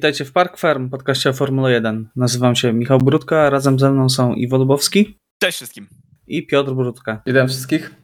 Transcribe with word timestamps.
Witajcie 0.00 0.24
w 0.24 0.32
Park 0.32 0.58
Farm, 0.58 0.90
podcaście 0.90 1.30
o 1.30 1.32
Formule 1.32 1.72
1. 1.72 2.08
Nazywam 2.16 2.56
się 2.56 2.72
Michał 2.72 2.98
Brudka, 2.98 3.50
razem 3.50 3.78
ze 3.78 3.92
mną 3.92 4.08
są 4.08 4.34
Iwo 4.34 4.58
Lubowski. 4.58 5.18
Cześć 5.42 5.56
wszystkim. 5.56 5.88
I 6.26 6.46
Piotr 6.46 6.72
Brudka. 6.72 7.22
Witam 7.26 7.48
wszystkich. 7.48 7.94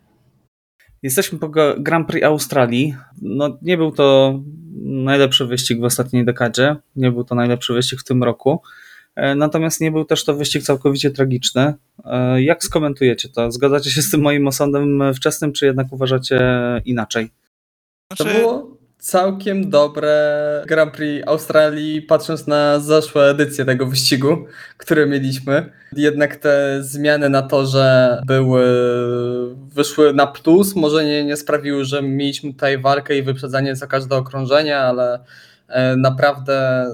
Jesteśmy 1.03 1.39
po 1.39 1.49
Grand 1.79 2.09
Prix 2.09 2.27
Australii. 2.27 2.95
No, 3.23 3.59
nie 3.63 3.77
był 3.77 3.93
to 3.93 4.39
najlepszy 4.83 5.47
wyścig 5.47 5.81
w 5.81 5.85
ostatniej 5.85 6.25
dekadzie, 6.25 6.77
nie 6.97 7.13
był 7.13 7.25
to 7.25 7.35
najlepszy 7.35 7.75
wyścig 7.75 8.01
w 8.01 8.05
tym 8.05 8.23
roku. 8.23 8.63
E, 9.15 9.35
natomiast 9.35 9.81
nie 9.81 9.91
był 9.91 10.05
też 10.05 10.25
to 10.25 10.35
wyścig 10.35 10.63
całkowicie 10.63 11.11
tragiczny. 11.11 11.75
E, 12.05 12.43
jak 12.43 12.65
skomentujecie 12.65 13.29
to? 13.29 13.51
Zgadzacie 13.53 13.91
się 13.91 14.03
z 14.03 14.11
tym 14.11 14.21
moim 14.21 14.47
osądem 14.47 15.15
wczesnym, 15.15 15.53
czy 15.53 15.67
jednak 15.67 15.87
uważacie 15.91 16.41
inaczej? 16.85 17.31
To 18.09 18.25
znaczy- 18.25 18.39
było 18.39 18.76
całkiem 18.99 19.71
dobre 19.71 20.65
Grand 20.67 20.93
Prix 20.93 21.29
Australii, 21.29 22.03
patrząc 22.03 22.47
na 22.47 22.79
zeszłe 22.79 23.31
edycje 23.31 23.65
tego 23.65 23.87
wyścigu, 23.87 24.47
które 24.77 25.07
mieliśmy. 25.07 25.71
Jednak 25.93 26.37
te 26.37 26.79
zmiany 26.83 27.29
na 27.29 27.43
to, 27.43 27.67
że 27.67 28.19
były, 28.27 28.65
wyszły 29.57 30.15
na 30.15 30.27
plus, 30.27 30.77
może 30.77 31.05
nie, 31.05 31.25
nie 31.25 31.37
sprawiły, 31.37 31.85
że 31.85 32.03
mieliśmy 32.03 32.53
tutaj 32.53 32.79
walkę 32.79 33.19
i 33.19 33.23
wyprzedzanie 33.23 33.77
za 33.77 33.87
każde 33.87 34.17
okrążenie, 34.17 34.79
ale 34.79 35.19
e, 35.69 35.97
naprawdę 35.97 36.87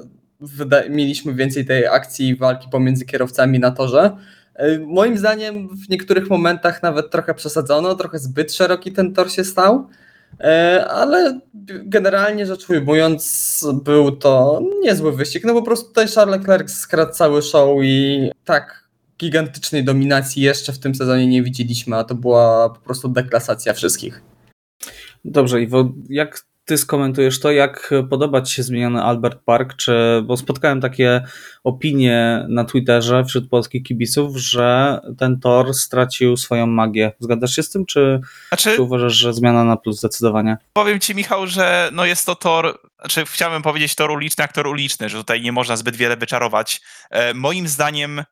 mieliśmy 0.90 1.34
więcej 1.34 1.66
tej 1.66 1.86
akcji 1.86 2.28
i 2.28 2.36
walki 2.36 2.68
pomiędzy 2.70 3.04
kierowcami 3.04 3.58
na 3.58 3.70
torze. 3.70 4.16
E, 4.54 4.78
moim 4.78 5.18
zdaniem 5.18 5.68
w 5.68 5.88
niektórych 5.88 6.30
momentach 6.30 6.82
nawet 6.82 7.10
trochę 7.10 7.34
przesadzono, 7.34 7.94
trochę 7.94 8.18
zbyt 8.18 8.52
szeroki 8.52 8.92
ten 8.92 9.14
tor 9.14 9.30
się 9.30 9.44
stał. 9.44 9.88
E, 10.40 10.84
ale 10.88 11.40
generalnie 11.84 12.46
rzecz 12.46 12.70
ujmując, 12.70 13.66
był 13.84 14.16
to 14.16 14.62
niezły 14.80 15.16
wyścig. 15.16 15.44
No 15.44 15.54
po 15.54 15.62
prostu 15.62 15.88
tutaj 15.88 16.08
Charles 16.08 16.38
Leclerc 16.38 16.70
skradł 16.70 17.12
cały 17.12 17.42
show 17.42 17.78
i 17.82 18.30
tak 18.44 18.88
gigantycznej 19.18 19.84
dominacji 19.84 20.42
jeszcze 20.42 20.72
w 20.72 20.78
tym 20.78 20.94
sezonie 20.94 21.26
nie 21.26 21.42
widzieliśmy, 21.42 21.96
a 21.96 22.04
to 22.04 22.14
była 22.14 22.70
po 22.70 22.80
prostu 22.80 23.08
deklasacja 23.08 23.72
wszystkich. 23.72 24.22
Dobrze, 25.24 25.62
Iwo, 25.62 25.92
jak 26.08 26.40
ty 26.64 26.78
skomentujesz 26.78 27.40
to, 27.40 27.50
jak 27.50 27.90
podoba 28.10 28.42
ci 28.42 28.54
się 28.54 28.62
zmieniony 28.62 29.02
Albert 29.02 29.38
Park, 29.44 29.76
czy, 29.76 30.22
bo 30.24 30.36
spotkałem 30.36 30.80
takie 30.80 31.24
opinie 31.64 32.46
na 32.48 32.64
Twitterze 32.64 33.24
wśród 33.24 33.48
polskich 33.48 33.82
kibiców, 33.82 34.36
że 34.36 35.00
ten 35.18 35.40
tor 35.40 35.74
stracił 35.74 36.36
swoją 36.36 36.66
magię. 36.66 37.12
Zgadzasz 37.18 37.56
się 37.56 37.62
z 37.62 37.70
tym, 37.70 37.86
czy, 37.86 38.20
znaczy, 38.48 38.76
czy 38.76 38.82
uważasz, 38.82 39.12
że 39.12 39.34
zmiana 39.34 39.64
na 39.64 39.76
plus 39.76 39.98
zdecydowanie? 39.98 40.56
Powiem 40.72 41.00
ci 41.00 41.14
Michał, 41.14 41.46
że 41.46 41.90
no 41.92 42.04
jest 42.04 42.26
to 42.26 42.34
tor, 42.34 42.78
znaczy 43.00 43.24
chciałbym 43.26 43.62
powiedzieć 43.62 43.94
tor 43.94 44.10
uliczny 44.10 44.42
jak 44.42 44.52
tor 44.52 44.66
uliczny, 44.66 45.08
że 45.08 45.16
tutaj 45.18 45.42
nie 45.42 45.52
można 45.52 45.76
zbyt 45.76 45.96
wiele 45.96 46.16
wyczarować. 46.16 46.80
E, 47.10 47.34
moim 47.34 47.68
zdaniem 47.68 48.24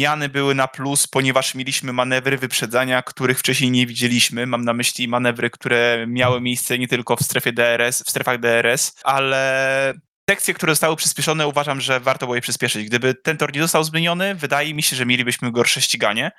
zmiany 0.00 0.28
były 0.28 0.54
na 0.54 0.68
plus, 0.68 1.06
ponieważ 1.06 1.54
mieliśmy 1.54 1.92
manewry 1.92 2.38
wyprzedzania, 2.38 3.02
których 3.02 3.38
wcześniej 3.38 3.70
nie 3.70 3.86
widzieliśmy. 3.86 4.46
Mam 4.46 4.64
na 4.64 4.72
myśli 4.72 5.08
manewry, 5.08 5.50
które 5.50 6.04
miały 6.08 6.40
miejsce 6.40 6.78
nie 6.78 6.88
tylko 6.88 7.16
w 7.16 7.22
strefie 7.22 7.52
DRS, 7.52 8.02
w 8.02 8.10
strefach 8.10 8.40
DRS, 8.40 8.92
ale 9.04 9.94
sekcje, 10.30 10.54
które 10.54 10.72
zostały 10.72 10.96
przyspieszone, 10.96 11.46
uważam, 11.46 11.80
że 11.80 12.00
warto 12.00 12.26
było 12.26 12.34
je 12.34 12.40
przyspieszyć. 12.40 12.86
Gdyby 12.86 13.14
ten 13.14 13.36
tor 13.36 13.54
nie 13.54 13.62
został 13.62 13.84
zmieniony, 13.84 14.34
wydaje 14.34 14.74
mi 14.74 14.82
się, 14.82 14.96
że 14.96 15.06
mielibyśmy 15.06 15.52
gorsze 15.52 15.80
ściganie, 15.80 16.30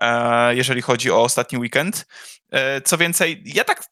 e, 0.00 0.54
jeżeli 0.54 0.82
chodzi 0.82 1.10
o 1.10 1.22
ostatni 1.22 1.58
weekend. 1.58 2.06
E, 2.50 2.80
co 2.80 2.98
więcej, 2.98 3.42
ja 3.44 3.64
tak 3.64 3.84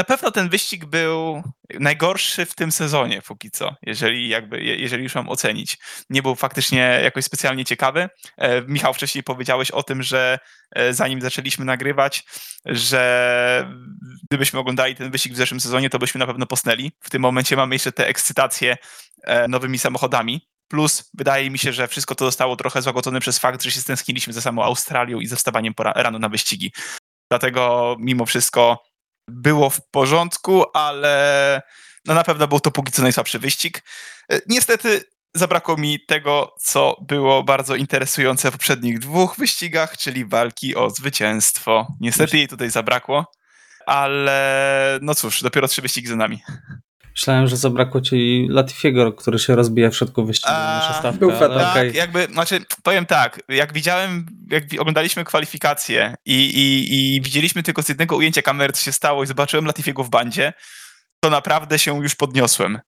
na 0.00 0.04
pewno 0.04 0.30
ten 0.30 0.48
wyścig 0.48 0.84
był 0.84 1.42
najgorszy 1.80 2.46
w 2.46 2.54
tym 2.54 2.72
sezonie 2.72 3.22
póki 3.22 3.50
co, 3.50 3.76
jeżeli, 3.82 4.28
jakby, 4.28 4.64
jeżeli 4.64 5.02
już 5.02 5.14
mam 5.14 5.28
ocenić. 5.28 5.78
Nie 6.10 6.22
był 6.22 6.34
faktycznie 6.34 7.00
jakoś 7.02 7.24
specjalnie 7.24 7.64
ciekawy. 7.64 8.08
E, 8.36 8.62
Michał, 8.62 8.94
wcześniej 8.94 9.24
powiedziałeś 9.24 9.70
o 9.70 9.82
tym, 9.82 10.02
że 10.02 10.38
e, 10.74 10.94
zanim 10.94 11.20
zaczęliśmy 11.20 11.64
nagrywać, 11.64 12.24
że 12.66 13.72
gdybyśmy 14.30 14.58
oglądali 14.58 14.94
ten 14.94 15.10
wyścig 15.10 15.32
w 15.32 15.36
zeszłym 15.36 15.60
sezonie, 15.60 15.90
to 15.90 15.98
byśmy 15.98 16.18
na 16.18 16.26
pewno 16.26 16.46
posnęli. 16.46 16.92
W 17.00 17.10
tym 17.10 17.22
momencie 17.22 17.56
mamy 17.56 17.74
jeszcze 17.74 17.92
tę 17.92 18.06
ekscytację 18.06 18.76
e, 19.22 19.48
nowymi 19.48 19.78
samochodami. 19.78 20.48
Plus 20.68 21.10
wydaje 21.14 21.50
mi 21.50 21.58
się, 21.58 21.72
że 21.72 21.88
wszystko 21.88 22.14
to 22.14 22.24
zostało 22.24 22.56
trochę 22.56 22.82
złagodzone 22.82 23.20
przez 23.20 23.38
fakt, 23.38 23.62
że 23.62 23.70
się 23.70 23.80
stęskniliśmy 23.80 24.32
za 24.32 24.40
samą 24.40 24.62
Australią 24.64 25.20
i 25.20 25.26
ze 25.26 25.36
wstawaniem 25.36 25.74
rano 25.78 26.18
na 26.18 26.28
wyścigi. 26.28 26.72
Dlatego 27.30 27.96
mimo 27.98 28.26
wszystko 28.26 28.89
było 29.28 29.70
w 29.70 29.80
porządku, 29.90 30.64
ale 30.74 31.62
no 32.04 32.14
na 32.14 32.24
pewno 32.24 32.48
był 32.48 32.60
to 32.60 32.70
póki 32.70 32.92
co 32.92 33.02
najsłabszy 33.02 33.38
wyścig. 33.38 33.82
E, 34.32 34.40
niestety 34.48 35.04
zabrakło 35.34 35.76
mi 35.76 36.04
tego, 36.06 36.54
co 36.60 36.96
było 37.08 37.42
bardzo 37.42 37.76
interesujące 37.76 38.48
w 38.50 38.52
poprzednich 38.52 38.98
dwóch 38.98 39.36
wyścigach, 39.36 39.96
czyli 39.96 40.24
walki 40.24 40.76
o 40.76 40.90
zwycięstwo. 40.90 41.86
Niestety 42.00 42.36
jej 42.38 42.48
tutaj 42.48 42.70
zabrakło, 42.70 43.32
ale 43.86 44.98
no 45.02 45.14
cóż, 45.14 45.42
dopiero 45.42 45.68
trzy 45.68 45.82
wyścigi 45.82 46.08
za 46.08 46.16
nami. 46.16 46.42
Myślałem, 47.16 47.46
że 47.48 47.56
zabrakło 47.56 48.00
ci 48.00 48.46
Latifiego, 48.50 49.12
który 49.12 49.38
się 49.38 49.56
rozbija 49.56 49.90
w 49.90 49.96
środku 49.96 50.24
wyścigu. 50.24 50.52
A, 50.52 51.12
był 51.12 51.30
ale 51.30 51.54
tak, 51.54 51.70
okay. 51.70 51.90
jakby, 51.94 52.26
znaczy, 52.26 52.60
powiem 52.82 53.06
tak, 53.06 53.40
jak 53.48 53.72
widziałem, 53.72 54.26
jak 54.50 54.64
oglądaliśmy 54.78 55.24
kwalifikacje 55.24 56.14
i, 56.24 56.34
i, 56.34 56.94
i 57.14 57.20
widzieliśmy 57.20 57.62
tylko 57.62 57.82
z 57.82 57.88
jednego 57.88 58.16
ujęcia 58.16 58.42
kamery, 58.42 58.72
co 58.72 58.82
się 58.82 58.92
stało 58.92 59.22
i 59.24 59.26
zobaczyłem 59.26 59.66
Latifiego 59.66 60.04
w 60.04 60.10
bandzie, 60.10 60.52
to 61.20 61.30
naprawdę 61.30 61.78
się 61.78 62.02
już 62.02 62.14
podniosłem. 62.14 62.80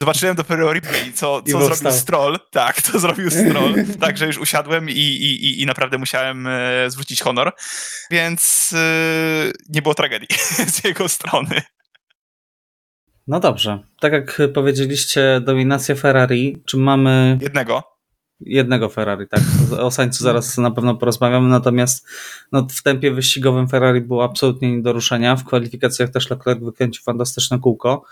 Zobaczyłem 0.00 0.36
dopiero 0.36 0.72
replay, 0.72 1.12
co, 1.12 1.42
co 1.42 1.74
zrobił 1.74 1.98
Stroll. 1.98 2.38
Tak, 2.50 2.82
to 2.82 2.98
zrobił 2.98 3.30
Stroll. 3.30 3.74
Także 4.00 4.26
już 4.26 4.38
usiadłem 4.38 4.90
i, 4.90 4.92
i, 4.92 5.62
i 5.62 5.66
naprawdę 5.66 5.98
musiałem 5.98 6.46
e, 6.46 6.90
zwrócić 6.90 7.20
honor. 7.20 7.54
Więc 8.10 8.72
e, 8.72 9.52
nie 9.68 9.82
było 9.82 9.94
tragedii 9.94 10.28
z 10.74 10.84
jego 10.84 11.08
strony. 11.08 11.62
No 13.26 13.40
dobrze. 13.40 13.78
Tak 14.00 14.12
jak 14.12 14.42
powiedzieliście, 14.54 15.40
dominacja 15.44 15.94
Ferrari. 15.94 16.62
Czy 16.64 16.76
mamy. 16.76 17.38
Jednego. 17.42 17.82
Jednego 18.40 18.88
Ferrari, 18.88 19.28
tak. 19.28 19.40
O 19.80 19.90
Sańcu 19.90 20.24
zaraz 20.24 20.58
na 20.58 20.70
pewno 20.70 20.94
porozmawiamy, 20.94 21.48
natomiast 21.48 22.08
no, 22.52 22.66
w 22.70 22.82
tempie 22.82 23.10
wyścigowym 23.10 23.68
Ferrari 23.68 24.00
było 24.00 24.24
absolutnie 24.24 24.76
nie 24.76 24.82
do 24.82 24.92
ruszenia. 24.92 25.36
W 25.36 25.44
kwalifikacjach 25.44 26.10
też 26.10 26.30
Leclerc 26.30 26.60
wykręcił 26.64 27.04
fantastyczne 27.04 27.58
kółko. 27.58 28.04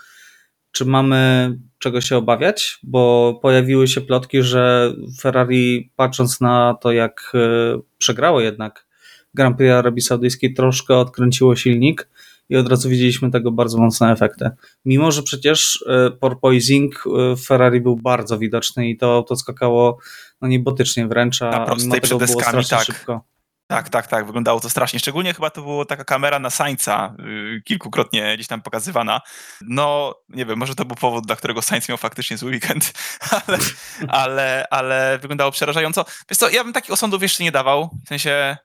Czy 0.71 0.85
mamy 0.85 1.51
czego 1.79 2.01
się 2.01 2.17
obawiać? 2.17 2.79
Bo 2.83 3.33
pojawiły 3.41 3.87
się 3.87 4.01
plotki, 4.01 4.41
że 4.41 4.93
Ferrari, 5.19 5.91
patrząc 5.95 6.41
na 6.41 6.77
to, 6.81 6.91
jak 6.91 7.31
e, 7.33 7.79
przegrało 7.97 8.41
jednak 8.41 8.87
Grand 9.33 9.57
Prix 9.57 9.71
Arabii 9.71 10.01
Saudyjskiej, 10.01 10.53
troszkę 10.53 10.97
odkręciło 10.97 11.55
silnik 11.55 12.07
i 12.49 12.57
od 12.57 12.69
razu 12.69 12.89
widzieliśmy 12.89 13.31
tego 13.31 13.51
bardzo 13.51 13.77
mocne 13.77 14.11
efekty. 14.11 14.49
Mimo, 14.85 15.11
że 15.11 15.23
przecież 15.23 15.83
e, 15.87 16.11
porpoising 16.11 16.95
e, 16.95 17.35
w 17.35 17.45
Ferrari 17.45 17.81
był 17.81 17.95
bardzo 17.95 18.37
widoczny 18.37 18.89
i 18.89 18.97
to 18.97 19.15
auto 19.15 19.35
skakało 19.35 19.97
no 20.41 20.47
niebotycznie 20.47 21.07
wręcz, 21.07 21.41
a 21.41 21.75
mimo 21.77 21.95
tego 21.95 22.17
było 22.17 22.41
strasznie 22.41 22.77
tak. 22.77 22.85
szybko. 22.85 23.25
Tak, 23.67 23.89
tak, 23.89 24.07
tak, 24.07 24.25
wyglądało 24.25 24.59
to 24.59 24.69
strasznie. 24.69 24.99
Szczególnie 24.99 25.33
chyba 25.33 25.49
to 25.49 25.61
była 25.61 25.85
taka 25.85 26.03
kamera 26.03 26.39
na 26.39 26.49
Sańca, 26.49 27.15
yy, 27.19 27.61
kilkukrotnie 27.61 28.35
gdzieś 28.35 28.47
tam 28.47 28.61
pokazywana. 28.61 29.21
No, 29.61 30.15
nie 30.29 30.45
wiem, 30.45 30.59
może 30.59 30.75
to 30.75 30.85
był 30.85 30.95
powód, 30.95 31.25
dla 31.25 31.35
którego 31.35 31.61
Sainz 31.61 31.89
miał 31.89 31.97
faktycznie 31.97 32.37
zły 32.37 32.51
weekend, 32.51 32.93
ale, 33.47 33.57
ale, 34.07 34.65
ale 34.69 35.19
wyglądało 35.21 35.51
przerażająco. 35.51 36.05
Wiesz 36.29 36.37
co, 36.37 36.49
ja 36.49 36.63
bym 36.63 36.73
takich 36.73 36.91
osądów 36.91 37.21
jeszcze 37.21 37.43
nie 37.43 37.51
dawał, 37.51 37.89
w 38.05 38.07
sensie 38.07 38.57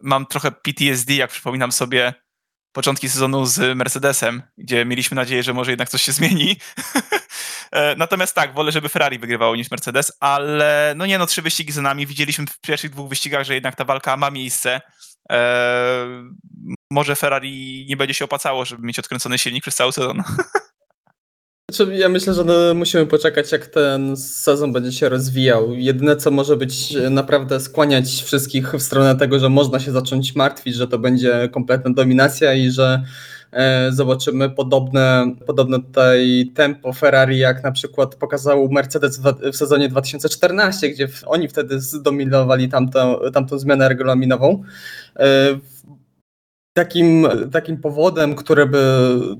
mam 0.00 0.26
trochę 0.26 0.52
PTSD, 0.52 1.14
jak 1.14 1.30
przypominam 1.30 1.72
sobie 1.72 2.14
początki 2.72 3.08
sezonu 3.08 3.46
z 3.46 3.76
Mercedesem, 3.76 4.42
gdzie 4.58 4.84
mieliśmy 4.84 5.14
nadzieję, 5.14 5.42
że 5.42 5.54
może 5.54 5.70
jednak 5.70 5.88
coś 5.88 6.02
się 6.02 6.12
zmieni. 6.12 6.56
E, 7.72 7.96
natomiast 7.96 8.34
tak, 8.34 8.54
wolę, 8.54 8.72
żeby 8.72 8.88
Ferrari 8.88 9.18
wygrywało 9.18 9.56
niż 9.56 9.70
Mercedes, 9.70 10.12
ale 10.20 10.94
no 10.96 11.06
nie 11.06 11.18
no, 11.18 11.26
trzy 11.26 11.42
wyścigi 11.42 11.72
za 11.72 11.82
nami. 11.82 12.06
Widzieliśmy 12.06 12.46
w 12.46 12.60
pierwszych 12.60 12.90
dwóch 12.90 13.08
wyścigach, 13.08 13.44
że 13.44 13.54
jednak 13.54 13.76
ta 13.76 13.84
walka 13.84 14.16
ma 14.16 14.30
miejsce. 14.30 14.80
Eee, 15.28 15.38
może 16.90 17.16
Ferrari 17.16 17.86
nie 17.88 17.96
będzie 17.96 18.14
się 18.14 18.24
opłacało, 18.24 18.64
żeby 18.64 18.86
mieć 18.86 18.98
odkręcony 18.98 19.38
silnik 19.38 19.62
przez 19.62 19.74
cały 19.74 19.92
sezon. 19.92 20.22
Znaczy, 21.72 21.94
ja 21.96 22.08
myślę, 22.08 22.34
że 22.34 22.44
no, 22.44 22.74
musimy 22.74 23.06
poczekać, 23.06 23.52
jak 23.52 23.66
ten 23.66 24.16
sezon 24.16 24.72
będzie 24.72 24.92
się 24.92 25.08
rozwijał. 25.08 25.74
Jedyne, 25.74 26.16
co 26.16 26.30
może 26.30 26.56
być 26.56 26.96
naprawdę 27.10 27.60
skłaniać 27.60 28.22
wszystkich 28.22 28.72
w 28.72 28.82
stronę 28.82 29.16
tego, 29.16 29.38
że 29.38 29.48
można 29.48 29.80
się 29.80 29.92
zacząć 29.92 30.34
martwić, 30.34 30.74
że 30.74 30.88
to 30.88 30.98
będzie 30.98 31.48
kompletna 31.52 31.90
dominacja 31.90 32.54
i 32.54 32.70
że 32.70 33.02
e, 33.52 33.92
zobaczymy 33.92 34.50
podobne, 34.50 35.34
podobne 35.46 35.78
tutaj 35.82 36.50
tempo 36.54 36.92
Ferrari, 36.92 37.38
jak 37.38 37.64
na 37.64 37.72
przykład 37.72 38.14
pokazał 38.14 38.68
Mercedes 38.68 39.18
w, 39.18 39.52
w 39.52 39.56
sezonie 39.56 39.88
2014, 39.88 40.88
gdzie 40.88 41.08
w, 41.08 41.24
oni 41.26 41.48
wtedy 41.48 41.80
zdominowali 41.80 42.68
tamtą, 42.68 43.18
tamtą 43.32 43.58
zmianę 43.58 43.88
regulaminową. 43.88 44.62
E, 45.16 45.58
Takim, 46.78 47.28
takim 47.52 47.76
powodem, 47.76 48.34
który 48.34 48.66
by 48.66 48.80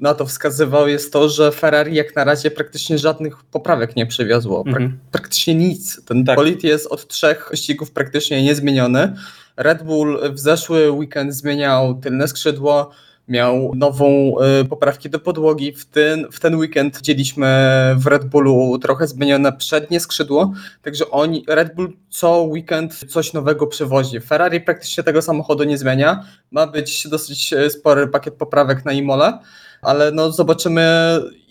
na 0.01 0.15
to 0.15 0.27
wskazywał, 0.27 0.89
jest 0.89 1.13
to, 1.13 1.29
że 1.29 1.53
Ferrari 1.53 1.95
jak 1.95 2.17
na 2.17 2.25
razie 2.25 2.51
praktycznie 2.51 2.99
żadnych 2.99 3.45
poprawek 3.45 3.97
nie 3.97 4.07
przywiozło. 4.07 4.65
Prak 4.65 4.77
Mhm. 4.77 4.99
Praktycznie 5.13 5.55
nic. 5.55 6.05
Ten 6.05 6.25
Tak. 6.25 6.37
bolid 6.37 6.65
jest 6.65 6.87
od 6.87 7.09
trzech 7.09 7.49
wyścigów 7.51 7.91
praktycznie 7.91 8.43
niezmieniony. 8.43 9.17
Red 9.57 9.83
Bull 9.83 10.21
w 10.33 10.39
zeszły 10.39 10.91
weekend 10.91 11.35
zmieniał 11.35 11.95
tylne 11.95 12.29
skrzydło, 12.29 12.91
miał 13.29 13.73
nową 13.75 14.35
y, 14.61 14.65
poprawki 14.65 15.11
do 15.11 15.19
podłogi. 15.19 15.73
W 15.73 15.85
ten, 15.85 16.27
w 16.33 16.41
ten 16.41 16.55
weekend 16.55 16.97
widzieliśmy 16.97 17.47
w 17.97 18.07
Red 18.07 18.25
Bullu 18.25 18.79
trochę 18.79 19.07
zmienione 19.07 19.53
przednie 19.53 20.01
skrzydło, 20.01 20.53
także 20.83 21.11
oni, 21.11 21.45
Red 21.49 21.75
Bull 21.75 21.97
co 22.09 22.43
weekend 22.43 22.95
coś 22.95 23.33
nowego 23.33 23.67
przywozi. 23.67 24.21
Ferrari 24.21 24.61
praktycznie 24.61 25.05
tego 25.05 25.23
samochodu 25.23 25.65
nie 25.65 25.79
zmienia. 25.79 26.25
Ma 26.51 26.67
być 26.67 27.09
dosyć 27.09 27.53
y, 27.53 27.71
spory 27.71 28.09
pakiet 28.09 28.35
poprawek 28.35 28.85
na 28.85 28.93
Imole, 28.93 29.39
ale 29.83 30.13
no 30.13 30.33
zobaczymy 30.33 30.83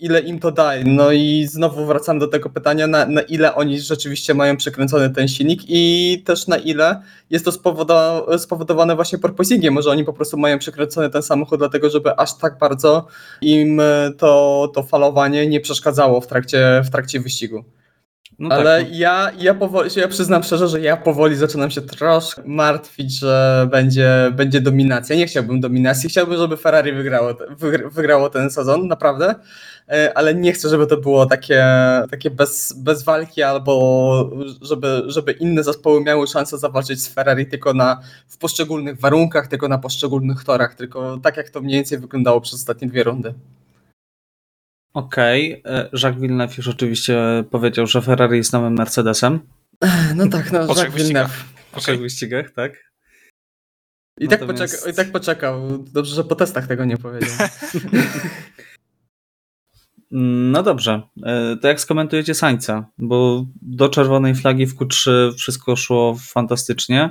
ile 0.00 0.20
im 0.20 0.38
to 0.38 0.50
daje. 0.50 0.84
No 0.84 1.12
i 1.12 1.46
znowu 1.46 1.86
wracam 1.86 2.18
do 2.18 2.26
tego 2.28 2.50
pytania, 2.50 2.86
na, 2.86 3.06
na 3.06 3.20
ile 3.20 3.54
oni 3.54 3.80
rzeczywiście 3.80 4.34
mają 4.34 4.56
przekręcony 4.56 5.10
ten 5.10 5.28
silnik 5.28 5.60
i 5.68 6.22
też 6.26 6.46
na 6.46 6.56
ile 6.56 7.02
jest 7.30 7.44
to 7.44 7.52
spowodowane, 7.52 8.38
spowodowane 8.38 8.96
właśnie 8.96 9.18
porpoisingiem. 9.18 9.74
Może 9.74 9.90
oni 9.90 10.04
po 10.04 10.12
prostu 10.12 10.36
mają 10.36 10.58
przekręcony 10.58 11.10
ten 11.10 11.22
samochód 11.22 11.58
dlatego, 11.58 11.90
żeby 11.90 12.16
aż 12.16 12.38
tak 12.38 12.58
bardzo 12.58 13.06
im 13.40 13.80
to, 14.18 14.70
to 14.74 14.82
falowanie 14.82 15.46
nie 15.46 15.60
przeszkadzało 15.60 16.20
w 16.20 16.26
trakcie, 16.26 16.82
w 16.84 16.90
trakcie 16.90 17.20
wyścigu. 17.20 17.64
No 18.38 18.54
Ale 18.54 18.80
tak, 18.80 18.90
no. 18.90 18.96
ja, 18.98 19.30
ja 19.38 19.54
powoli, 19.54 19.90
ja 19.96 20.08
przyznam 20.08 20.42
szczerze, 20.42 20.68
że 20.68 20.80
ja 20.80 20.96
powoli 20.96 21.36
zaczynam 21.36 21.70
się 21.70 21.80
troszkę 21.80 22.42
martwić, 22.46 23.18
że 23.18 23.66
będzie, 23.70 24.32
będzie 24.32 24.60
dominacja. 24.60 25.16
Nie 25.16 25.26
chciałbym 25.26 25.60
dominacji, 25.60 26.08
chciałbym, 26.08 26.38
żeby 26.38 26.56
Ferrari 26.56 26.92
wygrało, 26.92 27.34
wygrało 27.90 28.30
ten 28.30 28.50
sezon, 28.50 28.88
naprawdę, 28.88 29.34
E, 29.88 30.18
ale 30.18 30.34
nie 30.34 30.52
chcę, 30.52 30.68
żeby 30.68 30.86
to 30.86 30.96
było 30.96 31.26
takie, 31.26 31.64
takie 32.10 32.30
bez, 32.30 32.72
bez 32.72 33.02
walki 33.02 33.42
albo 33.42 34.30
żeby, 34.62 35.02
żeby 35.06 35.32
inne 35.32 35.62
zespoły 35.62 36.04
miały 36.04 36.26
szansę 36.26 36.58
zawalczyć 36.58 37.02
z 37.02 37.08
Ferrari 37.08 37.46
tylko 37.46 37.74
na, 37.74 38.00
w 38.28 38.38
poszczególnych 38.38 39.00
warunkach, 39.00 39.48
tylko 39.48 39.68
na 39.68 39.78
poszczególnych 39.78 40.44
torach, 40.44 40.74
tylko 40.74 41.18
tak 41.22 41.36
jak 41.36 41.50
to 41.50 41.60
mniej 41.60 41.74
więcej 41.74 41.98
wyglądało 41.98 42.40
przez 42.40 42.54
ostatnie 42.54 42.88
dwie 42.88 43.04
rundy. 43.04 43.34
Okej, 44.94 45.62
e, 45.64 45.88
Jacques 45.92 46.20
Villeneuve 46.20 46.56
już 46.58 46.68
oczywiście 46.68 47.44
powiedział, 47.50 47.86
że 47.86 48.02
Ferrari 48.02 48.36
jest 48.36 48.52
nowym 48.52 48.72
Mercedesem 48.74 49.40
No 50.16 50.28
tak, 50.28 50.52
no 50.52 50.58
Po 50.66 50.74
trzech 50.74 50.84
Jacques 50.84 51.02
Villeneuve. 51.06 51.44
w 51.72 51.80
trzech 51.80 52.00
wyścigach, 52.00 52.50
tak? 52.50 52.88
I 54.20 54.28
tak, 54.28 54.40
Natomiast- 54.40 54.74
poczeka, 54.74 54.90
I 54.90 54.94
tak 54.94 55.12
poczekał. 55.12 55.84
Dobrze, 55.92 56.14
że 56.14 56.24
po 56.24 56.34
testach 56.34 56.66
tego 56.66 56.84
nie 56.84 56.96
powiedział. 56.96 57.30
No 60.10 60.62
dobrze, 60.62 61.02
E, 61.22 61.56
to 61.56 61.68
jak 61.68 61.80
skomentujecie 61.80 62.34
Sańca? 62.34 62.86
Bo 62.98 63.46
do 63.62 63.88
czerwonej 63.88 64.34
flagi 64.34 64.66
w 64.66 64.76
Q3 64.76 65.10
wszystko 65.36 65.76
szło 65.76 66.16
fantastycznie. 66.20 67.10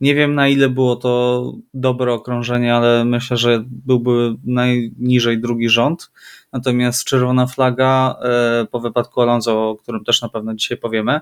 Nie 0.00 0.14
wiem 0.14 0.34
na 0.34 0.48
ile 0.48 0.68
było 0.68 0.96
to 0.96 1.52
dobre 1.74 2.12
okrążenie, 2.12 2.74
ale 2.74 3.04
myślę, 3.04 3.36
że 3.36 3.64
byłby 3.66 4.34
najniżej 4.44 5.40
drugi 5.40 5.68
rząd. 5.68 6.10
Natomiast 6.52 7.04
czerwona 7.04 7.46
flaga 7.46 8.16
e, 8.22 8.66
po 8.70 8.80
wypadku 8.80 9.20
Alonso, 9.20 9.70
o 9.70 9.76
którym 9.76 10.04
też 10.04 10.22
na 10.22 10.28
pewno 10.28 10.54
dzisiaj 10.54 10.78
powiemy, 10.78 11.20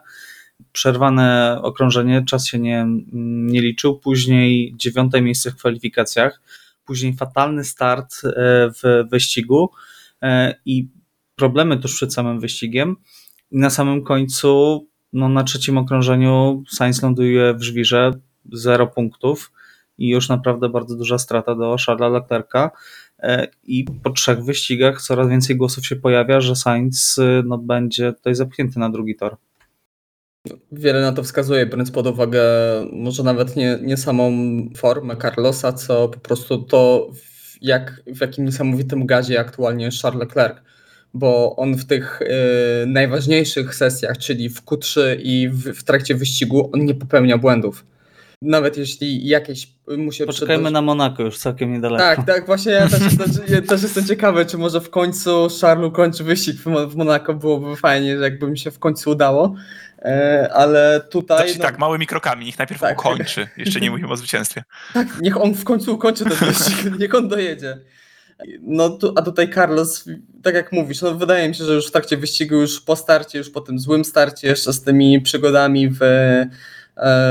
przerwane 0.73 1.59
okrążenie, 1.63 2.25
czas 2.25 2.47
się 2.47 2.59
nie, 2.59 2.87
nie 3.13 3.61
liczył. 3.61 3.99
Później 3.99 4.75
dziewiąte 4.77 5.23
miejsce 5.23 5.51
w 5.51 5.57
kwalifikacjach, 5.57 6.41
później 6.85 7.15
fatalny 7.15 7.65
start 7.65 8.15
e, 8.25 8.31
w 8.71 9.09
wyścigu 9.11 9.71
e, 10.23 10.55
i 10.65 10.89
problemy 11.37 11.79
tuż 11.79 11.95
przed 11.95 12.15
samym 12.15 12.41
wyścigiem. 12.41 12.97
I 13.51 13.59
na 13.59 13.71
samym 13.71 14.05
końcu, 14.05 14.87
no 15.13 15.29
na 15.29 15.45
trzecim 15.45 15.79
okrążeniu, 15.79 16.63
Sainz 16.69 17.03
ląduje 17.03 17.55
w 17.55 17.63
żwirze, 17.63 18.13
zero 18.53 18.87
punktów 18.87 19.53
i 19.99 20.09
już 20.09 20.29
naprawdę 20.29 20.69
bardzo 20.69 20.97
duża 20.97 21.19
strata 21.19 21.55
do 21.55 21.77
Charlesa 21.87 22.09
Leclerca. 22.09 22.71
E, 23.23 23.49
I 23.65 23.85
po 24.03 24.11
trzech 24.11 24.45
wyścigach 24.45 25.03
coraz 25.03 25.29
więcej 25.29 25.57
głosów 25.57 25.87
się 25.87 25.97
pojawia, 25.97 26.41
że 26.41 26.57
Sainz 26.57 27.19
y, 27.19 27.43
no, 27.47 27.59
będzie 27.59 28.13
tutaj 28.13 28.35
zepchnięty 28.35 28.79
na 28.79 28.91
drugi 28.91 29.17
tor. 29.17 29.37
Wiele 30.73 31.01
na 31.01 31.13
to 31.13 31.23
wskazuje, 31.23 31.67
biorąc 31.67 31.91
pod 31.91 32.07
uwagę 32.07 32.43
może 32.93 33.23
nawet 33.23 33.57
nie, 33.57 33.79
nie 33.83 33.97
samą 33.97 34.33
formę 34.77 35.17
Carlosa, 35.17 35.73
co 35.73 36.09
po 36.09 36.19
prostu 36.19 36.63
to, 36.63 37.11
w, 37.15 37.57
jak, 37.63 38.03
w 38.07 38.21
jakim 38.21 38.45
niesamowitym 38.45 39.07
gazie 39.07 39.41
aktualnie 39.41 39.85
jest 39.85 40.03
Charles 40.03 40.21
Leclerc. 40.21 40.57
Bo 41.15 41.57
on 41.57 41.75
w 41.77 41.85
tych 41.87 42.23
y, 42.23 42.27
najważniejszych 42.87 43.75
sesjach, 43.75 44.19
czyli 44.19 44.49
w 44.49 44.65
Q3 44.65 45.01
i 45.23 45.49
w, 45.49 45.73
w 45.75 45.85
trakcie 45.85 46.15
wyścigu, 46.15 46.71
on 46.73 46.85
nie 46.85 46.95
popełnia 46.95 47.39
błędów. 47.39 47.85
Nawet 48.43 48.77
jeśli 48.77 49.29
jakieś 49.29 49.69
mu 49.97 50.13
się 50.13 50.27
Poczekajmy 50.27 50.71
na 50.71 50.83
Monako 50.83 51.23
już 51.23 51.39
całkiem 51.39 51.73
niedaleko. 51.73 52.05
Tak, 52.05 52.27
tak, 52.27 52.47
właśnie 52.47 52.73
ja 52.73 52.89
też, 52.89 53.01
jestem, 53.01 53.45
ja 53.49 53.63
też 53.63 53.83
jestem 53.83 54.07
ciekawy, 54.07 54.47
czy 54.47 54.59
może 54.59 54.81
w 54.81 54.91
końcu 54.91 55.49
Charles 55.61 55.93
kończy 55.93 56.25
wyścig 56.25 56.57
w, 56.57 56.67
Mo- 56.67 56.87
w 56.87 56.97
Monako, 56.97 57.35
byłoby 57.35 57.77
fajnie, 57.77 58.09
jakby 58.09 58.51
mi 58.51 58.59
się 58.59 58.71
w 58.71 58.79
końcu 58.79 59.11
udało, 59.11 59.55
e, 59.99 60.51
ale 60.55 61.01
tutaj... 61.11 61.39
Znaczy 61.39 61.59
no, 61.59 61.65
tak, 61.65 61.79
małymi 61.79 62.07
krokami, 62.07 62.47
niech 62.47 62.59
najpierw 62.59 62.81
Tak. 62.81 62.99
ukończy. 62.99 63.49
Jeszcze 63.57 63.81
nie 63.81 63.91
mówimy 63.91 64.09
o 64.09 64.17
zwycięstwie. 64.17 64.65
tak, 64.95 65.09
niech 65.21 65.41
on 65.41 65.55
w 65.55 65.65
końcu 65.65 65.95
ukończy 65.95 66.25
ten 66.25 66.49
wyścig, 66.49 66.77
niech 67.01 67.15
on 67.15 67.29
dojedzie. 67.29 67.79
No, 68.61 68.91
tu, 68.91 69.13
a 69.17 69.23
tutaj 69.23 69.55
Carlos, 69.55 70.05
tak 70.43 70.55
jak 70.55 70.73
mówisz, 70.73 71.03
no 71.03 71.15
wydaje 71.15 71.49
mi 71.49 71.55
się, 71.55 71.65
że 71.65 71.75
już 71.75 71.89
w 71.89 71.91
trakcie 71.91 72.17
wyścigu, 72.17 72.55
już 72.55 72.81
po 72.81 72.97
starcie, 72.97 73.39
już 73.39 73.51
po 73.51 73.61
tym 73.61 73.79
złym 73.79 74.05
starcie, 74.05 74.49
jeszcze 74.49 74.73
z 74.73 74.83
tymi 74.83 75.21
przygodami 75.21 75.89
w, 75.89 75.99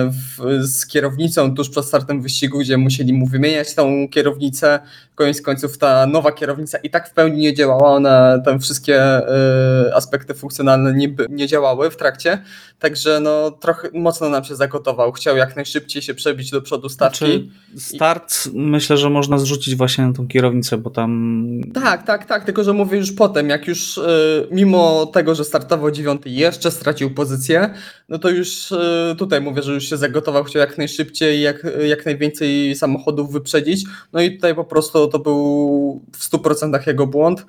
w, 0.09 0.63
z 0.67 0.85
kierownicą 0.85 1.55
tuż 1.55 1.69
przed 1.69 1.85
startem 1.85 2.21
wyścigu, 2.21 2.59
gdzie 2.59 2.77
musieli 2.77 3.13
mu 3.13 3.27
wymieniać 3.27 3.75
tą 3.75 4.07
kierownicę. 4.11 4.79
Koniec 5.15 5.41
końców 5.41 5.77
ta 5.77 6.05
nowa 6.05 6.31
kierownica 6.31 6.77
i 6.77 6.89
tak 6.89 7.09
w 7.09 7.13
pełni 7.13 7.41
nie 7.41 7.53
działała, 7.53 7.89
one 7.89 8.41
tam 8.45 8.59
wszystkie 8.59 9.01
e, 9.01 9.95
aspekty 9.95 10.33
funkcjonalne 10.33 10.93
nie, 10.93 11.15
nie 11.29 11.47
działały 11.47 11.91
w 11.91 11.97
trakcie, 11.97 12.41
także 12.79 13.19
no 13.19 13.51
trochę 13.51 13.89
mocno 13.93 14.29
nam 14.29 14.43
się 14.43 14.55
zagotował. 14.55 15.11
Chciał 15.11 15.37
jak 15.37 15.55
najszybciej 15.55 16.01
się 16.01 16.13
przebić 16.13 16.51
do 16.51 16.61
przodu 16.61 16.89
stawki. 16.89 17.17
Znaczy, 17.17 17.95
start 17.95 18.49
myślę, 18.53 18.97
że 18.97 19.09
można 19.09 19.37
zrzucić 19.37 19.75
właśnie 19.75 20.07
na 20.07 20.13
tą 20.13 20.27
kierownicę, 20.27 20.77
bo 20.77 20.89
tam 20.89 21.47
Tak, 21.73 22.03
tak, 22.03 22.25
tak, 22.25 22.43
tylko 22.43 22.63
że 22.63 22.73
mówię 22.73 22.97
już 22.97 23.11
potem, 23.11 23.49
jak 23.49 23.67
już 23.67 23.97
y, 23.97 24.47
mimo 24.51 25.05
tego, 25.05 25.35
że 25.35 25.45
startował 25.45 25.91
dziewiąty 25.91 26.29
jeszcze 26.29 26.71
stracił 26.71 27.13
pozycję, 27.13 27.73
no 28.09 28.19
to 28.19 28.29
już 28.29 28.71
y, 28.71 29.15
tutaj 29.17 29.41
mówię, 29.41 29.56
że 29.61 29.73
już 29.73 29.89
się 29.89 29.97
zagotował, 29.97 30.43
chciał 30.43 30.59
jak 30.59 30.77
najszybciej, 30.77 31.41
jak, 31.41 31.67
jak 31.87 32.05
najwięcej 32.05 32.75
samochodów 32.75 33.31
wyprzedzić, 33.31 33.85
no 34.13 34.21
i 34.21 34.35
tutaj 34.35 34.55
po 34.55 34.63
prostu 34.63 35.07
to 35.07 35.19
był 35.19 36.01
w 36.13 36.29
100% 36.29 36.87
jego 36.87 37.07
błąd. 37.07 37.45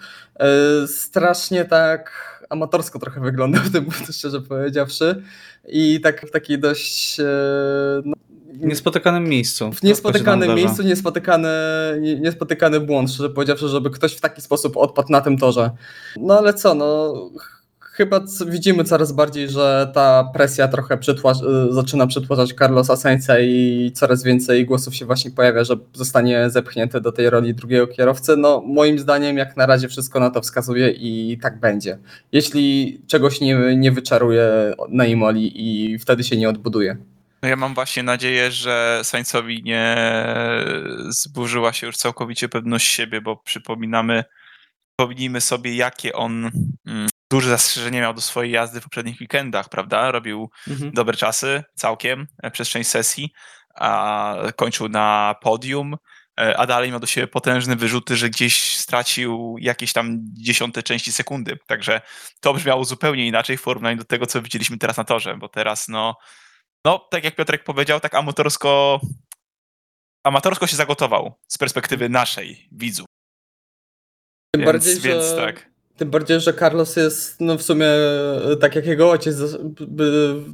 Y, 0.83 0.89
strasznie 0.89 1.65
tak 1.65 2.13
amatorsko 2.51 2.99
trochę 2.99 3.21
wyglądał 3.21 3.63
w 3.69 3.73
tym, 3.73 3.87
szczerze 4.13 4.41
powiedziawszy 4.41 5.23
i 5.69 6.01
tak 6.01 6.27
w 6.27 6.31
takiej 6.31 6.59
dość... 6.59 7.21
y, 7.21 7.25
no, 8.05 8.15
niespotykanym 8.61 9.25
miejscu. 9.25 9.73
w 9.73 9.83
niespotykanym 9.83 10.55
miejscu 10.55 10.83
niespotykany, 10.83 11.49
nie- 12.01 12.21
niespotykany 12.21 12.81
błąd, 12.81 13.11
szczerze 13.11 13.31
powiedziawszy, 13.31 13.69
żeby 13.69 13.91
ktoś 13.91 14.15
w 14.15 14.21
taki 14.21 14.43
sposób 14.43 14.77
odpadł 14.77 15.13
na 15.13 15.21
tym 15.21 15.39
torze. 15.39 15.71
No 16.17 16.39
ale 16.39 16.55
co, 16.55 16.75
no 16.75 17.15
chyba 17.99 18.21
widzimy 18.47 18.85
coraz 18.85 19.13
bardziej, 19.13 19.49
że 19.49 19.91
ta 19.95 20.31
presja 20.35 20.69
trochę 20.69 20.97
przytła- 20.97 21.69
y, 21.71 21.73
zaczyna 21.73 22.07
przytłaczać 22.07 22.53
Carlosa 22.53 22.97
Sainza 22.97 23.41
i 23.41 23.91
coraz 23.95 24.23
więcej 24.23 24.65
głosów 24.67 24.95
się 24.95 25.07
właśnie 25.07 25.31
pojawia, 25.31 25.65
że 25.65 25.77
zostanie 25.93 26.51
zepchnięty 26.51 27.01
do 27.01 27.13
tej 27.13 27.31
roli 27.31 27.55
drugiego 27.55 27.87
kierowcy. 27.87 28.37
No 28.37 28.63
moim 28.67 28.99
zdaniem 28.99 29.37
jak 29.39 29.57
na 29.57 29.67
razie 29.67 29.89
wszystko 29.89 30.21
na 30.21 30.31
to 30.31 30.41
wskazuje 30.41 30.91
i 30.91 31.39
tak 31.43 31.61
będzie. 31.61 31.99
Jeśli 32.33 33.01
czegoś 33.07 33.41
nie, 33.41 33.77
nie 33.77 33.93
wyczaruje 33.93 34.75
na 34.89 35.07
Imoli 35.07 35.53
i 35.55 35.99
wtedy 35.99 36.25
się 36.25 36.37
nie 36.37 36.49
odbuduje. 36.49 36.97
No 37.43 37.49
ja 37.49 37.57
mam 37.57 37.75
właśnie 37.75 38.03
nadzieję, 38.03 38.51
że 38.51 39.01
Sainzowi 39.03 39.63
nie 39.63 39.97
zburzyła 41.09 41.73
się 41.73 41.87
już 41.87 41.97
całkowicie 41.97 42.49
pewność 42.49 42.87
siebie, 42.87 43.21
bo 43.21 43.37
przypominamy, 43.37 44.25
przypomnijmy 44.99 45.41
sobie, 45.41 45.77
jakie 45.77 46.13
on 46.13 46.51
mm, 46.87 47.09
duże 47.31 47.49
zastrzeżenia 47.49 48.01
miał 48.01 48.15
do 48.15 48.21
swojej 48.21 48.53
jazdy 48.53 48.81
w 48.81 48.85
poprzednich 48.85 49.21
weekendach, 49.21 49.69
prawda? 49.69 50.11
Robił 50.11 50.51
Mhm. 50.69 50.93
dobre 50.93 51.17
czasy 51.17 51.65
całkiem 51.75 52.27
e, 52.43 52.51
przez 52.51 52.69
część 52.69 52.91
sesji, 52.91 53.33
a 53.75 54.35
kończył 54.57 54.89
na 54.89 55.35
podium, 55.43 55.97
e, 56.41 56.57
a 56.57 56.67
dalej 56.67 56.91
miał 56.91 57.01
do 57.01 57.07
siebie 57.07 57.27
potężne 57.27 57.77
wyrzuty, 57.77 58.17
że 58.17 58.31
gdzieś 58.31 58.77
stracił 58.77 59.57
jakieś 59.61 59.93
tam 59.93 60.19
dziesiąte 60.33 60.83
części 60.83 61.13
sekundy. 61.13 61.59
Także 61.67 62.01
to 62.41 62.55
brzmiało 62.55 62.85
zupełnie 62.85 63.27
inaczej 63.27 63.57
w 63.57 63.63
porównaniu 63.63 63.99
do 63.99 64.05
tego, 64.05 64.27
co 64.27 64.43
widzieliśmy 64.43 64.79
teraz 64.79 64.97
na 64.97 65.05
torze, 65.05 65.37
bo 65.37 65.49
teraz 65.49 65.89
no, 65.89 66.17
no 66.85 66.99
tak 67.11 67.25
jak 67.25 67.37
Piotrek 67.37 67.65
powiedział, 67.65 68.01
tak 68.01 68.15
amatorsko 68.15 69.01
amatorsko 70.25 70.67
się 70.67 70.77
zagotował 70.77 71.35
z 71.49 71.59
perspektywy 71.59 72.09
naszej, 72.09 72.69
widzów. 72.73 73.07
Tym 74.55 74.63
Więc, 74.65 74.73
bardziej, 74.73 75.01
więc 75.01 75.25
że... 75.25 75.37
tak. 75.37 75.71
Tym 75.99 76.11
bardziej, 76.11 76.41
że 76.41 76.55
Carlos 76.55 76.97
jest, 76.97 77.41
no 77.41 77.59
w 77.59 77.63
sumie, 77.63 77.87
e, 77.87 78.57
tak 78.61 78.77
jak 78.77 78.87
jego 78.87 79.11
ojciec, 79.11 79.37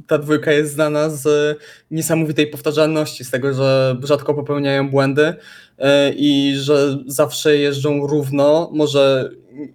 ta 0.07 0.17
dwójka 0.17 0.51
jest 0.51 0.73
znana 0.73 1.09
z 1.09 1.57
niesamowitej 1.91 2.47
powtarzalności, 2.47 3.23
z 3.25 3.31
tego, 3.31 3.53
że 3.53 3.97
rzadko 4.03 4.33
popełniają 4.33 4.89
błędy 4.89 5.33
e, 5.77 6.11
i 6.13 6.55
że 6.55 6.97
zawsze 7.07 7.57
jeżdżą 7.57 8.07
równo. 8.07 8.71
Może 8.73 9.29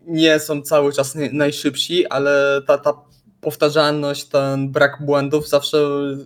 nie 0.07 0.39
są 0.39 0.63
cały 0.63 0.93
czas 0.93 1.17
naj- 1.17 1.33
najszybsi, 1.33 2.07
ale 2.07 2.63
ta, 2.67 2.79
ta 2.79 2.93
powtarzalność, 3.41 4.25
ten 4.25 4.73
brak 4.73 4.99
błędów 5.01 5.49
zawsze 5.49 5.79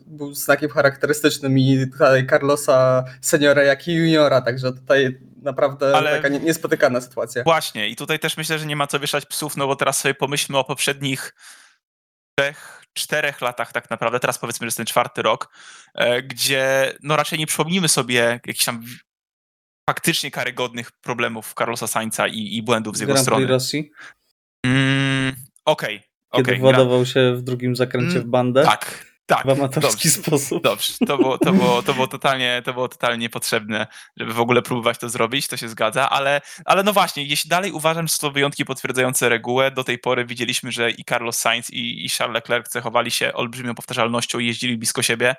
był 0.07 0.35
znakiem 0.35 0.71
charakterystycznym 0.71 1.59
i 1.59 1.87
Carlosa 2.31 3.05
seniora, 3.21 3.63
jak 3.63 3.89
i 3.89 3.95
juniora, 3.95 4.41
także 4.41 4.73
tutaj 4.73 5.19
naprawdę 5.45 5.97
Ale- 5.97 6.17
taka 6.17 6.29
nie- 6.29 6.39
niespotykana 6.41 7.01
sytuacja. 7.01 7.43
Właśnie, 7.45 7.89
i 7.89 7.97
tutaj 7.97 8.19
też 8.19 8.37
myślę, 8.37 8.59
że 8.59 8.67
nie 8.67 8.77
ma 8.77 8.87
co 8.87 9.01
wieszać 9.01 9.27
psów, 9.27 9.57
no 9.57 9.67
bo 9.67 9.77
teraz 9.77 9.99
sobie 10.01 10.15
pomyślmy 10.15 10.59
o 10.59 10.65
poprzednich 10.65 11.35
trzech, 12.39 12.83
czterech 12.93 13.41
latach 13.41 13.73
tak 13.73 13.91
naprawdę, 13.91 14.21
teraz 14.21 14.39
powiedzmy, 14.39 14.65
że 14.65 14.67
jest 14.67 14.77
ten 14.77 14.87
czwarty 14.87 15.23
rok, 15.23 15.49
e, 15.95 16.23
gdzie 16.23 16.93
no 17.03 17.17
raczej 17.17 17.39
nie 17.39 17.47
przypomnimy 17.47 17.89
sobie 17.89 18.15
jakichś 18.15 18.65
tam 18.65 18.85
faktycznie 19.91 20.31
karygodnych 20.31 20.93
problemów 20.93 21.55
Carlosa 21.59 21.87
Sainza 21.87 22.27
i, 22.29 22.57
i 22.57 22.63
błędów 22.63 22.97
z 22.97 23.01
jego 23.01 23.13
Grand 23.13 23.27
Prix 23.27 23.37
strony. 23.37 23.47
Rosji, 23.47 23.91
Mm, 24.67 25.37
Okej, 25.65 25.99
kiedy 26.33 26.43
okej. 26.43 26.55
gra- 26.57 26.61
władował 26.61 27.07
się 27.07 27.35
w 27.37 27.43
drugim 27.43 27.77
zakręcie 27.77 28.11
Mm, 28.17 28.23
w 28.23 28.27
bandę 28.27 28.65
Tak, 28.65 29.07
tak. 29.27 29.47
w 29.47 29.51
amatorski 29.51 30.09
dobrze. 30.09 30.23
sposób. 30.23 30.63
Dobrze, 30.63 30.93
to 31.07 31.19
było, 31.19 31.39
to, 31.39 31.53
było, 31.53 31.83
to, 31.83 31.95
było 31.95 32.07
totalnie, 32.07 32.63
to 32.65 32.73
było 32.73 32.89
totalnie 32.89 33.19
niepotrzebne, 33.19 33.87
żeby 34.17 34.35
w 34.35 34.41
ogóle 34.41 34.63
próbować 34.63 34.99
to 34.99 35.09
zrobić, 35.09 35.49
to 35.49 35.57
się 35.57 35.69
zgadza, 35.69 36.11
ale, 36.11 36.41
ale 36.65 36.83
no 36.83 36.93
właśnie, 36.93 37.25
jeśli 37.25 37.51
dalej 37.51 37.73
uważam, 37.73 38.09
że 38.09 38.15
to 38.21 38.31
wyjątki 38.31 38.65
potwierdzające 38.65 39.29
regułę, 39.29 39.71
do 39.71 39.85
tej 39.85 39.99
pory 39.99 40.25
widzieliśmy, 40.25 40.73
że 40.73 40.91
i 40.91 41.05
Carlos 41.05 41.37
Sainz 41.39 41.71
i, 41.71 42.05
i 42.07 42.09
Charles 42.09 42.35
Leclerc 42.35 42.69
cechowali 42.69 43.11
się 43.11 43.33
olbrzymią 43.33 43.75
powtarzalnością 43.75 44.39
i 44.39 44.47
jeździli 44.47 44.79
blisko 44.79 45.03
siebie. 45.03 45.35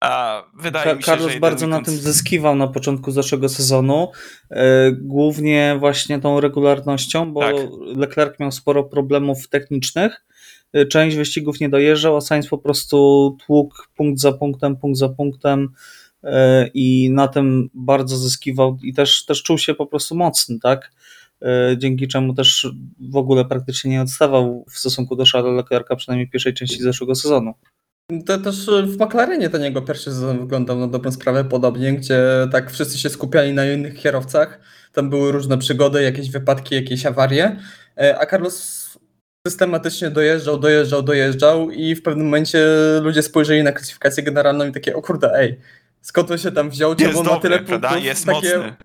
A 0.00 0.42
wydaje 0.54 0.84
Ka- 0.84 0.94
mi 0.94 1.02
się, 1.02 1.06
Carlos 1.06 1.32
że 1.32 1.40
bardzo 1.40 1.66
na 1.66 1.76
weekend- 1.78 1.84
tym 1.84 1.94
zyskiwał 1.96 2.56
na 2.56 2.68
początku 2.68 3.10
zeszłego 3.10 3.48
sezonu, 3.48 4.12
e, 4.50 4.92
głównie 4.92 5.76
właśnie 5.78 6.18
tą 6.20 6.40
regularnością, 6.40 7.32
bo 7.32 7.40
Tak. 7.40 7.54
Leclerc 7.96 8.40
miał 8.40 8.52
sporo 8.52 8.84
problemów 8.84 9.48
technicznych, 9.48 10.24
część 10.90 11.16
wyścigów 11.16 11.60
nie 11.60 11.68
dojeżdżał, 11.68 12.16
a 12.16 12.20
Sainz 12.20 12.48
po 12.48 12.58
prostu 12.58 13.36
tłukł 13.46 13.76
punkt 13.96 14.20
za 14.20 14.32
punktem, 14.32 14.76
punkt 14.76 14.98
za 14.98 15.08
punktem 15.08 15.68
e, 16.24 16.66
i 16.74 17.10
na 17.10 17.28
tym 17.28 17.70
bardzo 17.74 18.16
zyskiwał 18.16 18.78
i 18.82 18.94
też, 18.94 19.24
też 19.24 19.42
czuł 19.42 19.58
się 19.58 19.74
po 19.74 19.86
prostu 19.86 20.14
mocny, 20.14 20.58
tak? 20.62 20.92
E, 21.42 21.76
Dzięki 21.78 22.08
czemu 22.08 22.34
też 22.34 22.68
w 23.10 23.16
ogóle 23.16 23.44
praktycznie 23.44 23.90
nie 23.90 24.02
odstawał 24.02 24.64
w 24.70 24.78
stosunku 24.78 25.16
do 25.16 25.24
Charlesa 25.32 25.56
Leclerca, 25.56 25.96
przynajmniej 25.96 26.28
w 26.28 26.30
pierwszej 26.30 26.54
części 26.54 26.82
zeszłego 26.82 27.14
sezonu. 27.14 27.54
To 28.26 28.38
też 28.38 28.66
w 28.66 29.00
McLarenie 29.00 29.50
ten 29.50 29.62
jego 29.62 29.82
pierwszy 29.82 30.04
sezon 30.04 30.40
wyglądał 30.40 30.78
na 30.78 30.88
dobrą 30.88 31.12
sprawę 31.12 31.44
podobnie, 31.44 31.92
gdzie 31.92 32.22
tak 32.52 32.70
wszyscy 32.70 32.98
się 32.98 33.08
skupiali 33.08 33.52
na 33.52 33.72
innych 33.72 33.94
kierowcach. 33.94 34.60
Tam 34.92 35.10
były 35.10 35.32
różne 35.32 35.58
przygody, 35.58 36.02
jakieś 36.02 36.30
wypadki, 36.30 36.74
jakieś 36.74 37.06
awarie, 37.06 37.56
a 38.18 38.26
Carlos 38.26 38.80
systematycznie 39.50 40.10
dojeżdżał, 40.10 40.58
dojeżdżał, 40.58 41.02
dojeżdżał 41.02 41.70
i 41.70 41.94
w 41.94 42.02
pewnym 42.02 42.26
momencie 42.26 42.66
ludzie 43.02 43.22
spojrzeli 43.22 43.62
na 43.62 43.72
klasyfikację 43.72 44.22
generalną 44.22 44.66
i 44.66 44.72
takie, 44.72 44.96
o 44.96 45.02
kurde, 45.02 45.34
ej, 45.34 45.58
skąd 46.00 46.30
on 46.30 46.38
się 46.38 46.52
tam 46.52 46.70
wziął, 46.70 46.94
czemu 46.94 47.18
on 47.20 47.26
ma 47.26 47.40
tyle 47.40 47.58
prawda? 47.58 47.88
punktów, 47.88 48.06
Jest 48.06 48.26
takie, 48.26 48.58
mocny. 48.58 48.76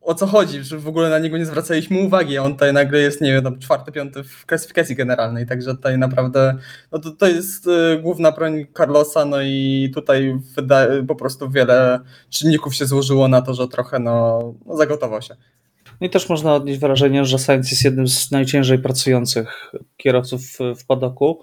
o 0.00 0.14
co 0.14 0.26
chodzi, 0.26 0.62
że 0.62 0.78
w 0.78 0.88
ogóle 0.88 1.10
na 1.10 1.18
niego 1.18 1.38
nie 1.38 1.46
zwracaliśmy 1.46 1.98
uwagi, 1.98 2.38
a 2.38 2.42
on 2.42 2.52
tutaj 2.52 2.72
nagle 2.72 2.98
jest, 2.98 3.20
nie 3.20 3.32
wiem, 3.32 3.44
tam 3.44 3.58
czwarty, 3.58 3.92
piąty 3.92 4.24
w 4.24 4.46
klasyfikacji 4.46 4.96
generalnej, 4.96 5.46
także 5.46 5.74
tutaj 5.74 5.98
naprawdę, 5.98 6.58
no 6.92 6.98
to, 6.98 7.10
to 7.10 7.26
jest 7.26 7.66
y, 7.66 7.98
główna 8.02 8.32
broń 8.32 8.66
Carlosa, 8.76 9.24
no 9.24 9.42
i 9.42 9.90
tutaj 9.94 10.38
wyda, 10.56 10.86
po 11.08 11.14
prostu 11.14 11.50
wiele 11.50 12.00
czynników 12.30 12.74
się 12.74 12.86
złożyło 12.86 13.28
na 13.28 13.42
to, 13.42 13.54
że 13.54 13.68
trochę 13.68 13.98
no, 13.98 14.40
no 14.66 14.76
zagotował 14.76 15.22
się. 15.22 15.36
No 16.02 16.06
i 16.06 16.10
też 16.10 16.28
można 16.28 16.54
odnieść 16.54 16.80
wrażenie, 16.80 17.24
że 17.24 17.38
Sainz 17.38 17.70
jest 17.70 17.84
jednym 17.84 18.08
z 18.08 18.30
najciężej 18.30 18.78
pracujących 18.78 19.72
kierowców 19.96 20.42
w- 20.76 20.86
padoku. 20.86 21.40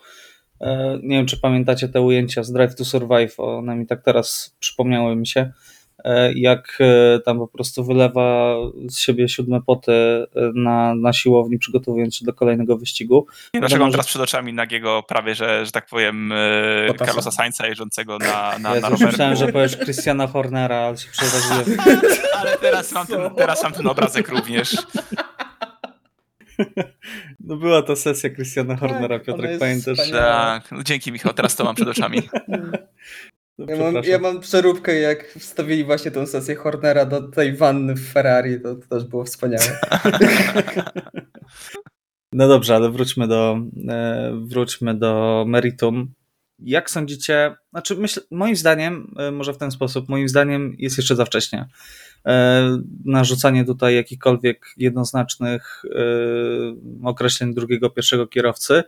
E, 0.61 0.99
Nie 1.03 1.17
wiem, 1.17 1.25
czy 1.25 1.39
pamiętacie 1.39 1.89
te 1.89 2.01
ujęcia 2.01 2.43
z 2.43 2.51
Drive 2.51 2.75
to 2.75 2.85
Survive, 2.85 3.39
one 3.39 3.75
mi 3.75 3.87
tak 3.87 4.03
teraz 4.03 4.55
przypomniały 4.59 5.15
mi 5.15 5.27
się, 5.27 5.51
jak 6.35 6.77
e, 6.79 7.19
tam 7.19 7.37
po 7.37 7.47
prostu 7.47 7.83
wylewa 7.83 8.55
z 8.89 8.99
siebie 8.99 9.29
siódme 9.29 9.61
poty 9.61 9.91
e, 9.91 10.27
na, 10.55 10.95
na 10.95 11.13
siłowni, 11.13 11.59
przygotowując 11.59 12.15
się 12.15 12.25
do 12.25 12.33
kolejnego 12.33 12.77
wyścigu. 12.77 13.27
Nie, 13.53 13.59
dlaczego 13.59 13.83
mam 13.83 13.91
teraz 13.91 14.07
przed 14.07 14.21
oczami 14.21 14.53
nagiego 14.53 15.03
prawie, 15.07 15.35
że, 15.35 15.65
że 15.65 15.71
tak 15.71 15.85
powiem, 15.85 16.31
e, 16.31 16.87
Bottasa. 16.87 17.05
Carlosa 17.05 17.31
Sainza 17.31 17.67
jeżdżącego 17.67 18.17
na, 18.17 18.59
na, 18.59 18.75
Ja 18.75 18.81
na 18.81 18.89
rowerku. 18.89 19.05
myślałem, 19.05 19.35
że 19.35 19.47
powiesz 19.47 19.77
Christiana 19.77 20.27
Hornera, 20.27 20.75
ale 20.75 20.97
się 20.97 21.11
przeraziłem. 21.11 21.79
Ale 22.39 22.57
teraz 22.57 22.91
mam, 22.91 23.07
ten, 23.07 23.35
teraz 23.35 23.63
mam 23.63 23.73
ten 23.73 23.87
obrazek 23.87 24.29
również. 24.29 24.77
No 27.39 27.55
była 27.55 27.81
to 27.81 27.95
sesja 27.95 28.29
Christiana 28.29 28.75
Hornera, 28.75 29.15
ona 29.15 29.19
Piotrek, 29.19 29.59
pamiętasz? 29.59 29.97
wspaniała. 29.97 30.59
Tak, 30.59 30.71
no 30.71 30.83
dzięki 30.83 31.11
Michał, 31.11 31.33
teraz 31.33 31.55
to 31.55 31.63
mam 31.63 31.75
przed 31.75 31.87
oczami. 31.87 32.21
No, 33.59 33.65
Ja 33.69 33.91
mam, 33.91 34.03
ja 34.03 34.19
mam 34.19 34.39
przeróbkę, 34.39 34.99
jak 34.99 35.27
wstawili 35.27 35.83
właśnie 35.83 36.11
tą 36.11 36.25
sesję 36.25 36.55
Hornera 36.55 37.05
do 37.05 37.31
tej 37.31 37.55
wanny 37.55 37.95
w 37.95 38.11
Ferrari, 38.11 38.61
to, 38.61 38.75
to 38.75 38.87
też 38.87 39.03
było 39.03 39.25
wspaniałe. 39.25 39.79
No 42.33 42.47
dobrze, 42.47 42.75
ale 42.75 42.91
wróćmy 42.91 43.27
do, 43.27 43.59
e, 43.89 44.31
wróćmy 44.41 44.95
do 44.95 45.45
meritum. 45.47 46.13
Jak 46.59 46.89
sądzicie, 46.89 47.55
znaczy 47.71 47.95
myślę, 47.95 48.23
moim 48.31 48.55
zdaniem, 48.55 49.13
e, 49.17 49.31
może 49.31 49.53
w 49.53 49.57
ten 49.57 49.71
sposób, 49.71 50.09
moim 50.09 50.29
zdaniem 50.29 50.75
jest 50.77 50.97
jeszcze 50.97 51.15
za 51.15 51.25
wcześnie 51.25 51.67
e, 52.25 52.77
na 53.05 53.23
rzucanie 53.23 53.65
tutaj 53.65 53.95
jakichkolwiek 53.95 54.65
jednoznacznych 54.77 55.83
określeń 57.03 57.53
drugiego, 57.53 57.89
pierwszego 57.89 58.27
kierowcy. 58.27 58.83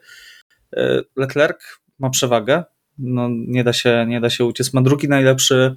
Leclerc 1.16 1.60
ma 2.00 2.10
przewagę, 2.10 2.64
no, 2.98 3.30
nie, 3.32 3.64
da 3.64 3.74
się, 3.74 4.06
nie 4.08 4.22
da 4.22 4.30
się 4.30 4.46
uciec. 4.46 4.74
Ma 4.74 4.82
drugi 4.82 5.08
najlepszy 5.08 5.76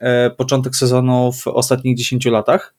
e, 0.00 0.30
początek 0.30 0.76
sezonu 0.76 1.32
w 1.32 1.46
ostatnich 1.46 1.96
10 1.96 2.26
latach. 2.26 2.74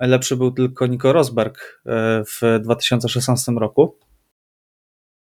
Lepszy 0.00 0.36
był 0.36 0.50
tylko 0.50 0.86
Nico 0.86 1.12
Rosberg 1.12 1.82
e, 1.86 2.24
w 2.24 2.60
2016 2.62 3.52
roku. 3.52 3.96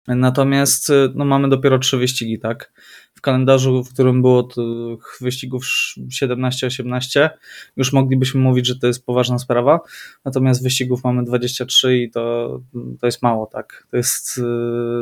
Natomiast 0.08 0.90
e, 0.90 0.94
no, 1.16 1.26
mamy 1.26 1.50
dopiero 1.50 1.80
trzy 1.80 1.98
wyścigi, 1.98 2.40
tak? 2.40 2.72
W 3.16 3.22
kalendarzu, 3.22 3.84
w 3.84 3.94
którym 3.94 4.22
było 4.22 4.44
tych 4.44 5.18
wyścigów 5.22 5.64
17-18, 6.22 7.30
już 7.78 7.94
moglibyśmy 7.94 8.42
mówić, 8.42 8.68
że 8.68 8.76
to 8.76 8.88
jest 8.88 9.06
poważna 9.06 9.40
sprawa. 9.40 9.80
Natomiast 10.26 10.64
wyścigów 10.64 11.04
mamy 11.04 11.24
23 11.24 11.98
i 11.98 12.12
to, 12.12 12.60
to 13.00 13.06
jest 13.06 13.24
mało, 13.24 13.46
tak? 13.46 13.88
To 13.92 13.98
jest 13.98 14.38
e, 14.38 14.42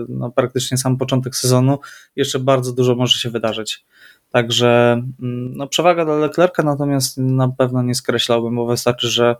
no, 0.09 0.31
praktycznie 0.31 0.77
sam 0.77 0.97
początek 0.97 1.35
sezonu. 1.35 1.79
Jeszcze 2.15 2.39
bardzo 2.39 2.73
dużo 2.73 2.95
może 2.95 3.19
się 3.19 3.29
wydarzyć. 3.29 3.85
Także 4.31 4.91
mm, 5.21 5.53
no, 5.57 5.67
przewaga 5.67 6.05
dla 6.05 6.15
Leclerca, 6.15 6.63
natomiast 6.63 7.17
na 7.17 7.47
pewno 7.47 7.83
nie 7.83 7.95
skreślałbym, 7.95 8.55
bo 8.55 8.65
wystarczy, 8.65 9.07
że 9.07 9.35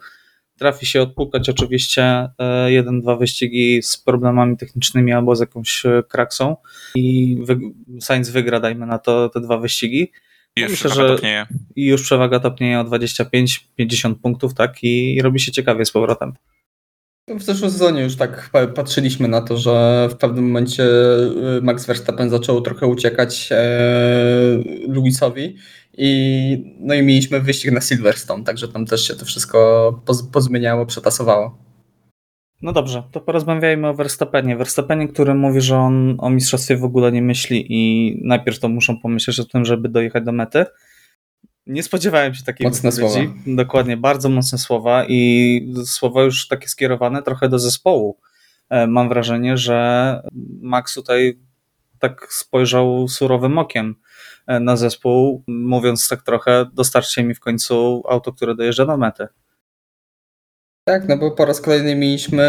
trafi 0.60 0.86
się 0.86 1.02
odpukać 1.02 1.50
oczywiście 1.50 2.30
e, 2.40 2.72
jeden, 2.72 3.02
dwa 3.02 3.16
wyścigi 3.16 3.84
z 3.84 3.98
problemami 3.98 4.58
technicznymi 4.58 5.14
albo 5.14 5.36
z 5.36 5.40
jakąś 5.40 5.86
e, 5.86 6.04
kraksą 6.10 6.56
i 6.96 7.38
wy, 7.44 7.60
Sainz 8.02 8.30
wygra, 8.30 8.60
dajmy 8.60 8.86
na 8.86 9.00
to 9.00 9.30
te 9.30 9.42
dwa 9.42 9.58
wyścigi 9.58 10.12
I 10.58 10.62
Już 10.62 10.72
Myślę, 10.72 10.90
trochę 10.92 11.08
że- 11.08 11.16
topnieje. 11.16 11.46
i 11.76 11.86
już 11.86 12.04
przewaga 12.04 12.40
topnieje 12.40 12.80
o 12.80 12.84
25-50 12.84 14.16
punktów, 14.16 14.54
tak? 14.54 14.84
I, 14.84 15.16
I 15.16 15.22
robi 15.22 15.40
się 15.40 15.52
ciekawie 15.52 15.86
z 15.86 15.92
powrotem. 15.92 16.34
W 17.30 17.44
zeszłym 17.44 17.72
sezonie 17.72 18.02
już 18.02 18.16
tak 18.16 18.50
pa- 18.52 18.68
patrzyliśmy 18.68 19.28
na 19.28 19.42
to, 19.42 19.58
że 19.58 20.08
w 20.12 20.16
pewnym 20.16 20.46
momencie 20.48 20.84
y, 20.84 21.62
Max 21.62 21.86
Verstappen 21.86 22.30
zaczął 22.30 22.62
trochę 22.62 22.88
uciekać 22.88 23.50
e, 23.52 23.58
Lewisowi 24.88 25.56
i 25.98 26.76
no 26.80 26.94
i 26.94 27.02
mieliśmy 27.02 27.42
wyścig 27.42 27.72
na 27.72 27.82
Silverstone, 27.82 28.44
także 28.44 28.68
tam 28.68 28.86
też 28.86 29.08
się 29.08 29.16
to 29.16 29.26
wszystko 29.26 30.02
poz, 30.06 30.24
pozmieniało, 30.24 30.86
przetasowało. 30.86 31.58
No 32.62 32.72
dobrze, 32.74 33.04
to 33.12 33.22
porozmawiajmy 33.22 33.88
o 33.88 33.94
Verstappenie. 33.94 34.58
Verstappenie, 34.58 35.08
który 35.08 35.34
mówi, 35.34 35.62
że 35.62 35.78
on 35.78 36.16
o 36.18 36.30
mistrzostwie 36.30 36.78
w 36.78 36.84
ogóle 36.84 37.12
nie 37.12 37.22
myśli 37.22 37.66
i 37.70 38.14
najpierw 38.24 38.60
to 38.60 38.70
muszą 38.70 39.00
pomyśleć 39.00 39.40
o 39.40 39.46
tym, 39.46 39.66
żeby 39.66 39.90
dojechać 39.90 40.24
do 40.24 40.32
mety. 40.32 40.66
Nie 41.68 41.84
spodziewałem 41.84 42.34
się 42.34 42.44
takiej 42.44 42.68
Mocne 42.68 42.92
wypowiedzi. 42.92 43.34
Dokładnie, 43.48 43.98
bardzo 43.98 44.30
mocne 44.30 44.58
słowa 44.58 45.06
i 45.08 45.74
słowa 45.86 46.24
już 46.24 46.48
takie 46.48 46.68
skierowane 46.68 47.24
trochę 47.24 47.50
do 47.50 47.60
zespołu. 47.60 48.18
E, 48.70 48.88
Mam 48.88 49.10
wrażenie, 49.10 49.58
że 49.58 50.22
Max 50.62 50.94
tutaj 50.94 51.40
tak 52.00 52.28
spojrzał 52.34 53.08
surowym 53.08 53.58
okiem 53.58 53.96
na 54.48 54.78
zespół, 54.78 55.44
mówiąc 55.48 56.10
tak 56.10 56.22
trochę, 56.24 56.66
dostarczcie 56.74 57.24
mi 57.24 57.36
w 57.36 57.40
końcu 57.40 58.04
auto, 58.10 58.34
które 58.34 58.56
dojeżdża 58.56 58.86
na 58.86 58.98
metę. 58.98 59.28
Tak, 60.88 61.08
no 61.08 61.18
bo 61.18 61.32
po 61.32 61.46
raz 61.46 61.62
kolejny 61.62 61.96
mieliśmy 61.96 62.44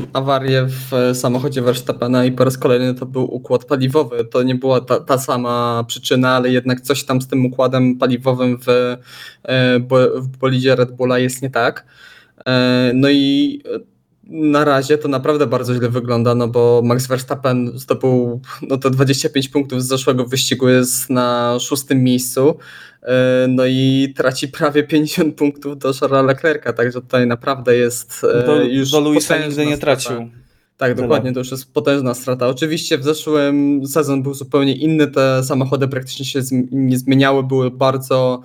yy, 0.00 0.06
awarię 0.12 0.66
w 0.66 1.10
samochodzie 1.14 1.62
Verstappena 1.62 2.24
i 2.24 2.32
po 2.32 2.44
raz 2.44 2.58
kolejny 2.58 2.94
to 2.94 3.06
był 3.06 3.34
układ 3.34 3.64
paliwowy. 3.64 4.24
To 4.24 4.42
nie 4.42 4.54
była 4.54 4.80
ta, 4.80 5.00
ta 5.00 5.18
sama 5.18 5.84
przyczyna, 5.88 6.30
ale 6.30 6.50
jednak 6.50 6.80
coś 6.80 7.04
tam 7.04 7.22
z 7.22 7.28
tym 7.28 7.46
układem 7.46 7.98
paliwowym 7.98 8.58
w, 8.58 8.66
yy, 8.66 10.20
w 10.20 10.36
bolidzie 10.38 10.76
Red 10.76 10.92
Bulla 10.92 11.18
jest 11.18 11.42
nie 11.42 11.50
tak. 11.50 11.86
Yy, 12.36 12.44
no 12.94 13.10
i 13.10 13.62
na 14.26 14.64
razie 14.64 14.98
to 14.98 15.08
naprawdę 15.08 15.46
bardzo 15.46 15.74
źle 15.74 15.88
wygląda, 15.88 16.34
no 16.34 16.48
bo 16.48 16.82
Max 16.84 17.06
Verstappen 17.06 17.72
zdobył 17.74 18.40
no 18.68 18.76
to 18.78 18.90
25 18.90 19.48
punktów 19.48 19.82
z 19.82 19.86
zeszłego 19.86 20.24
wyścigu, 20.24 20.68
jest 20.68 21.10
na 21.10 21.56
szóstym 21.60 22.04
miejscu, 22.04 22.58
e, 23.02 23.46
no 23.48 23.66
i 23.66 24.12
traci 24.16 24.48
prawie 24.48 24.82
50 24.82 25.36
punktów 25.36 25.78
do 25.78 25.92
Charlesa 25.92 26.22
Leclerca, 26.22 26.72
także 26.72 27.00
tutaj 27.00 27.26
naprawdę 27.26 27.76
jest 27.76 28.26
e, 28.34 28.46
do, 28.46 28.62
już 28.62 28.90
Do 28.90 29.00
Luisa 29.00 29.38
nigdy 29.38 29.66
nie 29.66 29.76
strata. 29.76 30.02
tracił. 30.02 30.30
Tak, 30.76 30.94
dokładnie, 30.94 31.32
to 31.32 31.38
już 31.38 31.50
jest 31.50 31.72
potężna 31.72 32.14
strata. 32.14 32.48
Oczywiście 32.48 32.98
w 32.98 33.04
zeszłym 33.04 33.86
sezon 33.86 34.22
był 34.22 34.34
zupełnie 34.34 34.76
inny, 34.76 35.06
te 35.06 35.44
samochody 35.44 35.88
praktycznie 35.88 36.24
się 36.24 36.40
nie 36.72 36.98
zmieniały, 36.98 37.42
były 37.42 37.70
bardzo 37.70 38.42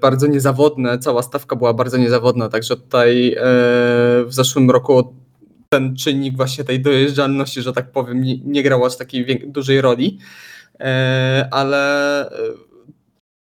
bardzo 0.00 0.26
niezawodne, 0.26 0.98
cała 0.98 1.22
stawka 1.22 1.56
była 1.56 1.74
bardzo 1.74 1.96
niezawodna, 1.96 2.48
także 2.48 2.76
tutaj 2.76 3.32
e, 3.32 3.40
w 4.24 4.28
zeszłym 4.30 4.70
roku 4.70 5.14
ten 5.68 5.96
czynnik 5.96 6.36
właśnie 6.36 6.64
tej 6.64 6.80
dojeżdżalności, 6.80 7.62
że 7.62 7.72
tak 7.72 7.92
powiem, 7.92 8.22
nie, 8.22 8.38
nie 8.38 8.62
grał 8.62 8.84
aż 8.84 8.96
takiej 8.96 9.42
dużej 9.46 9.80
roli, 9.80 10.18
e, 10.80 11.48
ale 11.50 12.30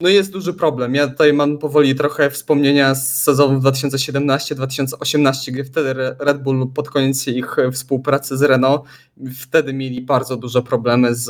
no 0.01 0.09
jest 0.09 0.33
duży 0.33 0.53
problem. 0.53 0.95
Ja 0.95 1.09
tutaj 1.09 1.33
mam 1.33 1.59
powoli 1.59 1.95
trochę 1.95 2.31
wspomnienia 2.31 2.95
z 2.95 3.23
sezonu 3.23 3.61
2017-2018, 3.61 5.53
gdzie 5.53 5.65
wtedy 5.65 5.95
Red 6.19 6.43
Bull 6.43 6.73
pod 6.75 6.91
koniec 6.91 7.29
ich 7.29 7.57
współpracy 7.73 8.37
z 8.37 8.43
Renault 8.43 8.83
wtedy 9.41 9.73
mieli 9.73 10.03
bardzo 10.03 10.37
duże 10.37 10.63
problemy 10.63 11.15
z, 11.15 11.25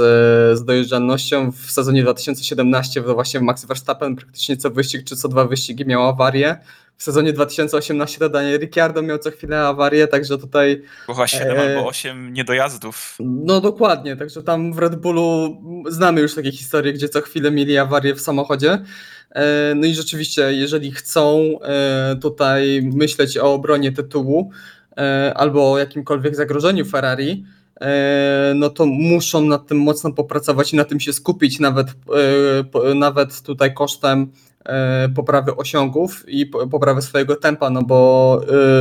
z 0.58 0.64
dojeżdżalnością. 0.64 1.52
W 1.52 1.70
sezonie 1.70 2.02
2017 2.02 3.02
to 3.02 3.14
właśnie 3.14 3.40
Max 3.40 3.64
Verstappen 3.64 4.16
praktycznie 4.16 4.56
co 4.56 4.70
wyścig 4.70 5.04
czy 5.04 5.16
co 5.16 5.28
dwa 5.28 5.44
wyścigi 5.44 5.86
miał 5.86 6.08
awarię. 6.08 6.58
W 6.96 7.02
sezonie 7.02 7.32
2018 7.32 8.18
to 8.18 8.28
Daniel 8.28 8.60
Ricciardo 8.60 9.02
miał 9.02 9.18
co 9.18 9.30
chwilę 9.30 9.60
awarię, 9.60 10.08
także 10.08 10.38
tutaj... 10.38 10.82
Chyba 11.06 11.26
7 11.26 11.56
e... 11.56 11.60
albo 11.60 11.88
8 11.88 12.32
niedojazdów. 12.32 13.16
No 13.20 13.60
dokładnie, 13.60 14.16
także 14.16 14.42
tam 14.42 14.72
w 14.72 14.78
Red 14.78 14.96
Bullu 14.96 15.56
znamy 15.88 16.20
już 16.20 16.34
takie 16.34 16.52
historie, 16.52 16.92
gdzie 16.92 17.08
co 17.08 17.20
chwilę 17.20 17.50
mieli 17.50 17.78
awarię 17.78 18.14
w 18.14 18.20
samochodzie. 18.20 18.78
E, 19.30 19.74
no 19.74 19.86
i 19.86 19.94
rzeczywiście, 19.94 20.52
jeżeli 20.52 20.92
chcą 20.92 21.40
e, 21.62 22.16
tutaj 22.20 22.82
myśleć 22.82 23.38
o 23.38 23.54
obronie 23.54 23.92
tytułu 23.92 24.50
e, 24.96 25.32
albo 25.36 25.72
o 25.72 25.78
jakimkolwiek 25.78 26.36
zagrożeniu 26.36 26.84
Ferrari, 26.84 27.44
no 28.54 28.70
to 28.70 28.86
muszą 28.86 29.40
nad 29.46 29.66
tym 29.66 29.78
mocno 29.78 30.12
popracować 30.12 30.72
i 30.72 30.76
na 30.76 30.84
tym 30.84 31.00
się 31.00 31.12
skupić, 31.12 31.60
nawet, 31.60 31.86
nawet 32.94 33.42
tutaj 33.42 33.74
kosztem 33.74 34.32
E, 34.55 34.55
poprawy 35.14 35.56
osiągów 35.56 36.28
i 36.28 36.46
poprawy 36.46 37.02
swojego 37.02 37.36
tempa, 37.36 37.70
no 37.70 37.82
bo 37.82 38.40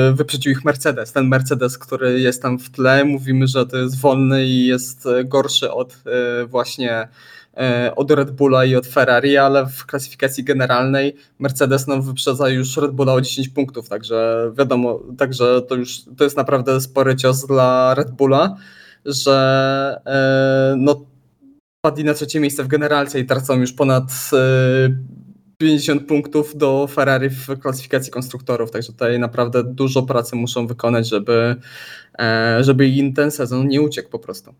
e, 0.09 0.13
wyprzedził 0.13 0.51
ich 0.51 0.65
Mercedes. 0.65 1.11
Ten 1.11 1.27
Mercedes, 1.27 1.77
który 1.77 2.19
jest 2.19 2.41
tam 2.41 2.59
w 2.59 2.69
tle, 2.69 3.05
mówimy, 3.05 3.47
że 3.47 3.65
to 3.65 3.77
jest 3.77 3.99
wolny 3.99 4.45
i 4.45 4.65
jest 4.65 5.07
gorszy 5.25 5.71
od 5.71 5.97
e, 6.05 6.45
właśnie 6.45 7.07
od 7.95 8.11
Red 8.11 8.31
Bulla 8.31 8.65
i 8.65 8.75
od 8.75 8.87
Ferrari, 8.87 9.37
ale 9.37 9.65
w 9.65 9.85
klasyfikacji 9.85 10.43
generalnej 10.43 11.15
Mercedes 11.39 11.87
no, 11.87 12.01
wyprzedza 12.01 12.49
już 12.49 12.77
Red 12.77 12.91
Bulla 12.91 13.13
o 13.13 13.21
10 13.21 13.49
punktów, 13.49 13.89
także 13.89 14.51
wiadomo, 14.57 14.99
także 15.17 15.61
to 15.61 15.75
już 15.75 16.01
to 16.17 16.23
jest 16.23 16.37
naprawdę 16.37 16.81
spory 16.81 17.15
cios 17.15 17.47
dla 17.47 17.93
Red 17.93 18.11
Bulla, 18.11 18.55
że 19.05 20.01
no, 20.77 21.05
padli 21.81 22.03
na 22.03 22.13
trzecie 22.13 22.39
miejsce 22.39 22.63
w 22.63 22.67
generalce 22.67 23.19
i 23.19 23.25
tracą 23.25 23.59
już 23.59 23.73
ponad 23.73 24.03
50 25.57 26.07
punktów 26.07 26.57
do 26.57 26.87
Ferrari 26.87 27.29
w 27.29 27.59
klasyfikacji 27.59 28.11
konstruktorów, 28.11 28.71
także 28.71 28.91
tutaj 28.91 29.19
naprawdę 29.19 29.63
dużo 29.63 30.03
pracy 30.03 30.35
muszą 30.35 30.67
wykonać, 30.67 31.09
żeby, 31.09 31.55
e, 32.19 32.57
żeby 32.63 32.87
im 32.87 33.13
ten 33.13 33.31
sezon 33.31 33.67
nie 33.67 33.81
uciekł 33.81 34.09
po 34.09 34.19
prostu. 34.19 34.53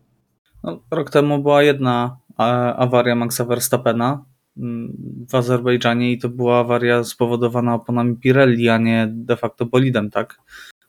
No, 0.62 0.82
rok 0.90 1.10
temu 1.10 1.42
była 1.42 1.62
jedna 1.62 2.16
e, 2.30 2.42
awaria 2.76 3.14
Maxa 3.14 3.44
Verstappena 3.44 4.24
mm, 4.56 4.96
w 5.28 5.34
Azerbejdżanie 5.34 6.12
i 6.12 6.18
to 6.18 6.28
była 6.28 6.60
awaria 6.60 7.04
spowodowana 7.04 7.74
oponami 7.74 8.16
Pirelli, 8.16 8.68
a 8.68 8.78
nie 8.78 9.08
de 9.10 9.36
facto 9.36 9.66
bolidem, 9.66 10.10
tak? 10.10 10.38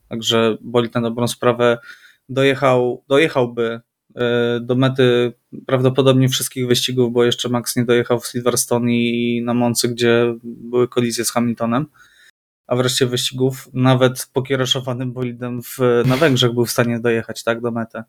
Także 0.10 0.58
bolid 0.62 0.96
na 0.96 1.02
dobrą 1.02 1.28
sprawę 1.28 1.78
dojechał, 2.30 3.04
dojechałby 3.08 3.82
do 4.62 4.76
mety 4.76 5.34
prawdopodobnie 5.66 6.30
wszystkich 6.30 6.68
wyścigów, 6.68 7.14
bo 7.14 7.24
jeszcze 7.24 7.50
Max 7.50 7.76
nie 7.76 7.86
dojechał 7.86 8.20
w 8.20 8.28
Silverstone 8.28 8.92
i 8.92 9.42
na 9.46 9.54
Moncy, 9.54 9.90
gdzie 9.90 10.36
były 10.44 10.88
kolizje 10.88 11.26
z 11.26 11.32
Hamiltonem. 11.32 11.86
A 12.68 12.76
wreszcie 12.76 13.06
wyścigów, 13.06 13.70
nawet 13.74 14.30
pokiereszowanym 14.34 15.14
bolidem 15.14 15.62
w, 15.64 15.78
na 16.06 16.18
Węgrzech 16.18 16.54
był 16.54 16.66
w 16.66 16.72
stanie 16.72 17.00
dojechać 17.00 17.44
tak 17.44 17.62
do 17.62 17.72
mety. 17.72 18.04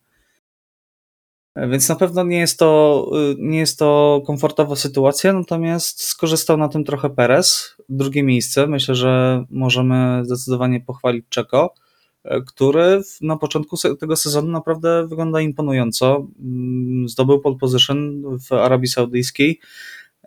E, 1.55 1.69
więc 1.69 1.89
na 1.89 1.97
pewno 1.97 2.25
nie 2.25 2.39
jest, 2.39 2.59
to, 2.59 3.05
e, 3.13 3.35
nie 3.39 3.59
jest 3.59 3.79
to 3.79 4.23
komfortowa 4.27 4.77
sytuacja, 4.77 5.33
natomiast 5.33 6.03
skorzystał 6.03 6.57
na 6.57 6.69
tym 6.69 6.85
trochę 6.85 7.11
Perez. 7.11 7.77
Drugie 7.89 8.23
miejsce, 8.23 8.67
myślę, 8.67 8.95
że 8.95 9.45
możemy 9.51 10.25
zdecydowanie 10.25 10.81
pochwalić 10.81 11.25
Czeko 11.29 11.75
który 12.47 13.01
na 13.21 13.37
początku 13.37 13.77
tego 14.01 14.17
sezonu 14.17 14.49
naprawdę 14.49 15.07
wygląda 15.07 15.41
imponująco. 15.41 16.27
Mm, 16.41 17.09
zdobył 17.09 17.41
pole 17.41 17.57
position 17.57 18.23
w 18.49 18.53
Arabii 18.53 18.89
Saudyjskiej. 18.89 19.61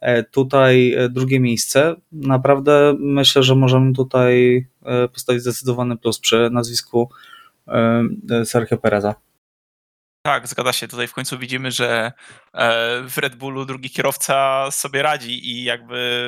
E, 0.02 0.24
tutaj 0.24 0.94
e, 0.94 1.10
drugie 1.10 1.40
miejsce. 1.40 1.96
Naprawdę 2.12 2.96
myślę, 3.00 3.44
że 3.44 3.56
możemy 3.56 3.94
tutaj 3.94 4.66
e, 4.86 5.08
postawić 5.08 5.42
zdecydowany 5.42 5.98
plus 5.98 6.20
przy 6.20 6.50
nazwisku 6.52 7.10
Sergio 8.46 8.78
Pereza. 8.78 9.16
Tak, 10.26 10.48
zgadza 10.48 10.74
się. 10.74 10.88
Tutaj 10.88 11.08
w 11.08 11.14
końcu 11.14 11.38
widzimy, 11.38 11.72
że 11.72 12.12
w 13.08 13.18
Red 13.18 13.36
Bullu 13.36 13.66
drugi 13.66 13.90
kierowca 13.90 14.68
sobie 14.72 15.02
radzi 15.02 15.50
i 15.50 15.64
jakby 15.64 16.22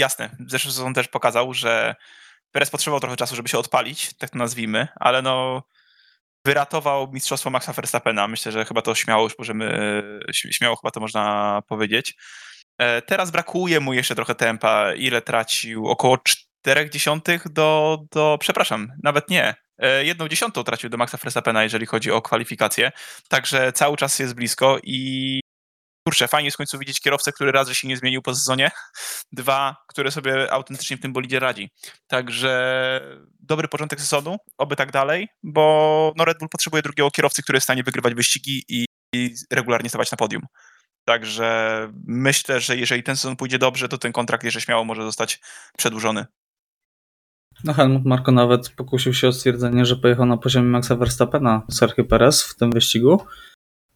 jasne, 0.00 0.30
zeszły 0.46 0.72
sezon 0.72 0.94
też 0.94 1.08
pokazał, 1.08 1.54
że 1.54 1.94
Perez 2.52 2.70
potrzebował 2.70 3.00
trochę 3.00 3.16
czasu, 3.16 3.36
żeby 3.36 3.48
się 3.48 3.58
odpalić, 3.58 4.14
tak 4.14 4.30
to 4.30 4.38
nazwijmy, 4.38 4.88
ale 4.96 5.22
no 5.22 5.62
wyratował 6.44 7.12
mistrzostwo 7.12 7.50
Maxa 7.50 7.72
Verstappena. 7.72 8.28
Myślę, 8.28 8.52
że 8.52 8.64
chyba 8.64 8.82
to 8.82 8.94
śmiało 8.94 9.24
już 9.24 9.38
możemy, 9.38 10.02
śmiało 10.32 10.76
chyba 10.76 10.90
to 10.90 11.00
można 11.00 11.62
powiedzieć. 11.68 12.14
E, 12.78 13.02
teraz 13.02 13.30
brakuje 13.30 13.80
mu 13.80 13.92
jeszcze 13.92 14.14
trochę 14.14 14.34
tempa. 14.34 14.92
Ile 14.94 15.22
tracił? 15.22 15.88
Około 15.88 16.18
4 16.18 16.90
dziesiątych 16.90 17.48
do, 17.48 17.98
do, 18.12 18.36
przepraszam, 18.40 18.88
nawet 19.02 19.30
nie. 19.30 19.54
E, 19.78 20.04
jedną 20.04 20.28
dziesiątą 20.28 20.64
tracił 20.64 20.90
do 20.90 20.96
Maxa 20.96 21.18
Verstappena, 21.18 21.62
jeżeli 21.62 21.86
chodzi 21.86 22.10
o 22.10 22.22
kwalifikacje. 22.22 22.92
Także 23.28 23.72
cały 23.72 23.96
czas 23.96 24.18
jest 24.18 24.34
blisko 24.34 24.78
i 24.82 25.40
kurczę, 26.08 26.28
fajnie 26.28 26.46
jest 26.46 26.54
w 26.54 26.58
końcu 26.58 26.78
widzieć 26.78 27.00
kierowcę, 27.00 27.32
który 27.32 27.52
raz, 27.52 27.68
że 27.68 27.74
się 27.74 27.88
nie 27.88 27.96
zmienił 27.96 28.22
po 28.22 28.34
sezonie, 28.34 28.70
dwa, 29.32 29.76
który 29.88 30.10
sobie 30.10 30.52
autentycznie 30.52 30.96
w 30.96 31.00
tym 31.00 31.12
bolidzie 31.12 31.38
radzi. 31.38 31.70
Także 32.06 33.00
dobry 33.40 33.68
początek 33.68 34.00
sezonu, 34.00 34.36
oby 34.58 34.76
tak 34.76 34.92
dalej, 34.92 35.28
bo 35.42 36.12
no 36.16 36.24
Red 36.24 36.38
Bull 36.38 36.48
potrzebuje 36.48 36.82
drugiego 36.82 37.10
kierowcy, 37.10 37.42
który 37.42 37.56
jest 37.56 37.64
w 37.64 37.70
stanie 37.70 37.82
wygrywać 37.82 38.14
wyścigi 38.14 38.64
i, 38.68 38.84
i 39.14 39.34
regularnie 39.52 39.88
stawać 39.88 40.10
na 40.10 40.16
podium. 40.16 40.42
Także 41.04 41.88
myślę, 42.06 42.60
że 42.60 42.76
jeżeli 42.76 43.02
ten 43.02 43.16
sezon 43.16 43.36
pójdzie 43.36 43.58
dobrze, 43.58 43.88
to 43.88 43.98
ten 43.98 44.12
kontrakt 44.12 44.44
jeszcze 44.44 44.60
śmiało 44.60 44.84
może 44.84 45.02
zostać 45.02 45.40
przedłużony. 45.78 46.26
No 47.64 47.74
Helmut 47.74 48.04
Marko 48.04 48.32
nawet 48.32 48.68
pokusił 48.68 49.14
się 49.14 49.28
o 49.28 49.32
stwierdzenie, 49.32 49.86
że 49.86 49.96
pojechał 49.96 50.26
na 50.26 50.36
poziomie 50.36 50.68
Maxa 50.68 50.96
Verstappena 50.96 51.62
Sergio 51.70 52.04
Perez 52.04 52.44
w 52.44 52.56
tym 52.56 52.72
wyścigu, 52.72 53.26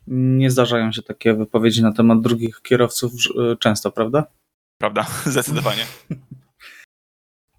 nie 0.07 0.51
zdarzają 0.51 0.93
się 0.93 1.03
takie 1.03 1.35
wypowiedzi 1.35 1.83
na 1.83 1.93
temat 1.93 2.21
drugich 2.21 2.63
kierowców 2.63 3.13
e, 3.13 3.57
często, 3.57 3.91
prawda? 3.91 4.25
Prawda, 4.79 5.07
zdecydowanie. 5.27 5.87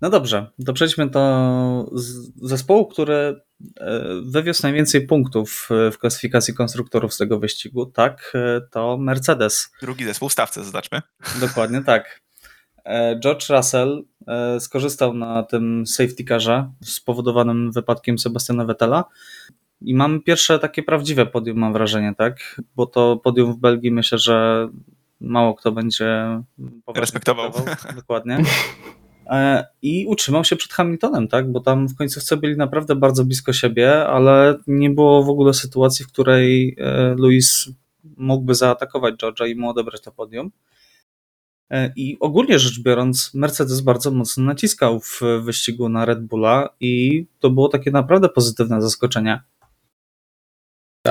No 0.01 0.09
dobrze, 0.09 0.51
to 0.65 0.73
przejdźmy 0.73 1.09
do 1.09 1.91
zespołu, 2.35 2.87
który 2.87 3.13
e, 3.13 4.01
wywiózł 4.25 4.63
najwięcej 4.63 5.07
punktów 5.07 5.69
w 5.91 5.97
klasyfikacji 5.97 6.53
konstruktorów 6.53 7.13
z 7.13 7.17
tego 7.17 7.39
wyścigu. 7.39 7.85
Tak, 7.85 8.33
e, 8.35 8.61
to 8.71 8.97
Mercedes. 8.97 9.71
Drugi 9.81 10.05
zespół 10.05 10.29
w 10.29 10.33
stawce, 10.33 10.63
zaznaczmy. 10.63 11.01
Dokładnie 11.41 11.83
tak. 11.83 12.21
George 13.19 13.49
Russell 13.49 14.05
skorzystał 14.59 15.13
na 15.13 15.43
tym 15.43 15.87
safety 15.87 16.23
carze 16.23 16.71
spowodowanym 16.83 17.71
wypadkiem 17.71 18.19
Sebastiana 18.19 18.65
Vettela 18.65 19.05
I 19.83 19.95
mamy 19.95 20.21
pierwsze 20.21 20.59
takie 20.59 20.83
prawdziwe 20.83 21.25
podium, 21.25 21.57
mam 21.57 21.73
wrażenie, 21.73 22.13
tak? 22.17 22.61
Bo 22.75 22.85
to 22.85 23.17
podium 23.17 23.53
w 23.53 23.57
Belgii 23.57 23.91
myślę, 23.91 24.17
że 24.17 24.67
mało 25.21 25.53
kto 25.55 25.71
będzie 25.71 26.39
respektował. 26.95 27.51
Dokładnie. 27.95 28.37
E, 29.25 29.65
I 29.81 30.05
utrzymał 30.07 30.43
się 30.43 30.55
przed 30.55 30.73
Hamiltonem, 30.73 31.27
tak? 31.27 31.51
Bo 31.51 31.59
tam 31.59 31.87
w 31.87 31.95
końcówce 31.95 32.37
byli 32.37 32.57
naprawdę 32.57 32.95
bardzo 32.95 33.25
blisko 33.25 33.53
siebie, 33.53 34.07
ale 34.07 34.55
nie 34.67 34.89
było 34.89 35.23
w 35.23 35.29
ogóle 35.29 35.53
sytuacji, 35.53 36.05
w 36.05 36.07
której 36.07 36.75
e, 36.79 37.15
Luis 37.17 37.69
mógłby 38.17 38.55
zaatakować 38.55 39.15
George'a 39.15 39.49
i 39.49 39.55
mu 39.55 39.69
odebrać 39.69 40.01
to 40.01 40.11
podium. 40.11 40.51
E, 41.69 41.93
I 41.95 42.17
ogólnie 42.19 42.59
rzecz 42.59 42.81
biorąc, 42.81 43.31
Mercedes 43.33 43.81
bardzo 43.81 44.11
mocno 44.11 44.43
naciskał 44.43 44.99
w 44.99 45.21
wyścigu 45.43 45.89
na 45.89 46.05
Red 46.05 46.25
Bulla 46.25 46.69
i 46.79 47.25
to 47.39 47.49
było 47.49 47.69
takie 47.69 47.91
naprawdę 47.91 48.29
pozytywne 48.29 48.81
zaskoczenie. 48.81 49.41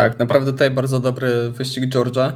Tak, 0.02 0.18
naprawdę 0.18 0.52
tutaj 0.52 0.70
bardzo 0.70 1.00
dobry 1.00 1.50
wyścig 1.50 1.84
George'a. 1.84 2.32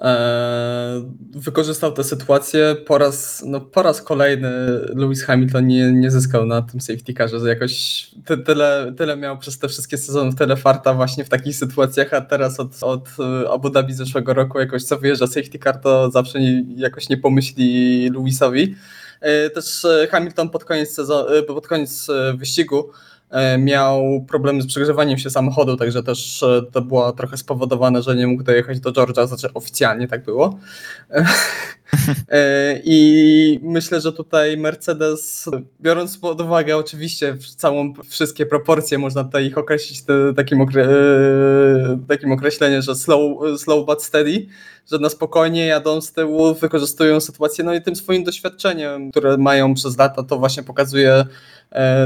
Eee, 0.00 1.14
wykorzystał 1.30 1.92
tę 1.92 2.04
sytuację. 2.04 2.76
Po 2.86 2.98
raz, 2.98 3.42
no, 3.46 3.60
po 3.60 3.82
raz 3.82 4.02
kolejny 4.02 4.50
Lewis 4.94 5.22
Hamilton 5.22 5.66
nie, 5.66 5.92
nie 5.92 6.10
zyskał 6.10 6.46
na 6.46 6.62
tym 6.62 6.80
safety 6.80 7.14
carze. 7.14 7.48
Jakoś 7.48 8.06
ty, 8.24 8.38
tyle, 8.38 8.92
tyle 8.96 9.16
miał 9.16 9.38
przez 9.38 9.58
te 9.58 9.68
wszystkie 9.68 9.98
sezony, 9.98 10.34
tyle 10.34 10.56
farta 10.56 10.94
właśnie 10.94 11.24
w 11.24 11.28
takich 11.28 11.56
sytuacjach, 11.56 12.14
a 12.14 12.20
teraz 12.20 12.60
od, 12.60 12.82
od 12.82 13.08
Abu 13.52 13.70
Dhabi 13.70 13.94
zeszłego 13.94 14.34
roku 14.34 14.60
jakoś 14.60 14.82
co 14.82 14.98
wyjeżdża 14.98 15.26
safety 15.26 15.58
car, 15.58 15.80
to 15.80 16.10
zawsze 16.10 16.40
nie, 16.40 16.64
jakoś 16.76 17.08
nie 17.08 17.16
pomyśli 17.16 18.10
Lewisowi. 18.10 18.74
Eee, 19.22 19.50
też 19.50 19.86
Hamilton 20.10 20.50
pod 20.50 20.64
koniec, 20.64 20.94
sezonu, 20.94 21.28
pod 21.46 21.66
koniec 21.66 22.06
wyścigu 22.34 22.90
E, 22.90 23.17
miał 23.58 24.24
problemy 24.28 24.62
z 24.62 24.66
przegrzewaniem 24.66 25.18
się 25.18 25.30
samochodu, 25.30 25.76
także 25.76 26.02
też 26.02 26.42
e, 26.42 26.62
to 26.72 26.82
było 26.82 27.12
trochę 27.12 27.36
spowodowane, 27.36 28.02
że 28.02 28.16
nie 28.16 28.26
mógł 28.26 28.42
dojechać 28.42 28.80
do 28.80 28.92
Georgia, 28.92 29.26
znaczy 29.26 29.48
oficjalnie 29.54 30.08
tak 30.08 30.24
było. 30.24 30.58
E, 32.28 32.80
I 32.84 33.60
myślę, 33.62 34.00
że 34.00 34.12
tutaj 34.12 34.56
Mercedes, 34.56 35.50
biorąc 35.80 36.18
pod 36.18 36.40
uwagę 36.40 36.76
oczywiście 36.76 37.36
całą, 37.56 37.92
wszystkie 38.08 38.46
proporcje, 38.46 38.98
można 38.98 39.24
tutaj 39.24 39.46
ich 39.46 39.58
określić 39.58 40.02
takim, 40.36 40.60
okre, 40.60 40.88
takim 42.08 42.32
określeniem, 42.32 42.82
że 42.82 42.94
slow, 42.94 43.20
slow 43.60 43.86
but 43.86 44.02
steady, 44.02 44.46
że 44.92 44.98
na 44.98 45.08
spokojnie 45.08 45.66
jadą 45.66 46.00
z 46.00 46.12
tyłu, 46.12 46.54
wykorzystują 46.54 47.20
sytuację, 47.20 47.64
no 47.64 47.74
i 47.74 47.82
tym 47.82 47.96
swoim 47.96 48.24
doświadczeniem, 48.24 49.10
które 49.10 49.36
mają 49.36 49.74
przez 49.74 49.98
lata, 49.98 50.22
to 50.22 50.38
właśnie 50.38 50.62
pokazuje 50.62 51.12
E, 51.12 51.24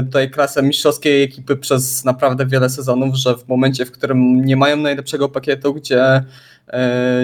tutaj 0.05 0.29
klasę 0.29 0.63
mistrzowskiej 0.63 1.23
ekipy 1.23 1.55
przez 1.55 2.05
naprawdę 2.05 2.45
wiele 2.45 2.69
sezonów, 2.69 3.15
że 3.15 3.37
w 3.37 3.47
momencie, 3.47 3.85
w 3.85 3.91
którym 3.91 4.45
nie 4.45 4.55
mają 4.55 4.77
najlepszego 4.77 5.29
pakietu, 5.29 5.73
gdzie 5.73 6.03
e, 6.03 6.23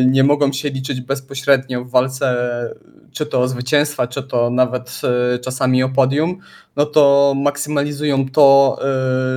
nie 0.06 0.23
mogą 0.23 0.52
się 0.52 0.69
liczyć 0.69 1.02
bezpośrednio 1.02 1.86
w 1.86 1.91
walce 1.91 2.36
czy 3.12 3.25
to 3.25 3.41
o 3.41 3.47
zwycięstwa, 3.47 4.08
czy 4.08 4.23
to 4.23 4.49
nawet 4.49 5.02
e, 5.34 5.39
czasami 5.39 5.84
o 5.84 5.89
podium, 5.89 6.38
no 6.75 6.86
to 6.86 7.34
maksymalizują 7.38 8.30
to, 8.30 8.80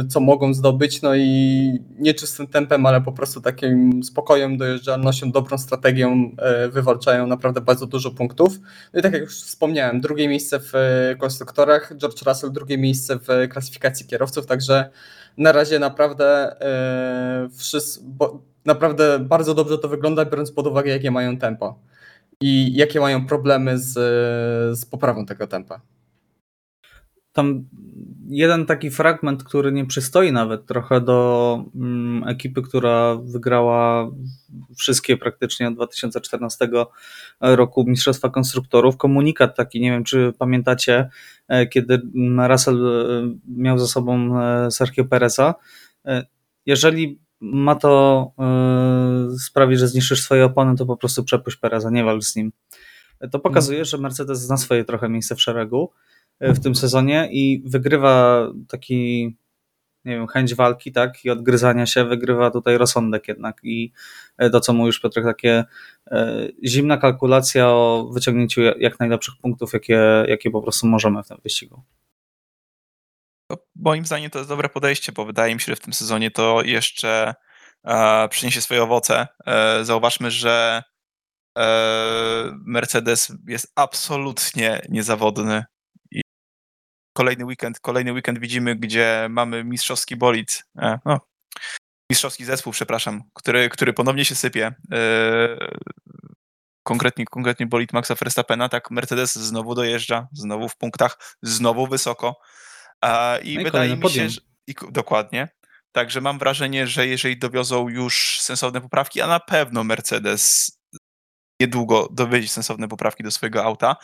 co 0.08 0.20
mogą 0.20 0.54
zdobyć, 0.54 1.02
no 1.02 1.14
i 1.14 1.78
nie 1.98 2.14
czystym 2.14 2.46
tempem, 2.46 2.86
ale 2.86 3.00
po 3.00 3.12
prostu 3.12 3.40
takim 3.40 4.02
spokojem, 4.02 4.56
dojeżdżalnością, 4.56 5.30
dobrą 5.30 5.58
strategią 5.58 6.36
wywalczają 6.70 7.26
naprawdę 7.26 7.60
bardzo 7.60 7.86
dużo 7.86 8.10
punktów. 8.10 8.58
No 8.92 9.00
i 9.00 9.02
tak 9.02 9.12
jak 9.12 9.22
już 9.22 9.42
wspomniałem, 9.42 10.00
drugie 10.00 10.28
miejsce 10.28 10.60
w 10.60 10.72
konstruktorach, 11.18 11.92
George 11.96 12.22
Russell 12.22 12.52
drugie 12.52 12.78
miejsce 12.78 13.18
w 13.18 13.48
klasyfikacji 13.50 14.06
kierowców, 14.06 14.46
także 14.46 14.90
na 15.38 15.52
razie 15.52 15.78
naprawdę 15.78 16.56
wszyscy, 17.56 18.00
naprawdę 18.64 19.18
bardzo 19.18 19.54
dobrze 19.54 19.78
to 19.78 19.88
wygląda, 19.88 20.24
biorąc 20.24 20.52
pod 20.52 20.66
uwagę, 20.66 20.90
jakie 20.90 21.10
mają 21.10 21.36
tempo 21.36 21.78
i 22.40 22.74
jakie 22.76 23.00
mają 23.00 23.26
problemy 23.26 23.78
z, 23.78 23.92
z 24.78 24.86
poprawą 24.86 25.26
tego 25.26 25.46
tempa. 25.46 25.80
Tam 27.32 27.64
jeden 28.28 28.66
taki 28.66 28.90
fragment, 28.90 29.44
który 29.44 29.72
nie 29.72 29.86
przystoi 29.86 30.32
nawet 30.32 30.66
trochę 30.66 31.00
do 31.00 31.64
mm, 31.74 32.28
ekipy, 32.28 32.62
która 32.62 33.14
wygrała 33.14 34.10
wszystkie 34.76 35.16
praktycznie 35.16 35.68
od 35.68 35.74
2014 35.74 36.68
roku 37.40 37.84
Mistrzostwa 37.86 38.30
Konstruktorów. 38.30 38.96
Komunikat 38.96 39.56
taki, 39.56 39.80
nie 39.80 39.90
wiem 39.90 40.04
czy 40.04 40.32
pamiętacie, 40.38 41.08
e, 41.48 41.66
kiedy 41.66 42.02
Russell 42.48 42.86
e, 42.86 43.34
miał 43.48 43.78
za 43.78 43.86
sobą 43.86 44.40
e, 44.40 44.70
Sergio 44.70 45.04
Pereza. 45.04 45.54
Jeżeli 46.66 47.18
ma 47.42 47.74
to 47.74 48.32
yy, 49.30 49.38
sprawić, 49.38 49.78
że 49.78 49.88
zniszczysz 49.88 50.22
swoje 50.22 50.44
opony, 50.44 50.76
to 50.76 50.86
po 50.86 50.96
prostu 50.96 51.24
przepuść 51.24 51.56
Pereza, 51.56 51.90
nie 51.90 52.04
walcz 52.04 52.24
z 52.24 52.36
nim. 52.36 52.52
To 53.30 53.38
pokazuje, 53.38 53.78
mm. 53.78 53.84
że 53.84 53.98
Mercedes 53.98 54.40
zna 54.40 54.56
swoje 54.56 54.84
trochę 54.84 55.08
miejsce 55.08 55.34
w 55.34 55.42
szeregu 55.42 55.90
yy, 56.40 56.54
w 56.54 56.60
tym 56.60 56.74
sezonie 56.74 57.28
i 57.32 57.62
wygrywa 57.66 58.46
taki, 58.68 59.24
nie 60.04 60.16
wiem, 60.16 60.26
chęć 60.26 60.54
walki, 60.54 60.92
tak, 60.92 61.24
i 61.24 61.30
odgryzania 61.30 61.86
się, 61.86 62.04
wygrywa 62.04 62.50
tutaj 62.50 62.78
rozsądek 62.78 63.28
jednak 63.28 63.60
i 63.62 63.92
yy, 64.38 64.50
to, 64.50 64.60
co 64.60 64.72
mówisz 64.72 65.00
Piotrek, 65.00 65.24
takie 65.24 65.64
yy, 66.10 66.52
zimna 66.66 66.96
kalkulacja 66.96 67.68
o 67.68 68.10
wyciągnięciu 68.14 68.60
jak 68.60 69.00
najlepszych 69.00 69.34
punktów, 69.42 69.72
jakie, 69.72 70.24
jakie 70.28 70.50
po 70.50 70.62
prostu 70.62 70.86
możemy 70.86 71.22
w 71.22 71.28
tym 71.28 71.38
wyścigu 71.42 71.82
moim 73.82 74.06
zdaniem 74.06 74.30
to 74.30 74.38
jest 74.38 74.48
dobre 74.48 74.68
podejście, 74.68 75.12
bo 75.12 75.24
wydaje 75.24 75.54
mi 75.54 75.60
się, 75.60 75.72
że 75.72 75.76
w 75.76 75.80
tym 75.80 75.92
sezonie 75.92 76.30
to 76.30 76.62
jeszcze 76.62 77.34
e, 77.84 78.28
przyniesie 78.28 78.60
swoje 78.60 78.82
owoce. 78.82 79.28
E, 79.46 79.84
zauważmy, 79.84 80.30
że 80.30 80.82
e, 81.58 81.62
Mercedes 82.64 83.32
jest 83.48 83.72
absolutnie 83.76 84.82
niezawodny. 84.88 85.64
I 86.10 86.20
kolejny 87.16 87.44
weekend, 87.44 87.80
kolejny 87.80 88.12
weekend 88.12 88.38
widzimy, 88.38 88.76
gdzie 88.76 89.26
mamy 89.30 89.64
mistrzowski 89.64 90.16
bolid. 90.16 90.64
E, 90.78 90.98
no, 91.04 91.20
mistrzowski 92.10 92.44
zespół, 92.44 92.72
przepraszam, 92.72 93.22
który, 93.34 93.68
który 93.68 93.92
ponownie 93.92 94.24
się 94.24 94.34
sypie. 94.34 94.74
E, 94.92 94.98
konkretnie, 96.82 97.24
konkretnie 97.24 97.66
bolid 97.66 97.92
Maxa 97.92 98.14
Verstappena, 98.14 98.68
tak 98.68 98.90
Mercedes 98.90 99.34
znowu 99.34 99.74
dojeżdża, 99.74 100.28
znowu 100.32 100.68
w 100.68 100.76
punktach, 100.76 101.36
znowu 101.42 101.86
wysoko. 101.86 102.36
I, 103.42 103.58
no 103.58 103.64
wydaje 103.64 103.96
mi 103.96 104.10
się, 104.10 104.28
że, 104.28 104.40
i, 104.66 104.74
dokładnie. 104.90 105.48
Także 105.92 106.20
mam 106.20 106.38
wrażenie, 106.38 106.86
że 106.86 107.06
jeżeli 107.06 107.38
dowiozą 107.38 107.88
już 107.88 108.40
sensowne 108.40 108.80
poprawki, 108.80 109.20
a 109.20 109.26
na 109.26 109.40
pewno 109.40 109.84
Mercedes 109.84 110.72
niedługo 111.60 112.08
dowiedzie 112.12 112.48
sensowne 112.48 112.88
poprawki 112.88 113.22
do 113.22 113.30
swojego 113.30 113.64
auta, 113.64 113.96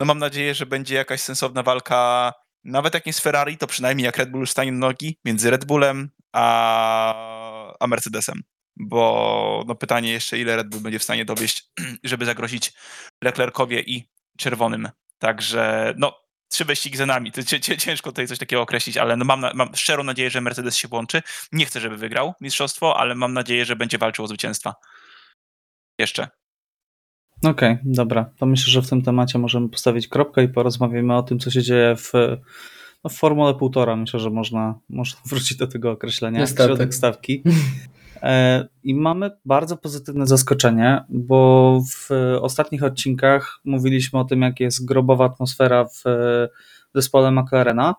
no 0.00 0.06
mam 0.06 0.18
nadzieję, 0.18 0.54
że 0.54 0.66
będzie 0.66 0.94
jakaś 0.94 1.20
sensowna 1.20 1.62
walka, 1.62 2.32
nawet 2.64 2.94
jak 2.94 3.06
nie 3.06 3.12
z 3.12 3.20
Ferrari, 3.20 3.58
to 3.58 3.66
przynajmniej 3.66 4.04
jak 4.04 4.18
Red 4.18 4.30
Bull 4.30 4.40
już 4.40 4.50
stanie 4.50 4.72
nogi, 4.72 5.18
między 5.24 5.50
Red 5.50 5.64
Bullem 5.64 6.10
a, 6.32 7.74
a 7.80 7.86
Mercedesem. 7.86 8.42
Bo 8.76 9.64
no 9.66 9.74
pytanie 9.74 10.12
jeszcze, 10.12 10.38
ile 10.38 10.56
Red 10.56 10.68
Bull 10.68 10.80
będzie 10.80 10.98
w 10.98 11.02
stanie 11.02 11.24
dowieść, 11.24 11.70
żeby 12.04 12.24
zagrozić 12.24 12.72
Leclercowie 13.24 13.80
i 13.80 14.08
czerwonym. 14.38 14.88
Także 15.18 15.94
no, 15.96 16.21
trzy 16.52 16.64
wyścigi 16.64 16.96
za 16.96 17.06
nami. 17.06 17.32
To 17.32 17.42
ciężko 17.78 18.10
tutaj 18.10 18.26
coś 18.26 18.38
takiego 18.38 18.62
określić, 18.62 18.96
ale 18.96 19.16
no 19.16 19.24
mam, 19.24 19.40
na, 19.40 19.52
mam 19.54 19.74
szczerą 19.74 20.04
nadzieję, 20.04 20.30
że 20.30 20.40
Mercedes 20.40 20.76
się 20.76 20.88
włączy. 20.88 21.22
Nie 21.52 21.66
chcę, 21.66 21.80
żeby 21.80 21.96
wygrał 21.96 22.34
mistrzostwo, 22.40 22.96
ale 22.96 23.14
mam 23.14 23.32
nadzieję, 23.32 23.64
że 23.64 23.76
będzie 23.76 23.98
walczył 23.98 24.24
o 24.24 24.28
zwycięstwa. 24.28 24.74
Jeszcze. 25.98 26.28
Okej, 27.44 27.72
okay, 27.72 27.78
dobra. 27.84 28.30
To 28.38 28.46
myślę, 28.46 28.72
że 28.72 28.82
w 28.82 28.88
tym 28.88 29.02
temacie 29.02 29.38
możemy 29.38 29.68
postawić 29.68 30.08
kropkę 30.08 30.44
i 30.44 30.48
porozmawiamy 30.48 31.16
o 31.16 31.22
tym, 31.22 31.38
co 31.38 31.50
się 31.50 31.62
dzieje 31.62 31.96
w, 31.96 32.12
no 33.04 33.10
w 33.10 33.14
Formule 33.14 33.54
półtora. 33.54 33.96
Myślę, 33.96 34.20
że 34.20 34.30
można, 34.30 34.78
można 34.88 35.20
wrócić 35.30 35.58
do 35.58 35.66
tego 35.66 35.90
określenia. 35.90 36.46
Środek 36.46 36.94
stawki. 36.94 37.42
E, 38.22 38.68
I 38.82 38.94
mamy 38.94 39.30
bardzo 39.44 39.76
pozytywne 39.76 40.26
zaskoczenie, 40.26 41.04
bo 41.08 41.80
w 41.90 42.10
ostatnich 42.40 42.82
odcinkach 42.82 43.60
mówiliśmy 43.64 44.18
o 44.18 44.24
tym, 44.24 44.42
jak 44.42 44.60
jest 44.60 44.84
grobowa 44.84 45.24
atmosfera 45.24 45.84
w 45.84 46.02
zespole 46.94 47.30
McLarena, 47.30 47.94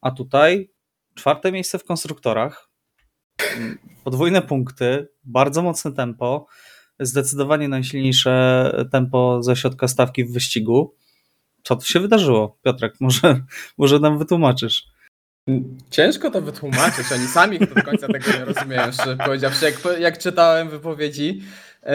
a 0.00 0.10
tutaj 0.10 0.70
czwarte 1.14 1.52
miejsce 1.52 1.78
w 1.78 1.84
konstruktorach, 1.84 2.68
podwójne 4.04 4.42
punkty, 4.42 5.08
bardzo 5.24 5.62
mocne 5.62 5.92
tempo, 5.92 6.46
zdecydowanie 7.00 7.68
najsilniejsze 7.68 8.72
tempo 8.92 9.42
ze 9.42 9.56
środka 9.56 9.88
stawki 9.88 10.24
w 10.24 10.32
wyścigu. 10.32 10.94
Co 11.62 11.76
tu 11.76 11.86
się 11.86 12.00
wydarzyło? 12.00 12.58
Piotrek, 12.62 12.94
może, 13.00 13.44
może 13.78 13.98
nam 13.98 14.18
wytłumaczysz. 14.18 14.97
Ciężko 15.90 16.30
to 16.30 16.40
wytłumaczyć, 16.40 17.06
oni 17.14 17.26
sami 17.26 17.58
do 17.58 17.82
końca 17.82 18.06
tego 18.06 18.30
nie 18.38 18.44
rozumieją, 18.44 18.92
szczerze 18.92 19.16
powiedziawszy. 19.16 19.64
Jak, 19.64 20.00
jak 20.00 20.18
czytałem 20.18 20.68
wypowiedzi, 20.68 21.42
yy, 21.82 21.90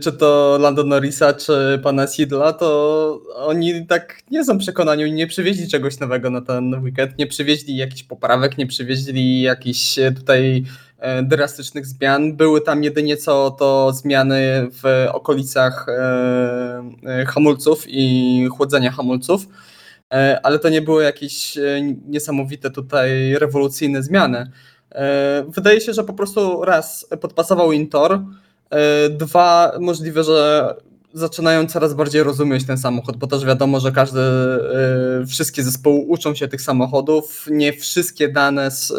czy 0.00 0.12
to 0.12 0.58
Lando 0.60 0.84
Norrisa, 0.84 1.32
czy 1.32 1.80
pana 1.82 2.06
Sidla, 2.06 2.52
to 2.52 3.20
oni 3.36 3.86
tak 3.86 4.22
nie 4.30 4.44
są 4.44 4.58
przekonani, 4.58 5.12
nie 5.12 5.26
przywieźli 5.26 5.68
czegoś 5.68 5.98
nowego 6.00 6.30
na 6.30 6.40
ten 6.40 6.82
weekend, 6.82 7.18
nie 7.18 7.26
przywieźli 7.26 7.76
jakichś 7.76 8.02
poprawek, 8.02 8.58
nie 8.58 8.66
przywieźli 8.66 9.42
jakichś 9.42 9.98
tutaj 10.16 10.64
e, 10.98 11.22
drastycznych 11.22 11.86
zmian. 11.86 12.36
Były 12.36 12.60
tam 12.60 12.84
jedynie 12.84 13.16
co 13.16 13.50
to 13.50 13.92
zmiany 13.92 14.68
w 14.70 15.06
okolicach 15.12 15.86
e, 15.88 17.24
hamulców 17.26 17.84
i 17.88 18.48
chłodzenia 18.56 18.90
hamulców, 18.90 19.46
ale 20.42 20.58
to 20.58 20.68
nie 20.68 20.82
były 20.82 21.04
jakieś 21.04 21.58
niesamowite 22.06 22.70
tutaj 22.70 23.34
rewolucyjne 23.34 24.02
zmiany. 24.02 24.50
Wydaje 25.48 25.80
się, 25.80 25.92
że 25.92 26.04
po 26.04 26.12
prostu 26.12 26.64
raz 26.64 27.08
podpasował 27.20 27.72
Intor, 27.72 28.20
dwa 29.10 29.72
możliwe, 29.80 30.24
że 30.24 30.68
zaczynają 31.12 31.66
coraz 31.66 31.94
bardziej 31.94 32.22
rozumieć 32.22 32.66
ten 32.66 32.78
samochód, 32.78 33.16
bo 33.16 33.26
też 33.26 33.44
wiadomo, 33.44 33.80
że 33.80 33.92
każdy, 33.92 34.20
wszystkie 35.28 35.62
zespoły 35.62 35.96
uczą 36.08 36.34
się 36.34 36.48
tych 36.48 36.62
samochodów, 36.62 37.46
nie 37.50 37.72
wszystkie 37.72 38.28
dane 38.28 38.70
z, 38.70 38.92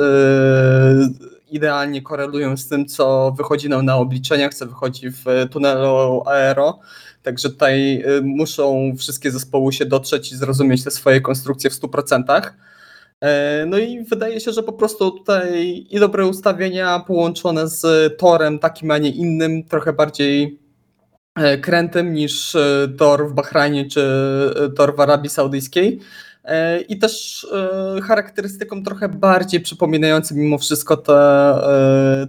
idealnie 1.51 2.01
korelują 2.01 2.57
z 2.57 2.67
tym, 2.67 2.85
co 2.85 3.31
wychodzi 3.37 3.69
nam 3.69 3.85
na 3.85 3.95
obliczeniach, 3.95 4.53
co 4.53 4.65
wychodzi 4.65 5.09
w 5.11 5.25
tunelu 5.51 6.23
aero, 6.25 6.79
także 7.25 7.49
tutaj 7.49 8.03
y, 8.17 8.21
muszą 8.21 8.93
wszystkie 8.97 9.31
zespoły 9.31 9.73
się 9.73 9.85
dotrzeć 9.85 10.31
i 10.31 10.35
zrozumieć 10.35 10.83
te 10.83 10.91
swoje 10.91 11.21
konstrukcje 11.21 11.69
w 11.69 11.73
100%. 11.73 12.41
No 13.67 13.77
i 13.77 14.03
wydaje 14.03 14.39
się, 14.39 14.51
że 14.51 14.63
po 14.63 14.73
prostu 14.73 15.11
tutaj 15.11 15.85
i 15.89 15.99
dobre 15.99 16.25
ustawienia 16.25 16.99
połączone 16.99 17.67
z 17.67 17.83
torem 18.17 18.59
takim, 18.59 18.91
a 18.91 18.97
nie 18.97 19.09
innym, 19.09 19.63
trochę 19.63 19.93
bardziej 19.93 20.59
E, 21.35 21.57
krętem 21.57 22.13
niż 22.13 22.55
e, 22.55 22.87
tor 22.97 23.29
w 23.29 23.33
Bahrajnie 23.33 23.85
czy 23.85 24.01
e, 24.65 24.69
tor 24.69 24.95
w 24.95 24.99
Arabii 24.99 25.29
Saudyjskiej. 25.29 25.99
I 26.89 26.99
też 26.99 27.47
charakterystyką 28.03 28.83
trochę 28.83 29.09
bardziej 29.09 29.61
przypominającym 29.61 30.37
mimo 30.37 30.57
wszystko 30.57 30.97
te, 30.97 31.13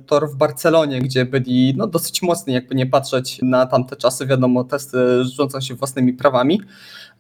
tor 0.07 0.31
w 0.31 0.37
Barcelonie, 0.37 1.01
gdzie 1.01 1.25
byli 1.25 1.75
no, 1.77 1.87
dosyć 1.87 2.23
mocni, 2.23 2.55
jakby 2.55 2.75
nie 2.75 2.87
patrzeć 2.87 3.39
na 3.43 3.67
tamte 3.67 3.97
czasy. 3.97 4.27
Wiadomo, 4.27 4.65
testy 4.65 5.25
rządzą 5.25 5.61
się 5.61 5.75
własnymi 5.75 6.13
prawami, 6.13 6.61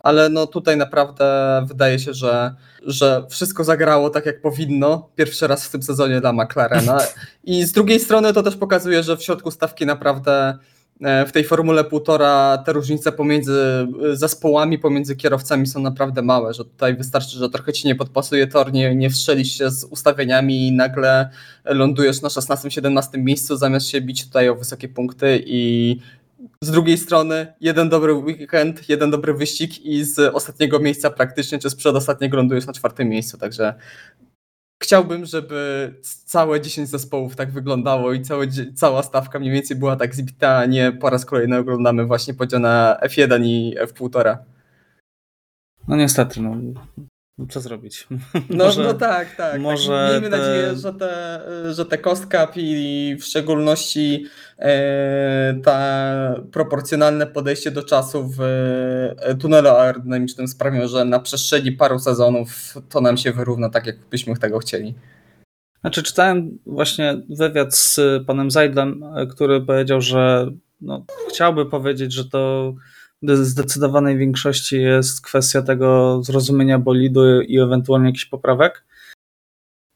ale 0.01 0.29
no 0.29 0.47
tutaj 0.47 0.77
naprawdę 0.77 1.63
wydaje 1.69 1.99
się, 1.99 2.15
że, 2.15 2.55
że 2.83 3.27
wszystko 3.31 3.65
zagrało 3.65 4.11
tak 4.11 4.27
jak 4.27 4.41
powinno. 4.41 5.09
Pierwszy 5.17 5.47
raz 5.47 5.67
w 5.67 5.71
tym 5.71 5.83
sezonie 5.83 6.21
dla 6.21 6.33
McLarena. 6.33 6.99
I 7.45 7.65
z 7.65 7.73
drugiej 7.73 8.01
strony 8.01 8.33
to 8.33 8.43
też 8.43 8.57
pokazuje, 8.57 9.03
że 9.03 9.17
w 9.17 9.23
środku 9.23 9.51
stawki 9.51 9.87
naprawdę 9.87 10.59
E, 10.59 10.76
w 11.01 11.33
tej 11.33 11.45
formule 11.45 11.85
półtora 11.85 12.59
te 12.59 12.73
różnice 12.73 13.13
pomiędzy 13.13 13.87
e, 14.13 14.17
zespołami, 14.17 14.79
pomiędzy 14.79 15.17
kierowcami 15.17 15.67
są 15.67 15.81
naprawdę 15.81 16.23
małe, 16.23 16.55
że 16.55 16.65
tutaj 16.65 16.97
wystarczy, 16.97 17.39
że 17.39 17.51
trochę 17.51 17.73
ci 17.73 17.87
nie 17.87 17.95
podpasuje 17.95 18.47
tor, 18.47 18.73
nie, 18.73 18.95
nie 18.95 19.11
wstrzelisz 19.11 19.59
się 19.59 19.71
z 19.71 19.85
ustawieniami 19.85 20.69
i 20.69 20.73
nagle 20.73 21.31
lądujesz 21.65 22.23
na 22.23 22.29
16-17 22.29 23.19
miejscu 23.19 23.57
zamiast 23.57 23.89
się 23.89 24.01
bić 24.01 24.25
tutaj 24.25 24.49
o 24.49 24.55
wysokie 24.55 24.89
punkty 24.89 25.43
i 25.47 25.97
z 26.61 26.71
drugiej 26.71 26.99
strony 26.99 27.47
jeden 27.61 27.89
dobry 27.89 28.15
weekend, 28.15 28.89
jeden 28.89 29.11
dobry 29.11 29.35
wyścig 29.35 29.85
i 29.85 30.05
z 30.05 30.19
ostatniego 30.35 30.79
miejsca 30.79 31.11
praktycznie, 31.11 31.59
czy 31.59 31.71
z 31.71 31.75
przedostatniego 31.75 32.37
lądujesz 32.37 32.67
na 32.67 32.73
czwartym 32.73 33.09
miejscu, 33.09 33.39
także 33.39 33.75
chciałbym, 34.83 35.25
żeby 35.25 35.95
całe 36.25 36.61
10 36.61 36.89
zespołów 36.89 37.37
tak 37.37 37.51
wyglądało 37.51 38.13
i 38.13 38.23
całe, 38.23 38.47
cała 38.75 39.03
stawka 39.03 39.39
mniej 39.39 39.53
więcej 39.53 39.77
była 39.77 39.97
tak 39.97 40.15
zbita, 40.15 40.57
a 40.57 40.67
nie 40.67 40.93
po 40.93 41.11
raz 41.11 41.25
kolejny 41.25 41.59
oglądamy 41.59 42.05
właśnie 42.05 42.35
podział 42.35 42.61
na 42.61 42.99
F1 43.03 43.45
i 43.45 43.77
F1,5. 43.81 44.37
No 45.89 45.97
niestety, 45.97 46.41
no. 46.41 46.57
Co 47.49 47.61
zrobić? 47.61 48.07
No, 48.51 48.65
może, 48.65 48.83
no 48.83 48.95
tak, 48.95 49.37
tak. 49.37 49.61
Może 49.61 49.93
tak. 49.93 50.11
Miejmy 50.11 50.31
te... 50.31 50.39
nadzieję, 50.39 50.77
że 50.77 50.93
te, 50.93 51.41
że 51.75 51.87
te 51.87 51.99
cost 51.99 52.27
cap 52.27 52.53
i 52.57 53.17
w 53.21 53.25
szczególności 53.25 54.27
e, 54.59 55.61
ta 55.65 56.35
proporcjonalne 56.53 57.27
podejście 57.27 57.71
do 57.71 57.83
czasu 57.83 58.29
w 58.29 58.41
e, 58.41 59.35
tunelu 59.35 59.69
aerodynamicznym 59.69 60.49
sprawią, 60.49 60.89
że 60.89 61.05
na 61.05 61.21
przestrzeni 61.21 61.73
paru 61.73 61.99
sezonów 61.99 62.75
to 62.89 63.01
nam 63.01 63.17
się 63.17 63.33
wyrówna 63.33 63.71
tak, 63.71 63.87
jak 63.87 63.97
byśmy 64.11 64.37
tego 64.37 64.59
chcieli. 64.59 64.95
Znaczy, 65.81 66.03
czytałem 66.03 66.59
właśnie 66.67 67.23
wywiad 67.29 67.77
z 67.77 68.01
panem 68.27 68.51
Zajdlem, 68.51 69.05
który 69.31 69.61
powiedział, 69.61 70.01
że 70.01 70.51
no, 70.81 71.05
chciałby 71.29 71.67
powiedzieć, 71.67 72.13
że 72.13 72.25
to 72.25 72.75
zdecydowanej 73.23 74.19
większości 74.19 74.83
jest 74.83 75.21
kwestia 75.21 75.63
tego 75.63 76.21
zrozumienia 76.23 76.79
bolidu 76.79 77.41
i 77.41 77.59
ewentualnie 77.59 78.07
jakichś 78.07 78.25
poprawek. 78.25 78.85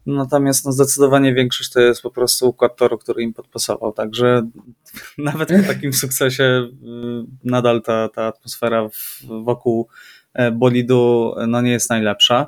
Natomiast 0.06 0.64
no, 0.64 0.72
zdecydowanie 0.72 1.34
większość 1.34 1.70
to 1.70 1.80
jest 1.80 2.02
po 2.02 2.10
prostu 2.10 2.48
układ 2.48 2.76
toru, 2.76 2.98
który 2.98 3.22
im 3.22 3.34
podpasował. 3.34 3.92
Także 3.92 4.48
nawet 5.18 5.48
po 5.48 5.74
takim 5.74 5.92
sukcesie 5.92 6.44
y, 6.44 6.68
nadal 7.44 7.82
ta, 7.82 8.08
ta 8.08 8.26
atmosfera 8.26 8.88
wokół 9.44 9.88
e, 10.34 10.50
bolidu 10.50 11.34
no, 11.48 11.60
nie 11.60 11.70
jest 11.70 11.90
najlepsza. 11.90 12.46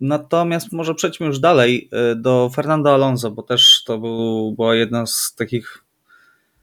Natomiast 0.00 0.72
może 0.72 0.94
przejdźmy 0.94 1.26
już 1.26 1.38
dalej 1.38 1.88
y, 2.12 2.16
do 2.16 2.50
Fernando 2.54 2.94
Alonso, 2.94 3.30
bo 3.30 3.42
też 3.42 3.82
to 3.86 3.98
był, 3.98 4.52
była 4.52 4.74
jedna 4.74 5.06
z 5.06 5.34
takich 5.34 5.83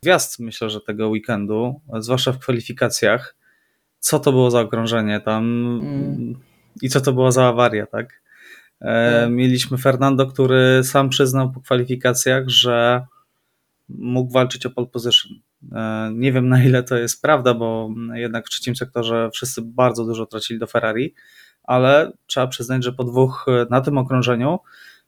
gwiazd, 0.03 0.39
myślę, 0.39 0.69
że 0.69 0.81
tego 0.81 1.09
weekendu, 1.09 1.81
zwłaszcza 1.99 2.31
w 2.31 2.39
kwalifikacjach. 2.39 3.35
Co 3.99 4.19
to 4.19 4.31
było 4.31 4.51
za 4.51 4.59
okrążenie 4.59 5.19
tam 5.19 5.43
mm. 5.83 6.35
i 6.81 6.89
co 6.89 7.01
to 7.01 7.13
była 7.13 7.31
za 7.31 7.47
awaria, 7.47 7.85
tak? 7.85 8.21
Tak. 8.79 9.29
Mieliśmy 9.29 9.77
Fernando, 9.77 10.27
który 10.27 10.83
sam 10.83 11.09
przyznał 11.09 11.51
po 11.51 11.61
kwalifikacjach, 11.61 12.49
że 12.49 13.05
mógł 13.89 14.31
walczyć 14.31 14.65
o 14.65 14.69
pole 14.69 14.87
position. 14.87 15.31
E, 15.71 16.11
nie 16.13 16.31
wiem 16.31 16.49
na 16.49 16.63
ile 16.63 16.83
to 16.83 16.97
jest 16.97 17.21
prawda, 17.21 17.53
bo 17.53 17.89
jednak 18.13 18.47
w 18.47 18.49
trzecim 18.49 18.75
sektorze 18.75 19.29
wszyscy 19.33 19.61
bardzo 19.61 20.05
dużo 20.05 20.25
tracili 20.25 20.59
do 20.59 20.67
Ferrari, 20.67 21.13
ale 21.63 22.11
trzeba 22.27 22.47
przyznać, 22.47 22.83
że 22.83 22.91
po 22.93 23.03
dwóch, 23.03 23.45
na 23.69 23.81
tym 23.81 23.97
okrążeniu, 23.97 24.59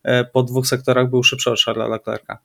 e, 0.03 0.23
po 0.23 0.43
dwóch 0.43 0.67
sektorach 0.67 1.09
był 1.09 1.23
szybszy 1.23 1.51
od 1.51 1.59
Charlesa 1.59 1.89
Leclerca. 1.89 2.37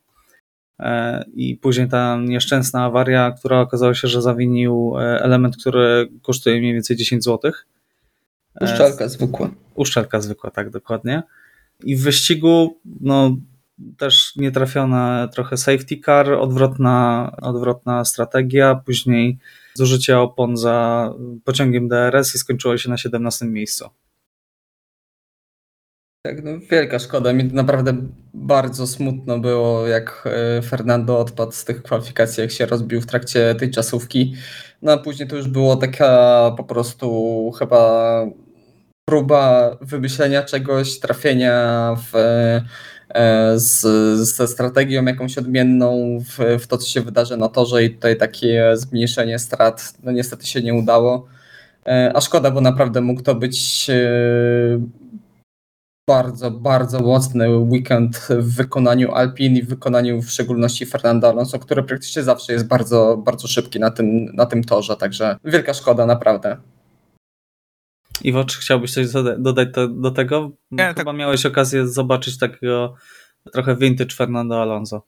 E, 0.80 1.24
i 1.34 1.56
później 1.56 1.88
ta 1.88 2.18
nieszczęsna 2.24 2.84
awaria, 2.84 3.30
która 3.30 3.60
okazała 3.60 3.94
się, 3.94 4.08
że 4.08 4.22
zawinił 4.22 4.94
e, 4.98 5.22
element, 5.22 5.56
który 5.56 6.08
kosztuje 6.22 6.58
mniej 6.58 6.72
więcej 6.72 6.96
10 6.96 7.24
zł. 7.24 7.52
E, 8.60 8.64
uszczelka 8.64 9.08
zwykła. 9.08 9.50
Uszczelka 9.74 10.20
zwykła, 10.20 10.50
tak, 10.50 10.70
dokładnie. 10.70 11.22
I 11.84 11.96
w 11.96 12.02
wyścigu, 12.02 12.80
no, 13.00 13.36
też 13.98 14.36
nietrafiona 14.36 15.28
trochę 15.34 15.56
safety 15.56 15.96
car, 16.04 16.32
odwrotna, 16.32 17.30
odwrotna 17.42 18.04
strategia, 18.04 18.80
później 18.86 19.38
zużycie 19.74 20.18
opon 20.18 20.56
za 20.56 21.10
pociągiem 21.44 21.88
DRS 21.88 22.34
i 22.34 22.38
skończyło 22.38 22.78
się 22.78 22.90
na 22.90 22.96
17 22.96 23.46
miejscu. 23.46 23.88
Tak, 26.22 26.44
no 26.44 26.50
wielka 26.70 26.98
szkoda. 26.98 27.32
Mi 27.32 27.44
naprawdę 27.44 27.92
bardzo 28.34 28.86
smutno 28.86 29.38
było, 29.38 29.86
jak 29.86 30.24
e, 30.58 30.62
Fernando 30.62 31.18
odpadł 31.18 31.52
z 31.52 31.64
tych 31.64 31.82
kwalifikacji, 31.82 32.40
jak 32.40 32.50
się 32.50 32.66
rozbił 32.66 33.00
w 33.00 33.06
trakcie 33.06 33.54
tej 33.54 33.70
czasówki. 33.70 34.34
No 34.82 34.92
a 34.92 34.98
później 34.98 35.28
to 35.28 35.36
już 35.36 35.48
było 35.48 35.76
taka 35.76 36.54
po 36.56 36.64
prostu 36.64 37.50
chyba 37.58 38.24
próba 39.04 39.76
wymyślenia 39.80 40.42
czegoś, 40.42 40.98
trafienia 40.98 41.96
w, 42.12 42.16
e, 43.14 43.58
z, 43.58 43.80
ze 44.28 44.48
strategią 44.48 45.04
jakąś 45.04 45.38
odmienną 45.38 46.18
w, 46.20 46.62
w 46.62 46.66
to, 46.66 46.78
co 46.78 46.88
się 46.88 47.00
wydarzy 47.00 47.36
na 47.36 47.48
torze 47.48 47.84
i 47.84 47.94
tutaj 47.94 48.16
takie 48.16 48.76
zmniejszenie 48.76 49.38
strat 49.38 49.94
no 50.02 50.12
niestety 50.12 50.46
się 50.46 50.62
nie 50.62 50.74
udało. 50.74 51.26
E, 51.86 52.12
a 52.14 52.20
szkoda, 52.20 52.50
bo 52.50 52.60
naprawdę 52.60 53.00
mógł 53.00 53.22
to 53.22 53.34
być 53.34 53.90
bardzo, 56.08 56.50
bardzo 56.50 57.00
mocny 57.00 57.56
weekend 57.56 58.28
w 58.30 58.56
wykonaniu 58.56 59.12
Alpin 59.12 59.56
i 59.56 59.62
w 59.62 59.68
wykonaniu 59.68 60.22
w 60.22 60.30
szczególności 60.30 60.86
Fernando 60.86 61.28
Alonso, 61.28 61.58
który 61.58 61.82
praktycznie 61.82 62.22
zawsze 62.22 62.52
jest 62.52 62.66
bardzo, 62.66 63.16
bardzo 63.16 63.48
szybki 63.48 63.80
na 63.80 63.90
tym, 63.90 64.24
na 64.24 64.46
tym 64.46 64.64
torze, 64.64 64.96
także 64.96 65.36
wielka 65.44 65.74
szkoda 65.74 66.06
naprawdę. 66.06 66.56
Iwo, 68.22 68.44
czy 68.44 68.60
chciałbyś 68.60 68.94
coś 68.94 69.06
dodać 69.38 69.68
do, 69.68 69.88
do 69.88 70.10
tego? 70.10 70.50
Nie, 70.70 70.88
Chyba 70.88 71.04
tak... 71.04 71.16
miałeś 71.16 71.46
okazję 71.46 71.88
zobaczyć 71.88 72.38
takiego 72.38 72.94
trochę 73.52 73.76
vintage 73.76 74.14
Fernando 74.14 74.62
Alonso. 74.62 75.02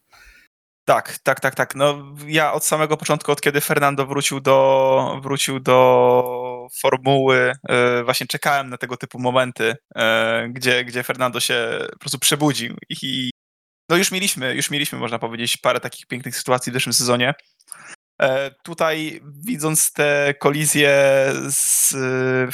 Tak, 0.84 1.18
tak, 1.18 1.40
tak, 1.40 1.54
tak. 1.54 1.74
No, 1.74 2.14
ja 2.26 2.52
od 2.52 2.64
samego 2.64 2.96
początku, 2.96 3.32
od 3.32 3.40
kiedy 3.40 3.60
Fernando 3.60 4.06
wrócił 4.06 4.40
do, 4.40 5.20
wrócił 5.22 5.60
do 5.60 6.49
formuły, 6.82 7.52
e, 7.68 8.04
właśnie 8.04 8.26
czekałem 8.26 8.70
na 8.70 8.78
tego 8.78 8.96
typu 8.96 9.18
momenty, 9.18 9.76
e, 9.96 10.48
gdzie, 10.48 10.84
gdzie 10.84 11.02
Fernando 11.02 11.40
się 11.40 11.78
po 11.92 11.98
prostu 11.98 12.18
przebudził 12.18 12.76
i 12.88 13.30
no 13.88 13.96
już 13.96 14.10
mieliśmy, 14.10 14.54
już 14.54 14.70
mieliśmy, 14.70 14.98
można 14.98 15.18
powiedzieć, 15.18 15.56
parę 15.56 15.80
takich 15.80 16.06
pięknych 16.06 16.36
sytuacji 16.36 16.72
w 16.72 16.74
zeszłym 16.74 16.92
sezonie. 16.92 17.34
E, 18.22 18.50
tutaj 18.64 19.20
widząc 19.46 19.92
te 19.92 20.34
kolizje 20.38 20.92
z, 21.48 21.92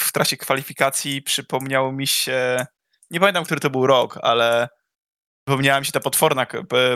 w 0.01 0.13
trasie 0.13 0.37
kwalifikacji 0.37 1.23
przypomniało 1.23 1.93
mi 1.93 2.07
się, 2.07 2.67
nie 3.11 3.21
pamiętam, 3.21 3.45
który 3.45 3.61
to 3.61 3.71
był 3.71 3.87
rok, 3.87 4.19
ale 4.23 4.69
Przypomniała 5.49 5.81
mi 5.81 5.87
się 5.87 5.93
ta 5.93 6.01
potworna, 6.01 6.47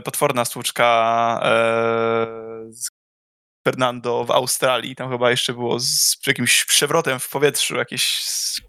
potworna 0.04 0.44
stłuczka 0.44 1.40
z 2.70 2.99
Fernando 3.70 4.24
w 4.24 4.30
Australii. 4.30 4.96
Tam 4.96 5.10
chyba 5.10 5.30
jeszcze 5.30 5.52
było 5.52 5.80
z 5.80 6.16
jakimś 6.26 6.64
przewrotem 6.64 7.20
w 7.20 7.28
powietrzu, 7.28 7.76
jakieś 7.76 8.22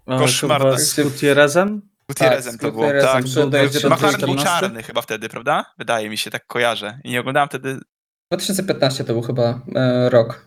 koszmarne. 0.06 0.78
Z 0.78 1.00
Gutierrezem? 1.00 1.82
Gutierrezem 2.08 2.52
Tak, 2.52 2.60
to 2.60 2.72
było. 2.72 2.86
Tak, 3.02 3.24
Machar 3.24 3.30
był 3.32 3.50
2014. 3.50 4.44
czarny 4.44 4.82
chyba 4.82 5.02
wtedy, 5.02 5.28
prawda? 5.28 5.64
Wydaje 5.78 6.10
mi 6.10 6.18
się, 6.18 6.30
tak 6.30 6.46
kojarzę. 6.46 7.00
I 7.04 7.10
nie 7.10 7.20
oglądałem 7.20 7.48
wtedy 7.48 7.78
2015 8.32 9.04
to 9.04 9.12
był 9.12 9.22
chyba 9.22 9.60
e, 9.74 10.10
rok. 10.10 10.44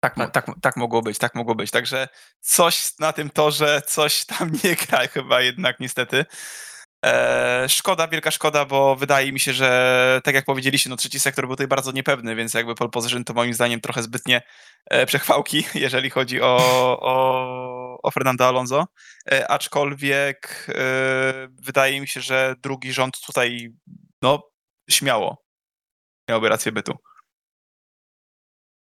Tak, 0.00 0.16
mo- 0.16 0.28
tak, 0.28 0.46
tak 0.62 0.76
mogło 0.76 1.02
być, 1.02 1.18
tak 1.18 1.34
mogło 1.34 1.54
być. 1.54 1.70
Także 1.70 2.08
coś 2.40 2.98
na 2.98 3.12
tym 3.12 3.30
torze, 3.30 3.82
coś 3.86 4.24
tam 4.24 4.50
nie 4.64 4.76
gra 4.76 5.06
chyba 5.06 5.40
jednak 5.40 5.80
niestety. 5.80 6.24
E, 7.04 7.68
szkoda, 7.68 8.08
wielka 8.08 8.30
szkoda, 8.30 8.64
bo 8.64 8.96
wydaje 8.96 9.32
mi 9.32 9.40
się, 9.40 9.52
że 9.52 10.20
tak 10.24 10.34
jak 10.34 10.44
powiedzieliście, 10.44 10.90
no 10.90 10.96
trzeci 10.96 11.20
sektor 11.20 11.46
był 11.46 11.54
tutaj 11.56 11.66
bardzo 11.66 11.92
niepewny, 11.92 12.34
więc 12.34 12.54
jakby 12.54 12.74
pole 12.74 12.90
position 12.90 13.24
to 13.24 13.34
moim 13.34 13.54
zdaniem 13.54 13.80
trochę 13.80 14.02
zbytnie 14.02 14.42
e, 14.90 15.06
przechwałki, 15.06 15.64
jeżeli 15.74 16.10
chodzi 16.10 16.40
o, 16.40 16.56
o, 17.00 17.98
o 18.02 18.10
Fernando 18.10 18.46
Alonso. 18.46 18.84
E, 19.32 19.50
aczkolwiek 19.50 20.66
wydaje 21.62 22.00
mi 22.00 22.08
się, 22.08 22.20
że 22.20 22.54
drugi 22.62 22.92
rząd 22.92 23.20
tutaj, 23.26 23.72
no 24.22 24.42
śmiało 24.90 25.46
miałby 26.28 26.48
rację 26.48 26.72
bytu. 26.72 26.92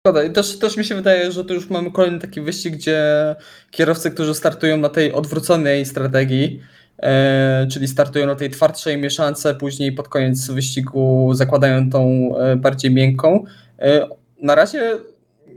Szkoda. 0.07 0.23
I 0.23 0.31
też, 0.31 0.59
też 0.59 0.77
mi 0.77 0.85
się 0.85 0.95
wydaje, 0.95 1.31
że 1.31 1.45
tu 1.45 1.53
już 1.53 1.69
mamy 1.69 1.91
kolejny 1.91 2.19
taki 2.19 2.41
wyścig, 2.41 2.73
gdzie 2.73 3.35
kierowcy, 3.71 4.11
którzy 4.11 4.35
startują 4.35 4.77
na 4.77 4.89
tej 4.89 5.13
odwróconej 5.13 5.85
strategii, 5.85 6.61
czyli 7.71 7.87
startują 7.87 8.27
na 8.27 8.35
tej 8.35 8.49
twardszej 8.49 8.97
mieszance, 8.97 9.55
później 9.55 9.91
pod 9.91 10.07
koniec 10.07 10.47
wyścigu 10.47 11.31
zakładają 11.33 11.89
tą 11.89 12.31
e, 12.37 12.55
bardziej 12.55 12.91
miękką. 12.91 13.43
E, 13.79 14.07
na 14.41 14.55
razie 14.55 14.97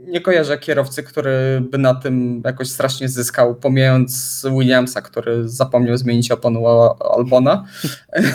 nie 0.07 0.21
kojarzę 0.21 0.57
kierowcy, 0.57 1.03
który 1.03 1.61
by 1.71 1.77
na 1.77 1.95
tym 1.95 2.41
jakoś 2.45 2.69
strasznie 2.69 3.09
zyskał, 3.09 3.55
pomijając 3.55 4.45
Williamsa, 4.51 5.01
który 5.01 5.49
zapomniał 5.49 5.97
zmienić 5.97 6.31
oponu 6.31 6.67
Al- 6.67 6.95
Albona. 7.17 7.65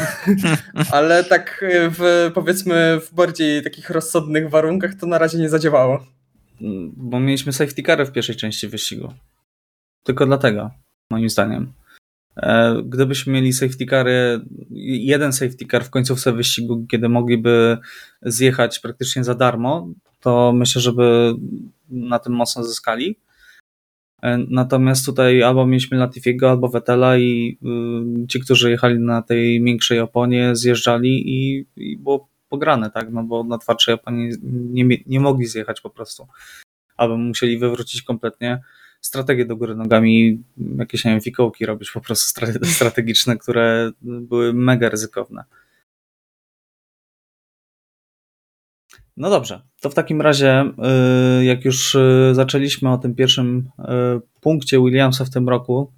Ale 0.93 1.25
tak 1.25 1.65
e, 1.69 1.91
w, 1.91 2.31
powiedzmy 2.35 3.01
w 3.01 3.15
bardziej 3.15 3.63
takich 3.63 3.91
rozsądnych 3.91 4.51
warunkach 4.51 4.95
to 4.95 5.07
na 5.07 5.19
razie 5.19 5.39
nie 5.39 5.49
zadziałało. 5.49 6.07
Mm, 6.61 6.93
Bo 6.97 7.21
mieliśmy 7.21 7.53
safety 7.53 7.83
cary 7.83 8.05
w 8.05 8.13
pierwszej 8.13 8.37
części 8.37 8.69
wyścigu. 8.69 9.13
Tylko 10.03 10.27
dlatego, 10.27 10.71
moim 11.11 11.31
zdaniem. 11.31 11.73
E, 12.37 12.75
Gdybyśmy 12.85 13.33
mieli 13.33 13.53
safety 13.53 13.87
cary, 13.87 14.41
jeden 14.71 15.33
safety 15.33 15.67
car 15.67 15.85
w 15.85 15.91
końcówce 15.91 16.33
wyścigu, 16.33 16.87
kiedy 16.91 17.09
mogliby 17.09 17.79
zjechać 18.23 18.79
praktycznie 18.79 19.25
za 19.25 19.35
darmo, 19.35 19.89
to 20.21 20.53
myślę, 20.53 20.81
żeby 20.83 21.35
na 21.91 22.19
tym 22.19 22.33
mocno 22.33 22.65
zyskali. 22.65 23.19
E, 24.23 24.39
Natomiast 24.51 25.07
tutaj 25.07 25.43
albo 25.43 25.67
mieliśmy 25.67 25.99
Latifiego, 25.99 26.51
albo 26.51 26.69
Vettela 26.69 27.19
i 27.19 27.59
y, 28.25 28.27
ci, 28.27 28.41
którzy 28.41 28.71
jechali 28.71 28.99
na 28.99 29.23
tej 29.23 29.65
większej 29.65 30.01
oponie, 30.01 30.57
zjeżdżali 30.57 31.23
i, 31.31 31.67
i 31.77 31.97
było 31.97 32.29
pograne, 32.49 32.91
tak? 32.91 33.13
No 33.13 33.23
bo 33.23 33.45
na 33.45 33.59
twardszej 33.59 33.95
oponie 33.95 34.31
nie, 34.45 34.85
nie 35.07 35.21
mogli 35.21 35.47
zjechać 35.47 35.81
po 35.81 35.91
prostu. 35.91 36.27
Albo 36.97 37.17
musieli 37.17 37.59
wywrócić 37.59 38.03
kompletnie 38.03 38.61
strategię 39.03 39.45
do 39.45 39.57
góry 39.57 39.75
nogami, 39.75 40.43
jakieś, 40.79 41.05
nie 41.05 41.11
wiem, 41.11 41.21
fikołki 41.21 41.67
robić 41.67 41.91
po 41.91 42.01
prostu 42.01 42.41
stra- 42.41 42.65
strategiczne, 42.77 43.37
które 43.37 43.91
były 44.03 44.53
mega 44.55 44.89
ryzykowne. 44.89 45.45
No 49.17 49.31
dobrze, 49.31 49.63
to 49.81 49.91
w 49.91 49.95
takim 49.95 50.21
razie, 50.21 50.73
y, 51.41 51.45
jak 51.45 51.65
już 51.65 51.95
y, 51.95 52.31
zaczęliśmy 52.33 52.93
o 52.93 52.99
tym 52.99 53.15
pierwszym 53.15 53.71
y, 53.79 53.83
punkcie 54.41 54.79
Williamsa 54.79 55.25
w 55.25 55.31
tym 55.31 55.49
roku, 55.49 55.93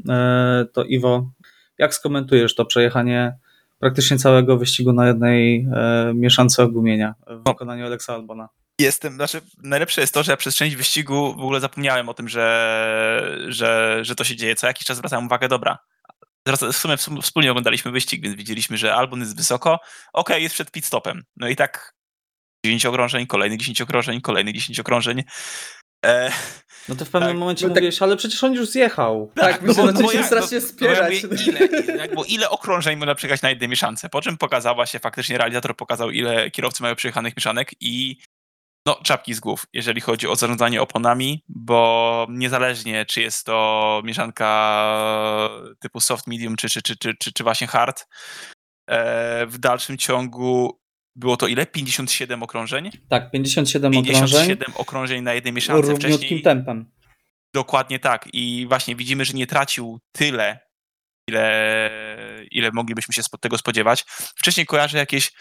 to 0.73 0.85
Iwo, 0.85 1.31
jak 1.79 1.95
skomentujesz 1.95 2.55
to 2.55 2.65
przejechanie 2.65 3.37
praktycznie 3.79 4.19
całego 4.19 4.59
wyścigu 4.59 4.93
na 4.93 5.07
jednej 5.07 5.69
mieszance 6.15 6.63
ogumienia 6.63 7.15
w 7.27 7.49
wykonaniu 7.49 7.87
Alexa 7.87 8.15
Albona? 8.15 8.49
Jestem, 8.81 9.15
znaczy 9.15 9.41
najlepsze 9.63 10.01
jest 10.01 10.15
to, 10.15 10.23
że 10.23 10.33
ja 10.33 10.37
przez 10.37 10.57
część 10.57 10.77
wyścigu 10.77 11.35
w 11.35 11.41
ogóle 11.41 11.61
zapomniałem 11.61 12.09
o 12.09 12.15
tym, 12.15 12.29
że, 12.29 13.45
że, 13.49 13.99
że 14.03 14.15
to 14.15 14.25
się 14.25 14.37
dzieje. 14.37 14.55
Co 14.57 14.67
jakiś 14.67 14.87
czas 14.87 14.97
zwracałem 14.97 15.27
uwagę, 15.27 15.49
dobra. 15.49 15.79
W 16.49 16.73
sumie 16.77 16.95
wsp- 16.97 17.23
wspólnie 17.23 17.51
oglądaliśmy 17.51 17.91
wyścig, 17.91 18.23
więc 18.23 18.37
widzieliśmy, 18.37 18.77
że 18.79 18.95
Albon 18.95 19.21
jest 19.21 19.37
wysoko. 19.37 19.79
Okej, 20.13 20.43
jest 20.43 20.55
przed 20.55 20.71
pit 20.71 20.87
stopem. 20.87 21.25
No 21.37 21.49
i 21.49 21.57
tak 21.57 21.93
10 22.67 22.87
okrążeń, 22.87 23.27
kolejnych 23.27 23.59
10 23.59 23.81
okrążeń, 23.81 24.21
kolejnych 24.21 24.55
10 24.55 24.81
okrążeń. 24.81 25.23
E, 26.07 26.33
No 26.89 26.95
to 26.97 27.05
w 27.05 27.11
pewnym 27.11 27.31
Tak, 27.31 27.39
momencie 27.39 27.65
no 27.67 27.75
tak- 27.75 27.83
mówiłeś, 27.83 28.03
ale 28.03 28.17
przecież 28.17 28.45
on 28.45 28.53
już 28.55 28.69
zjechał. 28.69 29.33
Tak, 29.37 29.63
my 29.63 29.75
się 29.75 29.81
bo- 29.81 29.87
zaczęliśmy 29.87 30.03
bo 30.05 30.13
ja- 30.13 30.27
strasznie 30.27 30.61
spierać. 30.61 31.23
ja 31.23 31.29
mówię, 31.29 31.45
ile, 31.47 31.97
jak- 31.97 32.15
bo 32.15 32.25
ile 32.25 32.51
okrążeń 32.51 32.97
można 32.99 33.15
przejechać 33.15 33.43
na 33.43 33.51
jednej 33.51 33.69
mieszance? 33.69 34.09
Po 34.09 34.23
czym 34.23 34.37
pokazała 34.39 34.87
się, 34.87 34.99
faktycznie 34.99 35.39
realizator 35.39 35.77
pokazał, 35.77 36.11
ile 36.11 36.51
kierowcy 36.51 36.83
mają 36.83 36.95
przejechanych 36.95 37.37
mieszanek 37.37 37.71
i 37.81 38.17
no, 38.87 39.01
czapki 39.03 39.35
z 39.35 39.41
głów, 39.41 39.67
jeżeli 39.73 40.01
chodzi 40.01 40.29
o 40.29 40.37
zarządzanie 40.37 40.83
oponami, 40.83 41.45
bo 41.49 42.27
niezależnie, 42.31 43.07
czy 43.07 43.21
jest 43.21 43.47
to 43.47 44.03
mieszanka 44.05 45.51
typu 45.81 46.01
soft, 46.01 46.27
medium, 46.27 46.57
czy, 46.57 46.69
czy, 46.69 46.83
czy, 46.83 46.97
czy, 46.97 47.15
czy, 47.15 47.33
czy 47.33 47.45
właśnie 47.45 47.67
hard, 47.67 48.07
e, 48.91 49.47
w 49.47 49.59
dalszym 49.59 49.99
ciągu 49.99 50.81
było 51.17 51.37
to 51.37 51.47
ile? 51.47 51.67
57 51.67 52.43
okrążeń? 52.43 52.91
Tak, 53.09 53.31
57 53.31 53.97
okrążeń 53.97 54.15
57 54.15 54.75
okrążeń 54.77 55.23
na 55.23 55.35
jednej 55.35 55.53
mieszance. 55.53 55.83
równiutkim 55.83 56.19
Wcześniej 56.19 56.43
tempem. 56.43 56.91
Dokładnie 57.55 57.99
tak. 57.99 58.29
I 58.33 58.67
właśnie 58.69 58.97
widzimy, 58.97 59.25
że 59.25 59.33
nie 59.33 59.47
tracił 59.47 60.01
tyle, 60.13 60.59
ile, 61.29 61.91
ile 62.51 62.71
moglibyśmy 62.73 63.15
się 63.15 63.23
tego 63.41 63.59
spodziewać. 63.59 64.05
Wcześniej 64.37 64.67
kojarzę 64.67 64.99
jakieś 64.99 65.33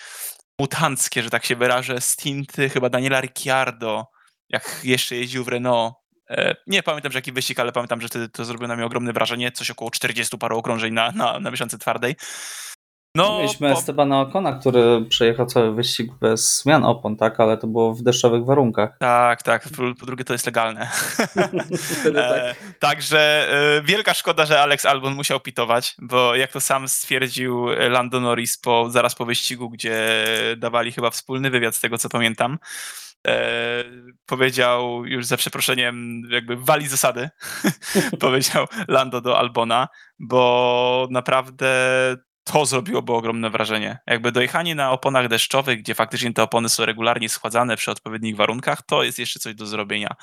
mutanckie, 0.60 1.24
że 1.24 1.30
tak 1.30 1.46
się 1.46 1.56
wyrażę, 1.56 2.02
stinty 2.02 2.70
chyba 2.70 2.90
Daniela 2.90 3.22
Ricciardo, 3.22 4.06
jak 4.50 4.80
jeszcze 4.84 5.16
jeździł 5.16 5.44
w 5.44 5.48
Renault. 5.48 5.94
E, 6.30 6.56
Nie 6.68 6.84
pamiętam, 6.84 7.12
że 7.12 7.18
jaki 7.18 7.32
wyścig, 7.32 7.60
ale 7.60 7.72
pamiętam, 7.72 8.02
że 8.02 8.08
wtedy 8.08 8.30
to 8.30 8.46
zrobiło 8.46 8.68
na 8.68 8.76
mnie 8.76 8.86
ogromne 8.86 9.14
wrażenie. 9.14 9.52
Coś 9.52 9.72
około 9.72 9.92
40 9.92 10.38
paru 10.38 10.58
okrążeń 10.58 10.94
na, 10.94 11.12
na, 11.12 11.40
na 11.40 11.52
miesiące 11.52 11.78
twardej. 11.78 12.16
No, 13.16 13.38
Mieliśmy 13.38 13.70
po- 13.74 13.80
Estebana 13.80 14.22
Ocona, 14.22 14.60
który 14.60 15.06
przejechał 15.10 15.46
cały 15.46 15.76
wyścig 15.76 16.12
bez 16.22 16.62
zmian 16.62 16.84
opon, 16.84 17.18
tak, 17.18 17.40
ale 17.40 17.58
to 17.58 17.68
było 17.68 17.94
w 17.94 18.02
deszczowych 18.02 18.46
warunkach. 18.46 18.98
Tak, 19.00 19.44
tak. 19.44 19.64
Po, 19.70 19.84
po 20.00 20.06
drugie, 20.06 20.24
to 20.24 20.34
jest 20.34 20.46
legalne. 20.46 20.90
Tak. 21.36 21.54
E, 22.16 22.56
Także 22.80 23.48
e, 23.78 23.82
wielka 23.82 24.14
szkoda, 24.14 24.46
że 24.46 24.62
Alex 24.62 24.86
Albon 24.86 25.16
musiał 25.16 25.40
pitować, 25.40 25.96
bo 26.02 26.36
jak 26.36 26.52
to 26.52 26.62
sam 26.62 26.88
stwierdził 26.88 27.72
e, 27.72 27.90
Lando 27.90 28.20
Norris 28.20 28.58
po, 28.58 28.90
zaraz 28.90 29.16
po 29.16 29.26
wyścigu, 29.26 29.70
gdzie 29.70 30.26
dawali 30.58 30.92
chyba 30.92 31.10
wspólny 31.10 31.50
wywiad 31.50 31.76
z 31.76 31.80
tego, 31.80 31.98
co 31.98 32.10
pamiętam, 32.10 32.60
e, 33.28 33.84
powiedział 34.26 35.06
już 35.06 35.26
za 35.26 35.38
przeproszeniem, 35.38 36.22
jakby 36.30 36.56
wali 36.58 36.88
zasady, 36.88 37.30
powiedział 38.20 38.68
Lando 38.88 39.22
do 39.22 39.40
Albona, 39.40 39.88
bo 40.20 41.08
naprawdę 41.12 41.68
to 42.44 42.66
zrobiłoby 42.66 43.14
ogromne 43.14 43.50
wrażenie. 43.50 44.00
Jakby 44.08 44.32
dojechanie 44.32 44.76
na 44.76 44.92
oponach 44.92 45.28
deszczowych, 45.28 45.80
gdzie 45.80 45.96
faktycznie 45.96 46.34
te 46.34 46.44
opony 46.44 46.70
są 46.70 46.86
regularnie 46.86 47.30
schładzane 47.30 47.78
przy 47.78 47.92
odpowiednich 47.92 48.36
warunkach, 48.36 48.82
to 48.82 49.04
jest 49.04 49.20
jeszcze 49.20 49.40
coś 49.40 49.56
do 49.56 49.66
zrobienia. 49.66 50.16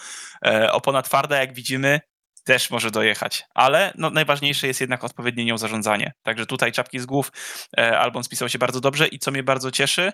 E, 0.46 0.72
opona 0.72 1.02
twarda, 1.02 1.38
jak 1.38 1.54
widzimy, 1.54 2.00
też 2.44 2.70
może 2.70 2.90
dojechać, 2.90 3.44
ale 3.54 3.92
no, 3.96 4.10
najważniejsze 4.10 4.66
jest 4.66 4.80
jednak 4.80 5.04
odpowiednie 5.04 5.44
nią 5.44 5.58
zarządzanie. 5.58 6.12
Także 6.22 6.46
tutaj 6.46 6.72
czapki 6.72 6.98
z 6.98 7.06
głów. 7.06 7.32
E, 7.78 7.98
Albon 7.98 8.24
spisał 8.24 8.48
się 8.48 8.58
bardzo 8.58 8.80
dobrze 8.80 9.08
i 9.08 9.18
co 9.18 9.30
mnie 9.30 9.42
bardzo 9.42 9.70
cieszy, 9.70 10.12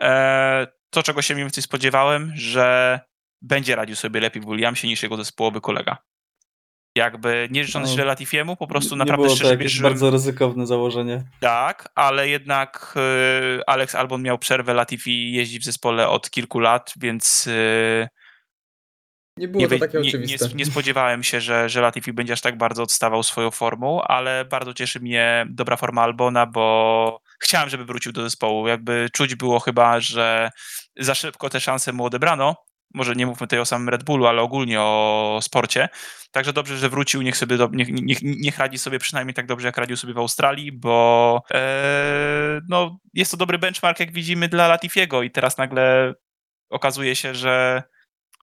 e, 0.00 0.66
to 0.90 1.02
czego 1.02 1.22
się 1.22 1.34
mniej 1.34 1.44
więcej 1.44 1.62
spodziewałem, 1.62 2.32
że 2.34 3.00
będzie 3.42 3.76
radził 3.76 3.96
sobie 3.96 4.20
lepiej 4.20 4.42
w 4.42 4.46
Williamsie 4.46 4.88
niż 4.88 5.02
jego 5.02 5.16
zespołowy 5.16 5.60
kolega. 5.60 5.96
Jakby 6.96 7.48
nie 7.50 7.64
życząc 7.64 7.88
No, 7.88 7.94
źle 7.94 8.04
Latifiemu, 8.04 8.56
po 8.56 8.66
prostu 8.66 8.94
nie 8.94 8.98
naprawdę 8.98 9.16
było 9.16 9.28
to 9.28 9.36
szczerze 9.36 9.50
jakieś 9.52 9.64
wierzyłem, 9.64 9.92
bardzo 9.92 10.10
ryzykowne 10.10 10.66
założenie. 10.66 11.24
tak, 11.40 11.88
ale 11.94 12.28
jednak 12.28 12.94
y, 13.58 13.62
Alex 13.66 13.94
Albon 13.94 14.22
miał 14.22 14.38
przerwę, 14.38 14.74
Latifi 14.74 15.32
jeździ 15.32 15.58
w 15.60 15.64
zespole 15.64 16.08
od 16.08 16.30
kilku 16.30 16.58
lat, 16.60 16.92
więc 16.96 17.46
y, 17.46 18.08
Nie 19.36 19.48
było 19.48 19.60
nie, 19.62 19.68
to 19.68 19.78
takie 19.78 19.98
nie, 19.98 20.02
nie, 20.02 20.08
oczywiste. 20.08 20.48
nie 20.54 20.66
spodziewałem 20.66 21.22
się, 21.22 21.40
że, 21.40 21.68
że 21.68 21.80
Latifi 21.80 22.12
będzie 22.12 22.32
aż 22.32 22.40
tak 22.40 22.58
bardzo 22.58 22.82
odstawał 22.82 23.22
swoją 23.22 23.50
formą, 23.50 24.02
ale 24.02 24.44
bardzo 24.44 24.74
cieszy 24.74 25.00
mnie 25.00 25.46
dobra 25.50 25.76
forma 25.76 26.02
Albona, 26.02 26.46
bo 26.46 27.20
chciałem, 27.40 27.68
żeby 27.68 27.84
wrócił 27.84 28.12
do 28.12 28.22
zespołu. 28.22 28.68
Jakby 28.68 29.08
czuć 29.12 29.34
było 29.34 29.60
chyba, 29.60 30.00
że 30.00 30.50
za 30.98 31.14
szybko 31.14 31.50
te 31.50 31.60
szanse 31.60 31.92
mu 31.92 32.04
odebrano, 32.04 32.56
może 32.94 33.14
nie 33.14 33.26
mówmy 33.26 33.46
tutaj 33.46 33.58
o 33.60 33.64
samym 33.64 33.88
Red 33.88 34.04
Bullu, 34.04 34.26
ale 34.26 34.42
ogólnie 34.42 34.80
o 34.80 35.38
sporcie. 35.42 35.88
Także 36.30 36.52
dobrze, 36.52 36.78
że 36.78 36.88
wrócił, 36.88 37.22
niech 37.22 37.36
sobie 37.36 37.56
do, 37.56 37.68
niech, 37.72 37.88
niech, 37.88 38.18
niech 38.22 38.58
radzi 38.58 38.78
sobie 38.78 38.98
przynajmniej 38.98 39.34
tak 39.34 39.46
dobrze, 39.46 39.68
jak 39.68 39.76
radził 39.78 39.96
sobie 39.96 40.14
w 40.14 40.18
Australii, 40.18 40.72
bo 40.72 41.42
e, 41.50 42.60
no, 42.68 42.98
jest 43.14 43.30
to 43.30 43.36
dobry 43.36 43.58
benchmark, 43.58 44.00
jak 44.00 44.12
widzimy, 44.12 44.48
dla 44.48 44.68
Latifiego 44.68 45.22
i 45.22 45.30
teraz 45.30 45.58
nagle 45.58 46.14
okazuje 46.70 47.16
się, 47.16 47.34
że 47.34 47.82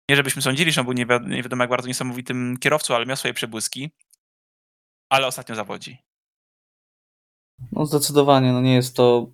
nie 0.09 0.15
żebyśmy 0.15 0.41
sądzili, 0.41 0.71
że 0.71 0.81
on 0.81 0.86
był 0.88 0.93
nie, 0.93 1.05
wi- 1.05 1.27
nie 1.27 1.43
wiadomo 1.43 1.63
jak 1.63 1.69
bardzo 1.69 1.88
niesamowitym 1.88 2.57
kierowcą, 2.59 2.95
ale 2.95 3.05
miał 3.05 3.15
swoje 3.17 3.33
przebłyski, 3.33 3.91
ale 5.09 5.27
ostatnio 5.27 5.55
zawodzi. 5.55 5.97
No 7.71 7.86
zdecydowanie, 7.86 8.51
no 8.53 8.61
nie 8.61 8.75
jest 8.75 8.95
to 8.95 9.27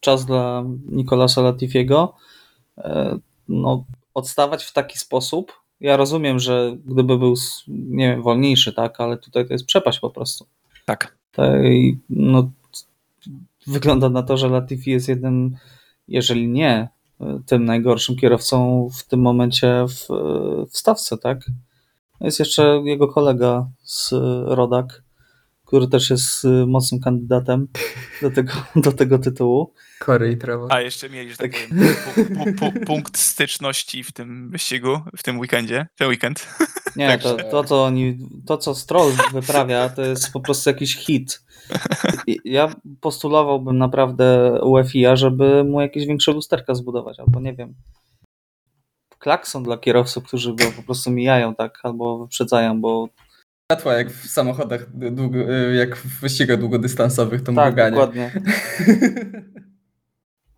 czas 0.00 0.26
dla 0.26 0.62
Nicolasa 0.88 1.40
Latifiego. 1.42 2.16
E, 2.78 3.18
No, 3.48 3.84
odstawać 4.14 4.64
w 4.64 4.72
taki 4.72 4.98
sposób. 4.98 5.52
Ja 5.80 5.96
rozumiem, 5.96 6.38
że 6.38 6.76
gdyby 6.84 7.18
był, 7.18 7.34
nie 7.68 8.10
wiem, 8.10 8.22
wolniejszy, 8.22 8.72
tak, 8.72 9.00
ale 9.00 9.18
tutaj 9.18 9.46
to 9.46 9.52
jest 9.52 9.66
przepaść 9.66 10.00
po 10.00 10.10
prostu. 10.10 10.46
Tak. 10.84 11.16
Tej, 11.32 12.00
no, 12.10 12.50
wygląda 13.66 14.08
na 14.08 14.22
to, 14.22 14.36
że 14.36 14.48
Latifi 14.48 14.90
jest 14.90 15.08
jednym, 15.08 15.56
jeżeli 16.08 16.48
nie 16.48 16.88
e, 17.20 17.40
tym 17.46 17.64
najgorszym 17.64 18.16
kierowcą 18.16 18.88
w 18.98 19.08
tym 19.08 19.20
momencie 19.20 19.84
w, 19.88 20.06
w 20.70 20.78
stawce, 20.78 21.18
tak? 21.18 21.38
Jest 22.20 22.38
jeszcze 22.38 22.82
jego 22.84 23.08
kolega 23.08 23.70
z 23.82 24.10
Rodak, 24.46 25.02
który 25.72 25.88
też 25.88 26.10
jest 26.10 26.44
y, 26.44 26.66
mocnym 26.66 27.00
kandydatem 27.00 27.68
do 28.22 28.30
tego, 28.30 28.52
do 28.84 28.92
tego 28.92 29.18
tytułu. 29.18 29.72
Corey 30.04 30.32
i 30.32 30.36
Trevor. 30.36 30.72
A 30.72 30.80
jeszcze 30.80 31.10
mieli, 31.10 31.30
że 31.30 31.36
tak 31.36 31.52
Tak. 31.52 31.68
powiem, 31.68 31.94
pu, 32.36 32.44
pu, 32.44 32.72
pu, 32.72 32.80
punkt 32.86 33.18
styczności 33.18 34.04
w 34.04 34.12
tym 34.12 34.50
wyścigu, 34.50 35.00
w 35.16 35.22
tym 35.22 35.38
weekendzie, 35.38 35.86
ten 35.98 36.08
weekend. 36.08 36.46
Nie, 36.96 37.18
to, 37.18 37.36
to, 37.36 37.64
co 37.64 37.84
oni, 37.84 38.18
to 38.46 38.58
co 38.58 38.74
Stroll 38.74 39.12
wyprawia, 39.32 39.88
to 39.88 40.02
jest 40.02 40.32
po 40.32 40.40
prostu 40.40 40.70
jakiś 40.70 40.96
hit. 40.96 41.42
Ja 42.44 42.74
postulowałbym 43.00 43.78
naprawdę 43.78 44.58
UEFI-a, 44.62 45.16
żeby 45.16 45.64
mu 45.64 45.80
jakieś 45.80 46.06
większe 46.06 46.32
lusterka 46.32 46.74
zbudować, 46.74 47.20
albo 47.20 47.40
nie 47.40 47.54
wiem, 47.54 47.74
klakson 49.18 49.62
dla 49.62 49.78
kierowców, 49.78 50.24
którzy 50.24 50.54
go 50.54 50.64
po 50.76 50.82
prostu 50.82 51.10
mijają, 51.10 51.54
tak, 51.54 51.78
albo 51.82 52.18
wyprzedzają, 52.18 52.80
bo 52.80 53.08
Światła 53.72 53.94
jak 53.94 54.10
w 54.10 54.28
samochodach, 54.30 54.86
długo, 54.96 55.38
jak 55.72 55.96
w 55.96 56.20
wyścigach 56.20 56.58
długodystansowych, 56.58 57.42
to 57.42 57.52
tak, 57.52 57.66
mruganie. 57.66 57.90
dokładnie. 57.90 58.32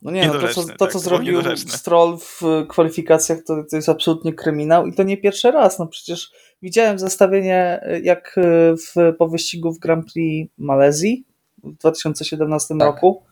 No 0.04 0.10
nie, 0.10 0.26
no 0.26 0.34
to 0.34 0.48
co, 0.48 0.62
to, 0.62 0.68
tak, 0.68 0.78
co 0.78 0.86
było 0.86 0.98
zrobił. 0.98 1.40
Stroll 1.56 2.18
w 2.18 2.40
kwalifikacjach, 2.68 3.38
to, 3.46 3.64
to 3.70 3.76
jest 3.76 3.88
absolutnie 3.88 4.32
kryminał 4.32 4.86
i 4.86 4.94
to 4.94 5.02
nie 5.02 5.16
pierwszy 5.16 5.50
raz. 5.50 5.78
No 5.78 5.86
przecież 5.86 6.32
widziałem 6.62 6.98
zestawienie, 6.98 7.80
jak 8.02 8.38
y, 8.38 8.74
w, 8.76 9.16
po 9.18 9.28
wyścigu 9.28 9.72
w 9.72 9.78
Grand 9.78 10.12
Prix 10.12 10.52
Malezji 10.58 11.24
w 11.64 11.76
2017 11.78 12.74
Tak. 12.78 12.86
roku. 12.86 13.22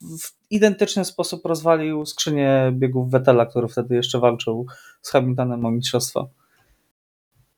W 0.00 0.50
identyczny 0.50 1.04
sposób 1.04 1.46
rozwalił 1.46 2.06
skrzynię 2.06 2.72
biegów 2.72 3.10
Vettela, 3.10 3.46
który 3.46 3.68
wtedy 3.68 3.94
jeszcze 3.94 4.18
walczył 4.18 4.66
z 5.02 5.10
Hamiltonem 5.10 5.64
o 5.64 5.70
mistrzostwo. 5.70 6.28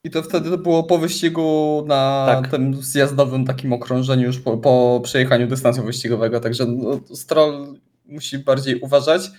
I 0.04 0.10
to 0.10 0.22
wtedy 0.22 0.50
to 0.50 0.58
było 0.58 0.82
po 0.82 0.98
wyścigu 0.98 1.84
na 1.86 2.26
Tak. 2.28 2.50
tym 2.50 2.74
zjazdowym 2.82 3.44
takim 3.44 3.72
okrążeniu 3.72 4.26
już 4.26 4.38
po, 4.38 4.56
po 4.56 5.00
przejechaniu 5.04 5.46
dystansu 5.46 5.82
wyścigowego, 5.82 6.40
także 6.40 6.66
no, 6.66 7.00
Stroll 7.16 7.78
musi 8.04 8.38
bardziej 8.38 8.80
uważać, 8.80 9.30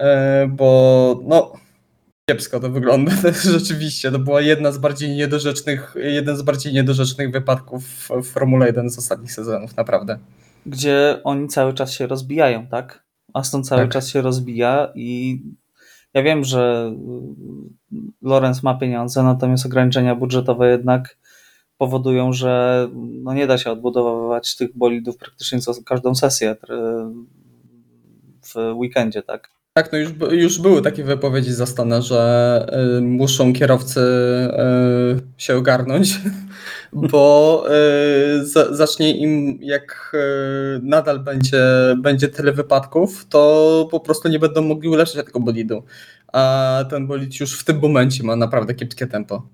e, 0.00 0.46
bo 0.46 1.20
no 1.26 1.52
kiepsko 2.30 2.60
to 2.60 2.70
wygląda 2.70 3.12
rzeczywiście. 3.58 4.10
To 4.10 4.18
była 4.18 4.40
jedna 4.40 4.72
z 4.72 4.78
bardziej 4.78 5.16
niedorzecznych, 5.16 5.94
jeden 5.96 6.36
z 6.36 6.42
bardziej 6.42 6.72
niedorzecznych 6.72 7.30
wypadków 7.30 7.84
w, 7.84 8.22
Formule 8.22 8.66
1 8.66 8.90
z 8.90 8.98
ostatnich 8.98 9.32
sezonów, 9.32 9.76
naprawdę. 9.76 10.18
gdzie 10.66 11.20
oni 11.24 11.48
cały 11.48 11.74
czas 11.74 11.92
się 11.92 12.06
rozbijają, 12.06 12.66
tak? 12.66 13.04
Aston 13.34 13.64
cały 13.64 13.82
Tak. 13.82 13.90
czas 13.90 14.08
się 14.08 14.22
rozbija 14.22 14.92
i 14.94 15.40
ja 16.14 16.22
wiem, 16.22 16.44
że 16.44 16.92
y, 17.92 17.96
Lorenz 18.22 18.62
ma 18.62 18.74
pieniądze, 18.78 19.22
natomiast 19.22 19.66
ograniczenia 19.66 20.14
budżetowe 20.14 20.70
jednak 20.70 21.16
powodują, 21.78 22.32
że 22.32 22.88
no 22.94 23.34
nie 23.34 23.46
da 23.46 23.58
się 23.58 23.70
odbudowywać 23.70 24.56
tych 24.56 24.76
bolidów 24.76 25.16
praktycznie 25.16 25.60
co 25.60 25.72
każdą 25.84 26.14
sesję 26.14 26.56
w 28.46 28.54
weekendzie, 28.74 29.22
tak? 29.22 29.56
Tak, 29.76 29.92
no 29.92 29.98
już, 29.98 30.10
już 30.30 30.58
były 30.58 30.82
takie 30.82 31.04
wypowiedzi 31.04 31.52
z 31.52 31.60
Astana, 31.60 32.00
że 32.00 32.66
y, 32.98 33.00
muszą 33.00 33.52
kierowcy 33.52 34.00
y, 34.00 35.42
się 35.42 35.56
ogarnąć, 35.56 36.20
bo 37.12 37.64
y, 38.40 38.46
za, 38.46 38.74
zacznie 38.74 39.16
im, 39.16 39.58
jak 39.62 40.16
nadal 40.82 41.20
będzie, 41.20 41.64
będzie 41.98 42.28
tyle 42.28 42.52
wypadków, 42.52 43.26
to 43.28 43.88
po 43.90 44.00
prostu 44.00 44.28
nie 44.28 44.38
będą 44.38 44.62
mogli 44.62 44.88
ulepszyć 44.88 45.24
tego 45.24 45.40
bolidu. 45.40 45.82
A 46.32 46.84
ten 46.90 47.06
bolid 47.06 47.40
już 47.40 47.60
w 47.60 47.64
tym 47.64 47.80
momencie 47.80 48.24
ma 48.24 48.36
naprawdę 48.36 48.74
kiepskie 48.74 49.06
tempo. 49.06 49.48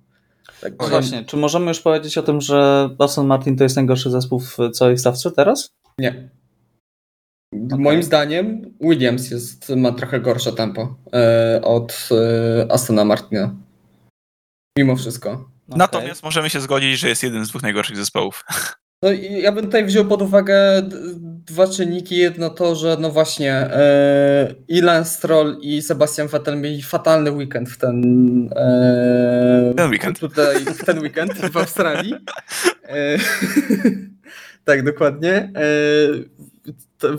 Tak, 0.61 0.73
No 0.81 0.89
właśnie, 0.89 1.25
czy 1.25 1.37
możemy 1.37 1.69
już 1.69 1.81
powiedzieć 1.81 2.19
o 2.19 2.23
tym, 2.23 2.41
że 2.41 2.89
Aston 2.99 3.27
Martin 3.27 3.57
to 3.57 3.65
jest 3.65 3.77
najgorszy 3.77 4.11
zespół 4.11 4.41
w 4.41 4.57
całej 4.73 4.99
stawce 4.99 5.31
teraz? 5.31 5.71
Nie. 5.99 6.29
Moim 7.79 8.03
zdaniem 8.03 8.75
Williams 8.81 9.31
jest, 9.31 9.69
ma 9.77 9.93
trochę 9.93 10.21
gorsze 10.21 10.53
tempo 10.53 10.97
e, 11.13 11.61
od 11.65 12.09
e, 12.13 12.73
Astona 12.73 13.05
Martina. 13.05 13.55
Mimo 14.79 14.97
wszystko. 14.97 15.51
Natomiast 15.69 16.23
możemy 16.23 16.51
się 16.51 16.61
zgodzić, 16.61 16.99
że 16.99 17.09
jest 17.09 17.23
jeden 17.23 17.45
z 17.45 17.49
dwóch 17.49 17.63
najgorszych 17.63 17.97
zespołów. 17.97 18.45
No 19.05 19.13
i 19.13 19.43
ja 19.43 19.53
bym 19.53 19.65
tutaj 19.65 19.85
wziął 19.85 20.05
pod 20.05 20.23
uwagę 20.23 20.83
dwa 21.47 21.69
czynniki. 21.69 22.17
Jedno 22.17 22.51
to, 22.51 22.75
że 22.75 22.97
no 23.01 23.11
właśnie 23.11 23.53
e, 23.55 24.55
i 24.69 24.81
Lance 24.81 25.11
Stroll 25.11 25.59
i 25.61 25.83
Sebastian 25.83 26.29
Vettel 26.29 26.61
mieli 26.61 26.83
fatalny 26.83 27.31
weekend 27.33 27.71
w 27.71 27.79
ten, 27.79 28.03
e, 28.57 29.75
Ten 29.77 29.91
weekend. 29.91 30.19
Tutaj, 30.19 30.65
w 30.65 30.85
ten 30.85 30.99
weekend 30.99 31.33
w 31.33 31.57
Australii. 31.57 32.15
E, 32.85 33.19
tak, 34.65 34.85
dokładnie. 34.85 35.35
E, 35.35 35.53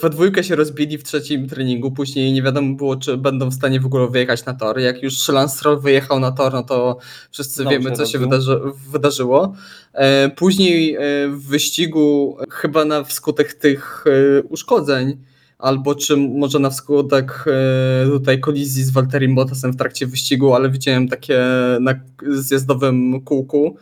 we 0.02 0.10
dwójkę 0.10 0.44
się 0.44 0.56
rozbili 0.56 0.98
w 0.98 1.04
trzecim 1.04 1.50
treningu, 1.50 1.92
później 1.92 2.34
nie 2.34 2.44
wiadomo 2.44 2.76
było, 2.76 2.96
czy 2.96 3.18
będą 3.18 3.50
w 3.50 3.54
stanie 3.54 3.80
w 3.80 3.86
ogóle 3.86 4.08
wyjechać 4.08 4.46
na 4.46 4.54
tor. 4.54 4.80
Jak 4.80 5.04
już 5.04 5.30
Lance 5.30 5.56
Stroll 5.56 5.80
wyjechał 5.80 6.20
na 6.20 6.32
tor, 6.32 6.54
no 6.54 6.64
to 6.64 6.98
wszyscy 7.32 7.56
Znowu 7.62 7.70
wiemy, 7.70 7.92
co 7.92 8.06
się 8.06 8.20
wydarzy, 8.20 8.60
wydarzyło. 8.92 9.54
E, 9.94 10.30
Później 10.30 10.96
e, 10.96 11.00
w 11.30 11.48
wyścigu, 11.48 12.38
chyba 12.50 12.86
na 12.86 13.04
wskutek 13.04 13.54
tych 13.54 14.06
e, 14.08 14.44
uszkodzeń, 14.44 15.18
albo 15.60 15.96
czy 15.96 16.18
może 16.18 16.60
na 16.60 16.72
skutek 16.72 17.46
e, 17.48 18.06
tutaj 18.06 18.40
kolizji 18.40 18.84
z 18.84 18.92
Walterim 18.92 19.36
Bottasem 19.36 19.72
w 19.72 19.78
trakcie 19.78 20.08
wyścigu, 20.08 20.54
ale 20.54 20.70
widziałem 20.70 21.08
takie 21.08 21.44
na 21.80 21.94
zjazdowym 22.28 23.22
kółku 23.22 23.78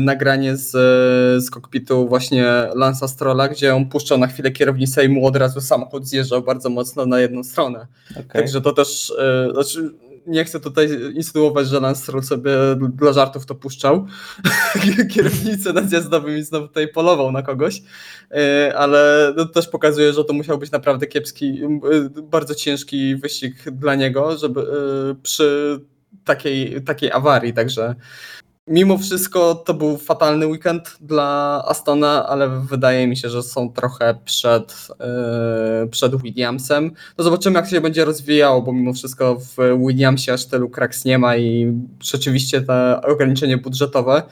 nagranie 0.00 0.56
z, 0.56 0.70
z 1.44 1.50
kokpitu 1.50 2.08
właśnie 2.08 2.44
Lansa 2.74 3.08
Strolla, 3.08 3.48
gdzie 3.48 3.74
on 3.74 3.86
puszczał 3.86 4.18
na 4.18 4.26
chwilę 4.26 4.50
kierownicę 4.50 5.04
i 5.04 5.08
mu 5.08 5.26
od 5.26 5.36
razu 5.36 5.60
samochód 5.60 6.06
zjeżdżał 6.06 6.42
bardzo 6.42 6.70
mocno 6.70 7.06
na 7.06 7.20
jedną 7.20 7.44
stronę. 7.44 7.86
Okej. 8.10 8.24
Także 8.28 8.60
to 8.60 8.72
też, 8.72 9.12
e, 9.18 9.50
znaczy 9.52 9.94
nie 10.28 10.44
chcę 10.44 10.60
tutaj 10.60 10.88
insynuować, 11.14 11.68
że 11.68 11.80
Lance 11.80 12.02
Stroll 12.02 12.22
sobie 12.22 12.50
dla 12.96 13.12
żartów 13.12 13.46
to 13.46 13.54
puszczał 13.54 14.06
kierownicę 15.14 15.72
na 15.72 15.82
zjazdowym 15.82 16.38
i 16.38 16.42
znowu 16.42 16.68
tutaj 16.68 16.88
polował 16.88 17.32
na 17.32 17.42
kogoś, 17.42 17.82
ale 18.76 19.32
no, 19.36 19.44
też 19.44 19.68
pokazuje, 19.68 20.12
że 20.12 20.24
to 20.24 20.32
musiał 20.32 20.58
być 20.58 20.70
naprawdę 20.70 21.06
kiepski, 21.06 21.60
bardzo 22.22 22.54
ciężki 22.54 23.16
wyścig 23.16 23.70
dla 23.70 23.94
niego, 23.94 24.36
żeby 24.36 24.66
przy 25.22 25.80
takiej, 26.24 26.82
takiej 26.82 27.12
awarii, 27.12 27.52
także 27.52 27.94
Mimo 28.68 28.98
wszystko 28.98 29.54
to 29.54 29.74
był 29.74 29.96
fatalny 29.96 30.46
weekend 30.46 30.96
dla 31.00 31.62
Astona, 31.66 32.26
ale 32.28 32.60
wydaje 32.60 33.06
mi 33.06 33.16
się, 33.16 33.28
że 33.28 33.42
są 33.42 33.72
trochę 33.72 34.18
przed, 34.24 34.88
e, 35.00 35.86
przed 35.90 36.22
Williamsem. 36.22 36.92
No 37.18 37.24
zobaczymy, 37.24 37.58
jak 37.58 37.70
się 37.70 37.80
będzie 37.80 38.04
rozwijało, 38.04 38.62
bo 38.62 38.72
mimo 38.72 38.92
wszystko 38.92 39.36
w 39.36 39.56
Williamsie 39.86 40.32
aż 40.32 40.46
tylu 40.46 40.70
kraks 40.70 41.04
nie 41.04 41.18
ma 41.18 41.36
i 41.36 41.72
rzeczywiście 42.00 42.62
to 42.62 43.00
ograniczenie 43.02 43.58
budżetowe 43.58 44.22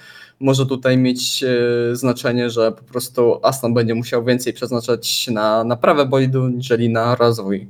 może 0.41 0.67
tutaj 0.67 0.99
mieć 0.99 1.43
e, 1.45 1.49
znaczenie, 1.97 2.51
że 2.51 2.73
po 2.73 2.83
prostu 2.83 3.41
Aston 3.43 3.75
będzie 3.75 3.95
musiał 3.95 4.25
więcej 4.25 4.53
przeznaczać 4.53 5.29
na 5.29 5.65
naprawę 5.65 6.07
bolidu, 6.07 6.49
niżeli 6.49 6.89
na 6.89 7.15
rozwój. 7.15 7.69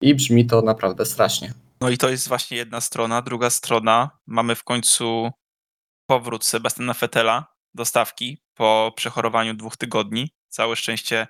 I 0.00 0.14
brzmi 0.14 0.46
to 0.46 0.62
naprawdę 0.62 1.04
strasznie. 1.04 1.52
No 1.80 1.90
i 1.90 1.98
to 1.98 2.08
jest 2.08 2.28
właśnie 2.28 2.56
jedna 2.56 2.80
strona. 2.80 3.22
Druga 3.22 3.50
strona, 3.50 4.10
mamy 4.26 4.54
w 4.54 4.64
końcu 4.64 5.30
powrót 6.06 6.44
Sebastiana 6.44 6.94
Fetela 6.94 7.46
do 7.74 7.84
stawki 7.84 8.42
po 8.54 8.92
przechorowaniu 8.96 9.54
dwóch 9.54 9.76
tygodni. 9.76 10.30
Całe 10.48 10.76
szczęście, 10.76 11.26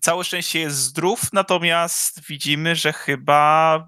całe 0.00 0.24
szczęście 0.24 0.60
jest 0.60 0.76
zdrów, 0.76 1.20
natomiast 1.32 2.26
widzimy, 2.28 2.76
że 2.76 2.92
chyba 2.92 3.86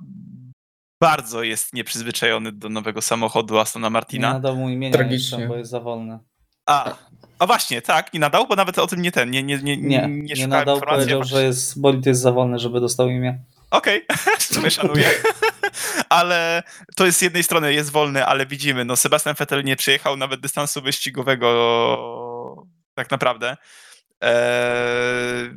bardzo 1.01 1.43
jest 1.43 1.73
nieprzyzwyczajony 1.73 2.53
do 2.53 2.69
nowego 2.69 3.03
samochodu 3.03 3.59
Astona 3.59 3.87
Nie 3.87 3.91
Martina. 3.91 4.33
nadał 4.33 4.57
mu 4.57 4.69
imienia 4.71 4.93
Tragicznie. 4.93 5.39
jeszcze, 5.39 5.49
bo 5.49 5.57
jest 5.57 5.71
za 5.71 5.81
wolny. 5.81 6.19
A, 6.67 6.95
a 7.39 7.47
właśnie, 7.47 7.83
tak, 7.83 8.13
nie 8.15 8.21
nadał, 8.21 8.47
bo 8.47 8.57
nawet 8.57 8.79
o 8.79 8.87
tym 8.87 9.03
nie 9.03 9.13
ten, 9.13 9.31
nie, 9.31 9.43
nie, 9.43 9.59
nie, 9.59 9.77
Nie, 9.77 9.77
nie, 9.77 10.09
nie, 10.09 10.37
szukałem 10.37 10.51
nadał, 10.51 10.75
informacji. 10.77 10.99
powiedział, 11.01 11.25
że 11.25 11.45
jest, 11.45 11.81
bolid 11.81 12.07
jest 12.07 12.21
za 12.21 12.33
wolny, 12.33 12.59
żeby 12.59 12.81
dostał 12.81 13.09
imię. 13.09 13.39
Okej, 13.71 14.07
okay. 14.59 14.71
szanuję. 14.71 15.11
ale 16.09 16.63
to 16.97 17.07
jest 17.07 17.19
z 17.19 17.23
jednej 17.23 17.43
strony 17.43 17.75
jest 17.75 17.91
wolny, 17.91 18.27
ale 18.27 18.47
widzimy, 18.47 18.85
no 18.85 18.97
Sebastian 18.97 19.35
Vettel 19.35 19.65
nie 19.65 19.77
przejechał 19.77 20.17
nawet 20.17 20.41
dystansu 20.41 20.83
wyścigowego 20.83 22.67
tak 22.95 23.11
naprawdę. 23.11 23.57
Eee, 24.21 25.51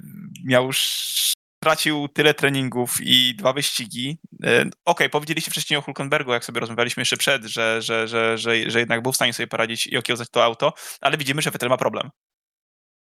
miał 0.46 0.66
już 0.66 0.80
stracił 1.64 2.08
tyle 2.08 2.34
treningów 2.34 2.98
i 3.02 3.36
dwa 3.36 3.54
wyścigi. 3.54 4.18
Eee, 4.44 4.60
Okej, 4.62 4.72
okay, 4.86 5.10
powiedzieliście 5.10 5.52
wcześniej 5.52 5.78
o 5.78 5.82
Hulkenbergu, 5.82 6.34
jak 6.34 6.46
sobie 6.46 6.60
rozmawialiśmy 6.60 7.02
jeszcze 7.02 7.18
przed, 7.18 7.44
że, 7.44 7.82
że, 7.82 8.08
że, 8.08 8.38
że, 8.38 8.72
że 8.72 8.80
jednak 8.80 9.02
był 9.02 9.12
w 9.12 9.16
stanie 9.16 9.34
sobie 9.34 9.48
poradzić 9.48 9.88
i 9.88 9.98
okiełzać 9.98 10.30
to 10.30 10.44
auto, 10.44 10.74
ale 11.02 11.18
widzimy, 11.18 11.42
że 11.42 11.52
Vettel 11.52 11.70
ma 11.70 11.78
problem. 11.78 12.10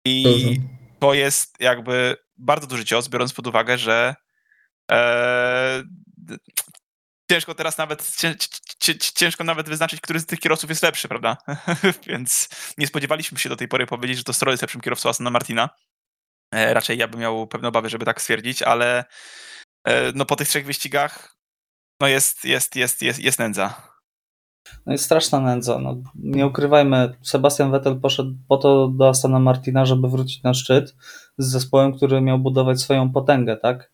I 0.07 0.57
to 0.99 1.15
jest 1.15 1.57
jakby 1.61 2.17
bardzo 2.37 2.67
duży 2.67 2.85
cios, 2.85 3.09
biorąc 3.09 3.33
pod 3.33 3.47
uwagę, 3.47 3.79
że 3.79 4.15
ciężko 7.31 7.55
teraz 7.55 7.79
nawet 7.79 8.17
cię, 8.17 8.35
cię, 8.79 8.99
ciężko 8.99 9.45
nawet 9.45 9.69
wyznaczyć, 9.69 10.01
który 10.01 10.21
z 10.21 10.27
tych 10.27 10.41
kierowców 10.41 10.71
jest 10.71 10.83
lepszy, 10.83 11.09
prawda? 11.09 11.37
Więc 12.07 12.49
nie 12.79 12.87
spodziewaliśmy 12.87 13.39
się 13.39 13.49
do 13.49 13.57
tej 13.57 13.69
pory 13.69 13.87
powiedzieć, 13.87 14.19
że 14.19 14.25
to 14.25 14.33
Stroll 14.33 14.53
jest 14.53 14.63
lepszym 14.63 14.81
kierowcą 14.81 15.09
Astona 15.09 15.31
Martina. 15.31 15.69
Eee, 16.53 16.75
raczej 16.75 16.99
ja 16.99 17.09
bym 17.09 17.21
miał 17.21 17.47
pewne 17.47 17.69
obawy, 17.69 17.89
żeby 17.89 18.05
tak 18.05 18.21
stwierdzić, 18.21 18.63
ale 18.63 19.05
eee, 19.85 20.13
no 20.15 20.25
po 20.25 20.37
tych 20.37 20.49
trzech 20.49 20.67
wyścigach 20.67 21.37
no 22.01 22.09
jest, 22.09 22.45
jest, 22.45 22.77
jest, 22.77 23.03
jest, 23.03 23.19
jest 23.19 23.39
nędza. 23.39 23.95
No 24.87 24.93
jest 24.93 25.05
straszna 25.05 25.41
nędza. 25.41 25.79
No, 25.79 25.97
nie 26.15 26.47
ukrywajmy, 26.47 27.15
Sebastian 27.23 27.71
Vettel 27.71 28.01
poszedł 28.01 28.35
po 28.49 28.57
to 28.57 28.89
do 28.89 29.09
Astana 29.09 29.39
Martina, 29.39 29.85
żeby 29.87 30.09
wrócić 30.09 30.43
na 30.43 30.55
szczyt 30.55 30.95
z 31.39 31.51
zespołem, 31.51 31.97
który 31.97 32.21
miał 32.21 32.39
budować 32.39 32.81
swoją 32.81 33.13
potęgę, 33.13 33.57
tak? 33.57 33.94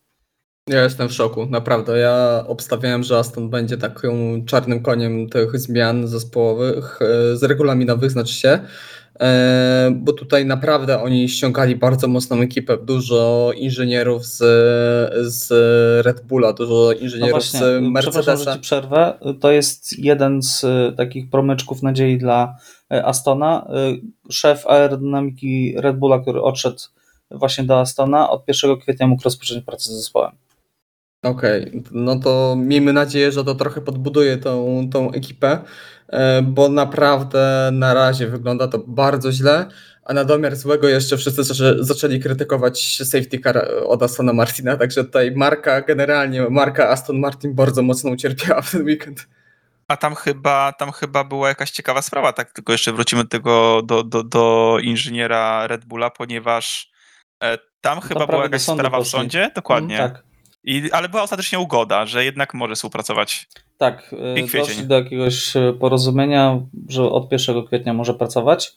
Ja 0.71 0.83
jestem 0.83 1.09
w 1.09 1.13
szoku, 1.13 1.45
naprawdę. 1.45 1.97
Ja 1.97 2.43
obstawiałem, 2.47 3.03
że 3.03 3.17
Aston 3.17 3.49
będzie 3.49 3.77
takim 3.77 4.45
czarnym 4.45 4.81
koniem 4.83 5.29
tych 5.29 5.59
zmian 5.59 6.07
zespołowych, 6.07 6.99
e, 7.01 7.37
z 7.37 7.43
regulaminowych 7.43 8.11
znaczy 8.11 8.33
się, 8.33 8.59
e, 9.19 9.91
bo 9.95 10.13
tutaj 10.13 10.45
naprawdę 10.45 11.01
oni 11.01 11.29
ściągali 11.29 11.75
bardzo 11.75 12.07
mocną 12.07 12.41
ekipę, 12.41 12.77
dużo 12.77 13.51
inżynierów 13.55 14.25
z, 14.25 14.37
z 15.33 15.51
Red 16.05 16.21
Bulla, 16.21 16.53
dużo 16.53 16.73
No 16.73 16.91
inżynierów 16.91 17.31
właśnie, 17.31 17.59
z 17.59 17.63
przepraszam, 17.63 17.91
Mercedesa. 17.91 18.35
że 18.37 18.53
ci 18.53 18.59
przerwę. 18.59 19.13
To 19.39 19.51
jest 19.51 19.99
jeden 19.99 20.41
z 20.41 20.63
y, 20.63 20.93
takich 20.97 21.29
promyczków 21.29 21.83
nadziei 21.83 22.17
dla 22.17 22.55
Astona. 22.89 23.67
Szef 24.29 24.67
aerodynamiki 24.67 25.73
Red 25.77 25.97
Bulla, 25.97 26.19
który 26.19 26.41
odszedł 26.41 26.79
właśnie 27.31 27.63
do 27.63 27.79
Astona, 27.79 28.29
od 28.29 28.47
1 28.47 28.77
kwietnia 28.77 29.07
mógł 29.07 29.23
rozpocząć 29.23 29.65
pracę 29.65 29.83
z 29.83 29.97
zespołem. 29.97 30.31
Okej, 31.23 31.83
no 31.91 32.19
to 32.19 32.55
miejmy 32.57 32.93
nadzieję, 32.93 33.31
że 33.31 33.43
to 33.43 33.55
trochę 33.55 33.81
podbuduje 33.81 34.37
tą, 34.37 34.81
tą 34.91 35.11
ekipę, 35.11 35.59
e, 36.07 36.41
bo 36.41 36.69
naprawdę 36.69 37.69
na 37.73 37.93
razie 37.93 38.27
wygląda 38.27 38.67
to 38.67 38.79
bardzo 38.87 39.31
źle, 39.31 39.65
a 40.03 40.13
na 40.13 40.25
domiar 40.25 40.55
złego 40.55 40.89
jeszcze 40.89 41.17
wszyscy 41.17 41.41
zaczę- 41.41 41.83
zaczęli 41.83 42.19
krytykować 42.19 42.97
safety 43.03 43.39
car 43.39 43.67
od 43.85 44.03
Astona 44.03 44.33
Martina, 44.33 44.77
także 44.77 45.03
tutaj 45.03 45.31
marka, 45.35 45.81
generalnie 45.81 46.49
marka 46.49 46.89
Aston 46.89 47.19
Martin 47.19 47.55
bardzo 47.55 47.81
mocno 47.81 48.11
ucierpiała 48.11 48.61
w 48.61 48.71
ten 48.71 48.83
weekend. 48.85 49.27
A 49.87 49.97
tam 49.97 50.15
chyba, 50.15 50.71
tam 50.71 50.91
chyba 50.91 51.23
była 51.23 51.47
jakaś 51.47 51.71
ciekawa 51.71 52.01
sprawa, 52.01 52.33
tak? 52.33 52.51
Tylko 52.51 52.71
jeszcze 52.71 52.93
wrócimy 52.93 53.23
do 53.23 53.29
tego 53.29 53.81
do, 53.85 54.03
do, 54.03 54.23
do 54.23 54.77
inżyniera 54.81 55.67
Red 55.67 55.85
Bulla, 55.85 56.09
ponieważ 56.09 56.91
e, 57.43 57.57
tam 57.81 58.01
chyba 58.01 58.27
była 58.27 58.43
jakaś 58.43 58.61
sprawa 58.61 59.01
w 59.01 59.07
sądzie, 59.07 59.51
dokładnie. 59.55 59.97
Tak. 59.97 60.30
I, 60.63 60.91
ale 60.91 61.09
była 61.09 61.23
ostatecznie 61.23 61.59
ugoda, 61.59 62.05
że 62.05 62.25
jednak 62.25 62.53
może 62.53 62.75
współpracować. 62.75 63.47
Tak, 63.77 64.15
I 64.35 64.43
kwiecień. 64.43 64.67
doszli 64.67 64.85
do 64.85 64.95
jakiegoś 64.95 65.55
y, 65.55 65.77
porozumienia, 65.79 66.59
że 66.89 67.03
od 67.03 67.31
1 67.31 67.65
kwietnia 67.67 67.93
może 67.93 68.13
pracować, 68.13 68.73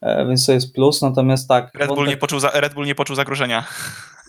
e, 0.00 0.26
więc 0.26 0.46
to 0.46 0.52
jest 0.52 0.74
plus, 0.74 1.02
natomiast 1.02 1.48
tak. 1.48 1.70
Red 1.74 1.88
Bull, 1.88 1.96
wątek- 1.96 2.08
nie 2.08 2.16
poczuł 2.16 2.40
za, 2.40 2.50
Red 2.54 2.74
Bull 2.74 2.86
nie 2.86 2.94
poczuł 2.94 3.16
zagrożenia. 3.16 3.64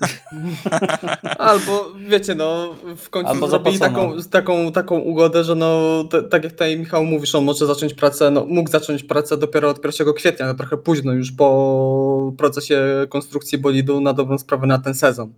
Albo 1.39 1.91
wiecie, 2.07 2.35
no 2.35 2.75
w 2.97 3.09
końcu 3.09 3.31
Albo 3.31 3.47
zrobili 3.47 3.79
taką, 3.79 4.17
taką, 4.31 4.71
taką 4.71 4.99
ugodę, 4.99 5.43
że 5.43 5.55
no 5.55 6.03
te, 6.03 6.23
tak 6.23 6.43
jak 6.43 6.53
tutaj 6.53 6.77
Michał 6.77 7.05
mówisz, 7.05 7.35
on 7.35 7.43
może 7.43 7.65
zacząć 7.65 7.93
pracę, 7.93 8.31
no 8.31 8.45
mógł 8.45 8.69
zacząć 8.69 9.03
pracę 9.03 9.37
dopiero 9.37 9.69
od 9.69 9.85
1 9.85 10.13
kwietnia, 10.13 10.45
no 10.45 10.53
trochę 10.53 10.77
późno 10.77 11.13
już 11.13 11.31
po 11.31 12.33
procesie 12.37 12.81
konstrukcji 13.09 13.57
bolidu 13.57 14.01
na 14.01 14.13
dobrą 14.13 14.37
sprawę 14.37 14.67
na 14.67 14.79
ten 14.79 14.95
sezon. 14.95 15.33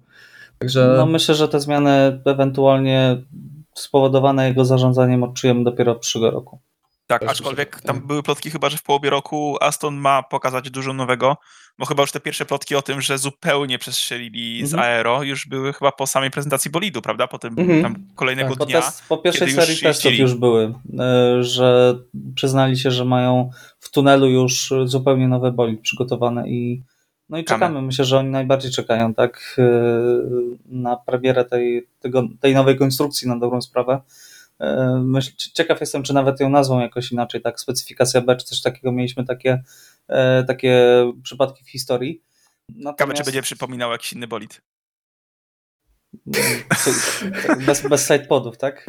Także 0.60 0.94
No 0.98 1.06
myślę, 1.06 1.36
że 1.36 1.48
te 1.48 1.60
zmiany 1.60 2.22
ewentualnie 2.26 3.18
spowodowane 3.76 4.48
jego 4.48 4.66
zarządzaniem 4.66 5.24
odczujemy 5.24 5.64
dopiero 5.64 5.92
od 5.92 6.00
przyszłego 6.00 6.32
roku. 6.32 6.60
Tak, 7.08 7.22
Też 7.22 7.30
aczkolwiek 7.32 7.82
tam 7.82 7.96
tak. 7.96 8.08
były 8.08 8.24
plotki 8.24 8.52
chyba, 8.52 8.70
że 8.70 8.78
w 8.78 8.84
połowie 8.84 9.10
roku 9.10 9.58
Aston 9.62 9.96
ma 9.96 10.24
pokazać 10.24 10.70
dużo 10.70 10.94
nowego, 10.94 11.38
bo 11.80 11.86
chyba 11.86 12.04
już 12.04 12.12
te 12.12 12.20
pierwsze 12.20 12.46
plotki 12.46 12.76
o 12.76 12.82
tym, 12.82 13.02
że 13.02 13.18
zupełnie 13.18 13.80
przestrzelili 13.80 14.68
z 14.68 14.74
Mhm. 14.74 14.92
aero, 14.92 15.24
już 15.24 15.48
były 15.48 15.74
chyba 15.74 15.92
po 15.92 16.08
samej 16.08 16.32
prezentacji 16.32 16.72
bolidu, 16.72 17.02
prawda? 17.02 17.28
Po 17.28 17.40
tym 17.40 17.60
Mhm. 17.60 17.82
tam 17.84 17.96
kolejnego 18.16 18.56
Po, 18.56 18.66
dnia. 18.66 18.82
test, 18.82 19.04
po 19.10 19.18
pierwszej 19.18 19.48
kiedy 19.48 19.56
już 19.60 19.66
serii 19.66 19.82
testów 19.82 20.06
jeździli. 20.06 20.22
już 20.22 20.34
były, 20.34 20.74
e, 21.00 21.44
że 21.44 21.96
przyznali 22.36 22.78
się, 22.78 22.92
że 22.92 23.06
mają 23.06 23.50
w 23.80 23.92
tunelu 23.92 24.28
już 24.28 24.74
zupełnie 24.86 25.28
nowe 25.28 25.52
bolid 25.52 25.82
przygotowane 25.82 26.50
i 26.50 26.84
no 27.30 27.38
i 27.38 27.44
Czekamy. 27.44 27.60
czekamy. 27.66 27.82
Myślę, 27.82 28.06
że 28.06 28.18
oni 28.18 28.30
najbardziej 28.30 28.72
czekają 28.72 29.14
tak 29.14 29.56
e, 29.58 29.64
na 30.66 30.96
premierę 30.98 31.46
tej, 31.46 31.88
tego, 32.00 32.24
tej 32.40 32.54
nowej 32.54 32.78
konstrukcji 32.78 33.28
na 33.28 33.40
dobrą 33.40 33.62
sprawę. 33.62 34.02
E, 34.60 35.00
Myśl, 35.06 35.32
ciekaw 35.54 35.80
jestem, 35.82 36.04
czy 36.04 36.14
nawet 36.14 36.40
ją 36.40 36.50
nazwą 36.50 36.80
jakoś 36.80 37.12
inaczej, 37.12 37.42
tak 37.42 37.60
specyfikacja 37.60 38.22
B, 38.22 38.36
czy 38.36 38.46
coś 38.46 38.62
takiego. 38.62 38.92
Mieliśmy 38.92 39.26
takie, 39.26 39.64
e, 40.08 40.44
takie 40.44 40.86
przypadki 41.24 41.64
w 41.64 41.70
historii. 41.70 42.22
Ciekawe, 42.70 42.84
Natomiast- 42.92 43.18
czy 43.18 43.24
będzie 43.26 43.42
przypominał 43.42 43.92
jakiś 43.92 44.14
inny 44.14 44.28
bolid. 44.28 44.62
bez, 47.68 47.88
bez 47.90 48.08
sidepodów, 48.08 48.58
tak? 48.58 48.86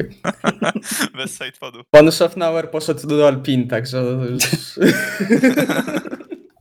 Bez 1.17 1.37
sidepodu. 1.37 1.81
pan 1.91 2.11
Schaffnauer 2.11 2.71
poszedł 2.71 3.07
do 3.07 3.27
Alpin, 3.27 3.67
także. 3.67 4.03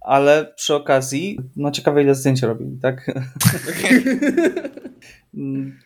Ale 0.07 0.53
przy 0.57 0.75
okazji, 0.75 1.41
no 1.57 1.71
ciekawe 1.71 2.03
ile 2.03 2.15
zdjęć 2.15 2.43
robili, 2.43 2.79
tak? 2.83 3.07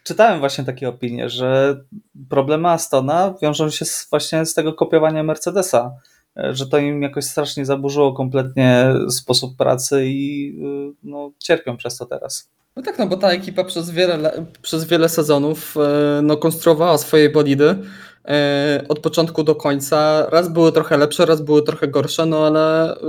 Czytałem 0.04 0.40
właśnie 0.40 0.64
takie 0.64 0.88
opinie, 0.88 1.28
że 1.28 1.80
problemy 2.28 2.68
Astona 2.68 3.34
wiążą 3.42 3.70
się 3.70 3.84
z, 3.84 4.06
właśnie 4.10 4.46
z 4.46 4.54
tego 4.54 4.72
kopiowania 4.72 5.22
Mercedesa, 5.22 5.92
że 6.36 6.66
to 6.66 6.78
im 6.78 7.02
jakoś 7.02 7.24
strasznie 7.24 7.66
zaburzyło 7.66 8.12
kompletnie 8.12 8.94
sposób 9.10 9.56
pracy 9.56 10.06
i 10.06 10.48
y, 10.90 10.94
no, 11.02 11.32
cierpią 11.38 11.76
przez 11.76 11.96
to 11.96 12.06
teraz. 12.06 12.50
No 12.76 12.82
tak, 12.82 12.98
no 12.98 13.06
bo 13.06 13.16
ta 13.16 13.30
ekipa 13.30 13.64
przez 13.64 13.90
wiele, 13.90 14.16
le- 14.16 14.46
przez 14.62 14.84
wiele 14.84 15.08
sezonów 15.08 15.76
e, 15.76 16.22
no, 16.22 16.36
konstruowała 16.36 16.98
swoje 16.98 17.30
bolidy 17.30 17.76
e, 18.24 18.84
od 18.88 18.98
początku 18.98 19.44
do 19.44 19.54
końca. 19.54 20.26
Raz 20.30 20.48
były 20.48 20.72
trochę 20.72 20.96
lepsze, 20.96 21.26
raz 21.26 21.42
były 21.42 21.62
trochę 21.62 21.88
gorsze, 21.88 22.26
no 22.26 22.46
ale 22.46 22.96
y, 22.96 23.00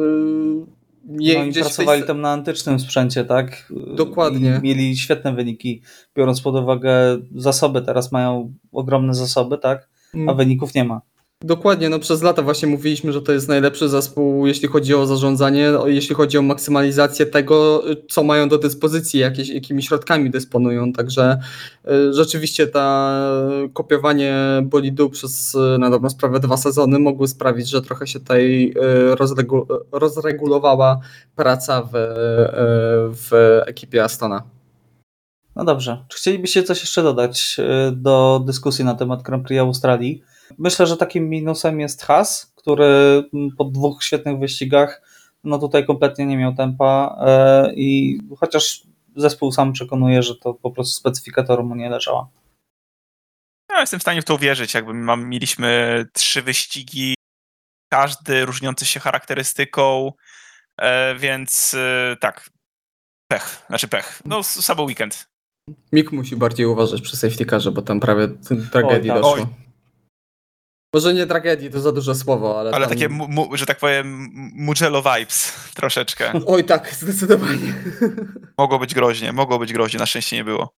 je, 1.09 1.39
No 1.39 1.45
i 1.45 1.53
tej 1.53 1.63
pracowali 1.63 2.01
se- 2.01 2.07
tam 2.07 2.21
na 2.21 2.31
antycznym 2.31 2.79
sprzęcie, 2.79 3.25
tak? 3.25 3.73
Dokładnie. 3.95 4.59
I 4.59 4.63
mieli 4.63 4.97
świetne 4.97 5.33
wyniki, 5.33 5.81
biorąc 6.17 6.41
pod 6.41 6.55
uwagę 6.55 6.91
zasoby. 7.35 7.81
Teraz 7.81 8.11
mają 8.11 8.53
ogromne 8.71 9.13
zasoby, 9.13 9.57
tak? 9.57 9.89
Mm. 10.13 10.29
A 10.29 10.33
wyników 10.33 10.73
nie 10.73 10.83
ma. 10.83 11.01
Dokładnie, 11.43 11.89
no 11.89 11.99
przez 11.99 12.21
lata 12.21 12.41
właśnie 12.41 12.67
mówiliśmy, 12.67 13.13
że 13.13 13.21
to 13.21 13.31
jest 13.31 13.47
najlepszy 13.47 13.89
zespół, 13.89 14.47
jeśli 14.47 14.67
chodzi 14.67 14.95
o 14.95 15.05
zarządzanie, 15.05 15.71
jeśli 15.85 16.15
chodzi 16.15 16.37
o 16.37 16.41
maksymalizację 16.41 17.25
tego, 17.25 17.83
y, 17.91 17.97
co 18.09 18.23
mają 18.23 18.49
do 18.49 18.57
dyspozycji, 18.57 19.19
jakieś, 19.19 19.49
jakimi 19.49 19.83
środkami 19.83 20.29
dysponują. 20.29 20.93
Także 20.93 21.39
y, 21.85 22.13
rzeczywiście 22.13 22.67
ta 22.67 23.11
kopiowanie 23.73 24.35
bolidu 24.63 25.09
przez 25.09 25.55
y, 25.55 25.77
na 25.79 25.89
dobrą 25.89 26.09
sprawę 26.09 26.39
dwa 26.39 26.57
sezony 26.57 26.99
mogły 26.99 27.27
sprawić, 27.27 27.69
że 27.69 27.81
trochę 27.81 28.07
się 28.07 28.19
tutaj 28.19 28.73
y, 29.11 29.15
rozregu 29.15 29.67
rozregulowała 29.91 30.99
praca 31.35 31.81
w, 31.81 31.95
y, 31.95 31.99
w 33.15 33.61
ekipie 33.65 34.03
Astona. 34.03 34.43
No 35.55 35.65
dobrze. 35.65 36.05
Czy 36.07 36.17
chcielibyście 36.17 36.63
coś 36.63 36.81
jeszcze 36.81 37.03
dodać 37.03 37.57
y, 37.59 37.91
do 37.91 38.43
dyskusji 38.45 38.85
na 38.85 38.95
temat 38.95 39.21
Grand 39.21 39.47
Prix 39.47 39.59
Australii? 39.59 40.23
Myślę, 40.57 40.87
że 40.87 40.97
takim 40.97 41.29
minusem 41.29 41.79
jest 41.79 42.01
Haas, 42.03 42.53
który 42.55 43.23
mm, 43.33 43.49
po 43.57 43.63
dwóch 43.63 44.03
świetnych 44.03 44.39
wyścigach 44.39 45.01
no 45.43 45.59
tutaj 45.59 45.85
kompletnie 45.85 46.25
nie 46.25 46.37
miał 46.37 46.53
tempa 46.53 47.17
e, 47.27 47.73
i 47.73 48.19
chociaż 48.39 48.81
zespół 49.15 49.51
sam 49.51 49.73
przekonuje, 49.73 50.23
że 50.23 50.35
to 50.35 50.53
po 50.53 50.71
prostu 50.71 50.93
specyfikator 50.93 51.63
mu 51.63 51.75
nie 51.75 51.89
leżała. 51.89 52.29
jestem 53.79 53.99
w 53.99 54.03
stanie 54.03 54.21
w 54.21 54.25
to 54.25 54.35
uwierzyć. 54.35 54.73
Jakby 54.73 54.93
mam, 54.93 55.29
mieliśmy 55.29 56.05
trzy 56.13 56.41
wyścigi, 56.41 57.15
każdy 57.91 58.45
różniący 58.45 58.85
się 58.85 58.99
charakterystyką, 58.99 60.11
e, 60.77 61.15
więc 61.15 61.73
e, 61.73 62.17
tak, 62.19 62.49
pech, 63.27 63.65
znaczy 63.67 63.87
pech. 63.87 64.21
No, 64.25 64.43
sabo 64.43 64.83
weekend. 64.83 65.31
Mik 65.91 66.11
musi 66.11 66.35
bardziej 66.35 66.65
uważać 66.65 67.01
przy 67.01 67.17
safety 67.17 67.45
carze, 67.45 67.71
bo 67.71 67.81
tam 67.81 67.99
prawie 67.99 68.27
tragedii 68.71 69.11
Oj, 69.11 69.15
tak. 69.15 69.23
doszło. 69.23 69.33
Oj. 69.33 69.70
Może 70.93 71.13
nie 71.13 71.27
tragedii, 71.27 71.69
to 71.69 71.79
za 71.79 71.91
duże 71.91 72.15
słowo, 72.15 72.59
ale. 72.59 72.71
Ale 72.71 72.87
tam... 72.87 72.95
takie, 72.95 73.09
mu, 73.09 73.27
mu, 73.27 73.57
że 73.57 73.65
tak 73.65 73.79
powiem, 73.79 74.29
Mugello 74.55 75.01
vibes 75.01 75.53
troszeczkę. 75.79 76.31
Oj, 76.45 76.63
tak, 76.63 76.95
zdecydowanie. 76.95 77.73
Mogło 78.57 78.79
być 78.79 78.93
groźnie, 78.93 79.33
mogło 79.33 79.59
być 79.59 79.73
groźnie, 79.73 79.99
na 79.99 80.05
szczęście 80.05 80.35
nie 80.35 80.43
było. 80.43 80.73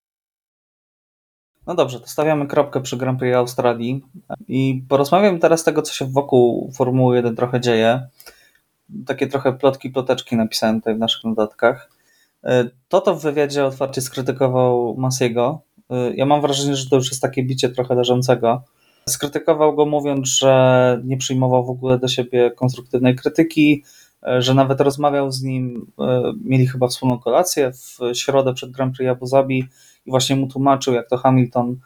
No 1.68 1.76
dobrze, 1.76 2.00
to 2.00 2.08
stawiamy 2.08 2.48
kropkę 2.48 2.82
przy 2.82 2.98
Grand 2.98 3.20
Prix 3.20 3.36
Australii 3.36 4.02
i 4.48 4.84
porozmawiam 4.90 5.40
teraz 5.40 5.64
tego, 5.64 5.82
co 5.82 5.94
się 5.94 6.06
wokół 6.06 6.72
Formuły 6.78 7.16
1 7.16 7.36
trochę 7.36 7.62
dzieje. 7.62 8.08
Takie 9.06 9.28
trochę 9.28 9.54
plotki, 9.54 9.90
ploteczki 9.90 10.36
napisałem 10.36 10.82
tutaj 10.82 10.96
w 10.96 11.00
naszych 11.00 11.24
notatkach. 11.24 11.90
Toto 12.88 13.16
w 13.16 13.22
wywiadzie 13.22 13.66
otwarcie 13.66 14.02
skrytykował 14.02 14.96
Masiego. 14.98 15.62
Ja 16.16 16.26
mam 16.26 16.42
wrażenie, 16.42 16.76
że 16.76 16.90
to 16.90 16.96
już 16.96 17.10
jest 17.10 17.22
takie 17.22 17.44
bicie 17.44 17.70
trochę 17.70 17.96
leżącego. 17.96 18.64
Skrytykował 19.10 19.76
go 19.76 19.86
mówiąc, 19.86 20.28
że 20.28 21.02
nie 21.04 21.18
przyjmował 21.18 21.66
w 21.66 21.70
ogóle 21.70 22.00
do 22.00 22.08
siebie 22.08 22.52
konstruktywnej 22.52 23.16
krytyki, 23.16 23.84
że 24.40 24.54
nawet 24.54 24.82
rozmawiał 24.82 25.32
z 25.32 25.44
nim, 25.44 25.92
mieli 26.44 26.68
chyba 26.68 26.88
wspólną 26.88 27.20
kolację 27.20 27.72
w 27.72 28.00
środę 28.14 28.54
przed 28.54 28.72
Grand 28.72 28.96
Prix 28.96 29.12
Abu 29.12 29.26
Zabi 29.26 29.68
i 30.06 30.10
właśnie 30.10 30.36
mu 30.36 30.48
tłumaczył, 30.48 30.94
jak 30.94 31.10
to 31.10 31.18
Hamilton 31.18 31.80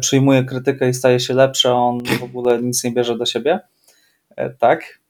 przyjmuje 0.00 0.44
krytykę 0.44 0.88
i 0.88 0.94
staje 0.94 1.20
się 1.20 1.34
lepszy, 1.34 1.68
a 1.68 1.72
on 1.72 1.98
w 2.20 2.22
ogóle 2.22 2.62
nic 2.62 2.84
nie 2.84 2.92
bierze 2.92 3.18
do 3.18 3.26
siebie. 3.26 3.60
Tak, 4.58 5.00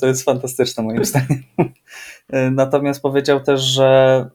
to 0.00 0.06
jest 0.06 0.24
fantastyczne 0.24 0.82
moim 0.82 1.04
zdaniem. 1.14 1.42
Natomiast 2.50 3.02
powiedział 3.02 3.40
też, 3.40 3.60
że 3.60 4.30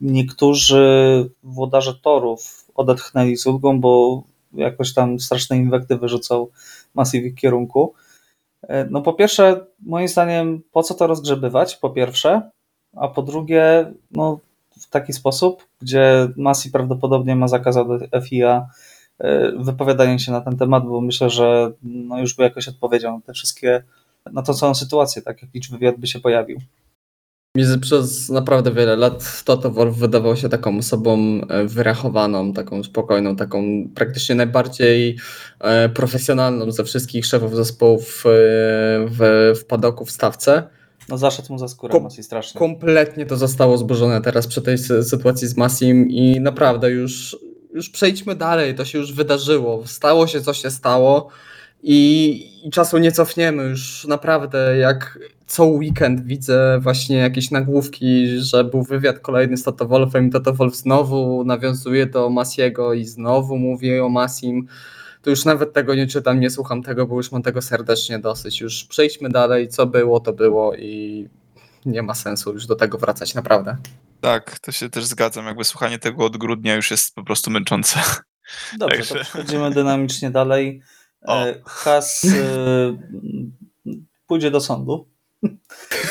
niektórzy 0.00 1.30
włodarze 1.42 1.94
torów 1.94 2.66
odetchnęli 2.74 3.36
z 3.36 3.46
ulgą, 3.46 3.80
bo 3.80 4.22
jakoś 4.54 4.94
tam 4.94 5.20
straszne 5.20 5.56
inwektywy 5.56 6.08
rzucał 6.08 6.50
Massive 6.94 7.30
w 7.30 7.34
kierunku. 7.34 7.94
No 8.90 9.02
po 9.02 9.12
pierwsze, 9.12 9.66
moim 9.80 10.08
zdaniem, 10.08 10.62
po 10.72 10.82
co 10.82 10.94
to 10.94 11.06
rozgrzebywać, 11.06 11.76
po 11.76 11.90
pierwsze, 11.90 12.50
a 12.96 13.08
po 13.08 13.22
drugie, 13.22 13.92
no 14.10 14.38
w 14.80 14.90
taki 14.90 15.12
sposób, 15.12 15.66
gdzie 15.80 16.28
Masi 16.36 16.70
prawdopodobnie 16.70 17.36
ma 17.36 17.48
zakaz 17.48 17.76
od 17.76 17.88
FIA 18.28 18.66
wypowiadania 19.56 20.18
się 20.18 20.32
na 20.32 20.40
ten 20.40 20.56
temat, 20.56 20.86
bo 20.86 21.00
myślę, 21.00 21.30
że 21.30 21.72
no 21.82 22.20
już 22.20 22.34
by 22.34 22.42
jakoś 22.42 22.68
odpowiedział 22.68 23.14
na 23.14 23.20
te 23.20 23.32
wszystkie, 23.32 23.82
na 24.32 24.42
tą 24.42 24.54
całą 24.54 24.74
sytuację, 24.74 25.22
tak 25.22 25.42
jak 25.42 25.54
liczby 25.54 25.78
wywiad 25.78 25.96
by 25.96 26.06
się 26.06 26.20
pojawił. 26.20 26.58
Mi 27.56 27.64
przez 27.80 28.28
naprawdę 28.28 28.72
wiele 28.72 28.96
lat 28.96 29.42
Toto 29.44 29.70
Wolf 29.70 29.96
wydawał 29.96 30.36
się 30.36 30.48
taką 30.48 30.78
osobą 30.78 31.40
wyrachowaną, 31.64 32.52
taką 32.52 32.84
spokojną, 32.84 33.36
taką 33.36 33.64
praktycznie 33.94 34.34
najbardziej 34.34 35.18
profesjonalną 35.94 36.70
ze 36.72 36.84
wszystkich 36.84 37.26
szefów 37.26 37.56
zespołów 37.56 38.24
w, 38.24 39.54
w 39.60 39.64
padoku, 39.64 40.04
w 40.04 40.10
stawce. 40.10 40.62
No 41.08 41.18
zaszedł 41.18 41.52
mu 41.52 41.58
za 41.58 41.68
skórę 41.68 41.92
Kom- 41.92 42.02
Masi 42.02 42.22
strasznie. 42.22 42.58
Kompletnie 42.58 43.26
to 43.26 43.36
zostało 43.36 43.78
zburzone 43.78 44.20
teraz 44.20 44.46
przy 44.46 44.62
tej 44.62 44.76
sy- 44.78 45.02
sytuacji 45.02 45.48
z 45.48 45.56
Masim 45.56 46.10
i 46.10 46.40
naprawdę 46.40 46.90
już, 46.90 47.36
już 47.74 47.90
przejdźmy 47.90 48.34
dalej, 48.34 48.74
to 48.74 48.84
się 48.84 48.98
już 48.98 49.12
wydarzyło, 49.12 49.82
stało 49.86 50.26
się 50.26 50.40
co 50.40 50.54
się 50.54 50.70
stało 50.70 51.28
i, 51.82 52.66
i 52.66 52.70
czasu 52.70 52.98
nie 52.98 53.12
cofniemy 53.12 53.62
już 53.62 54.04
naprawdę 54.04 54.76
jak 54.76 55.18
co 55.52 55.64
weekend 55.64 56.24
widzę 56.24 56.78
właśnie 56.82 57.16
jakieś 57.16 57.50
nagłówki, 57.50 58.26
że 58.38 58.64
był 58.64 58.82
wywiad 58.82 59.18
kolejny 59.18 59.56
z 59.56 59.62
Toto 59.62 59.86
Wolfem 59.86 60.28
i 60.28 60.30
Toto 60.30 60.54
Wolf 60.54 60.76
znowu 60.76 61.44
nawiązuje 61.44 62.06
do 62.06 62.30
Masiego 62.30 62.94
i 62.94 63.04
znowu 63.04 63.56
mówi 63.58 64.00
o 64.00 64.08
Masim. 64.08 64.66
To 65.22 65.30
już 65.30 65.44
nawet 65.44 65.72
tego 65.72 65.94
nie 65.94 66.06
czytam, 66.06 66.40
nie 66.40 66.50
słucham 66.50 66.82
tego, 66.82 67.06
bo 67.06 67.16
już 67.16 67.32
mam 67.32 67.42
tego 67.42 67.62
serdecznie 67.62 68.18
dosyć. 68.18 68.60
Już 68.60 68.84
przejdźmy 68.84 69.28
dalej, 69.28 69.68
co 69.68 69.86
było, 69.86 70.20
to 70.20 70.32
było 70.32 70.74
i 70.74 71.28
nie 71.86 72.02
ma 72.02 72.14
sensu 72.14 72.52
już 72.52 72.66
do 72.66 72.76
tego 72.76 72.98
wracać, 72.98 73.34
naprawdę. 73.34 73.76
Tak, 74.20 74.58
to 74.58 74.72
się 74.72 74.90
też 74.90 75.04
zgadzam. 75.04 75.46
Jakby 75.46 75.64
słuchanie 75.64 75.98
tego 75.98 76.24
od 76.24 76.36
grudnia 76.36 76.74
już 76.74 76.90
jest 76.90 77.14
po 77.14 77.24
prostu 77.24 77.50
męczące. 77.50 78.00
Dobrze, 78.78 78.96
Także- 78.96 79.14
to 79.14 79.20
przechodzimy 79.20 79.70
dynamicznie 79.70 80.30
dalej. 80.30 80.82
O. 81.26 81.46
E, 81.46 81.54
Has 81.64 82.24
e, 82.24 82.96
pójdzie 84.26 84.50
do 84.50 84.60
sądu. 84.60 85.11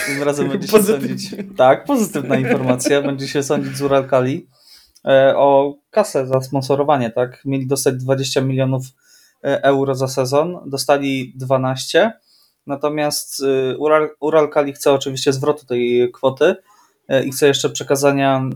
Tym 0.05 0.23
razem 0.23 0.49
będzie 0.49 0.67
się 0.67 0.83
sądzić. 0.83 1.35
Tak, 1.57 1.85
pozytywna 1.85 2.39
informacja. 2.39 3.01
Będzie 3.01 3.27
się 3.27 3.43
sądzić 3.43 3.77
z 3.77 3.81
Uralkali 3.81 4.47
e, 5.05 5.33
o 5.37 5.75
kasę 5.89 6.27
za 6.27 6.41
sponsorowanie. 6.41 7.09
Tak? 7.09 7.41
Mieli 7.45 7.67
dostać 7.67 7.95
20 7.95 8.41
milionów 8.41 8.83
e, 9.43 9.63
euro 9.63 9.95
za 9.95 10.07
sezon, 10.07 10.57
dostali 10.65 11.33
12. 11.35 12.11
Natomiast 12.67 13.43
e, 13.43 13.77
Ural, 13.77 14.09
Uralkali 14.19 14.73
chce 14.73 14.93
oczywiście 14.93 15.33
zwrotu 15.33 15.65
tej 15.65 16.11
kwoty 16.11 16.55
i 17.25 17.31
chce 17.31 17.47
jeszcze 17.47 17.69
przekazania 17.69 18.49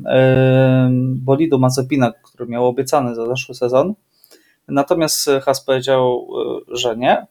bolidu 1.16 1.60
Mazepina, 1.60 2.14
który 2.24 2.50
miał 2.50 2.66
obiecany 2.66 3.16
za 3.16 3.28
zeszły 3.28 3.56
sezon. 3.56 3.94
Natomiast 4.68 5.30
Has 5.42 5.66
powiedział, 5.66 6.28
że 6.68 6.98
nie, 6.98 7.28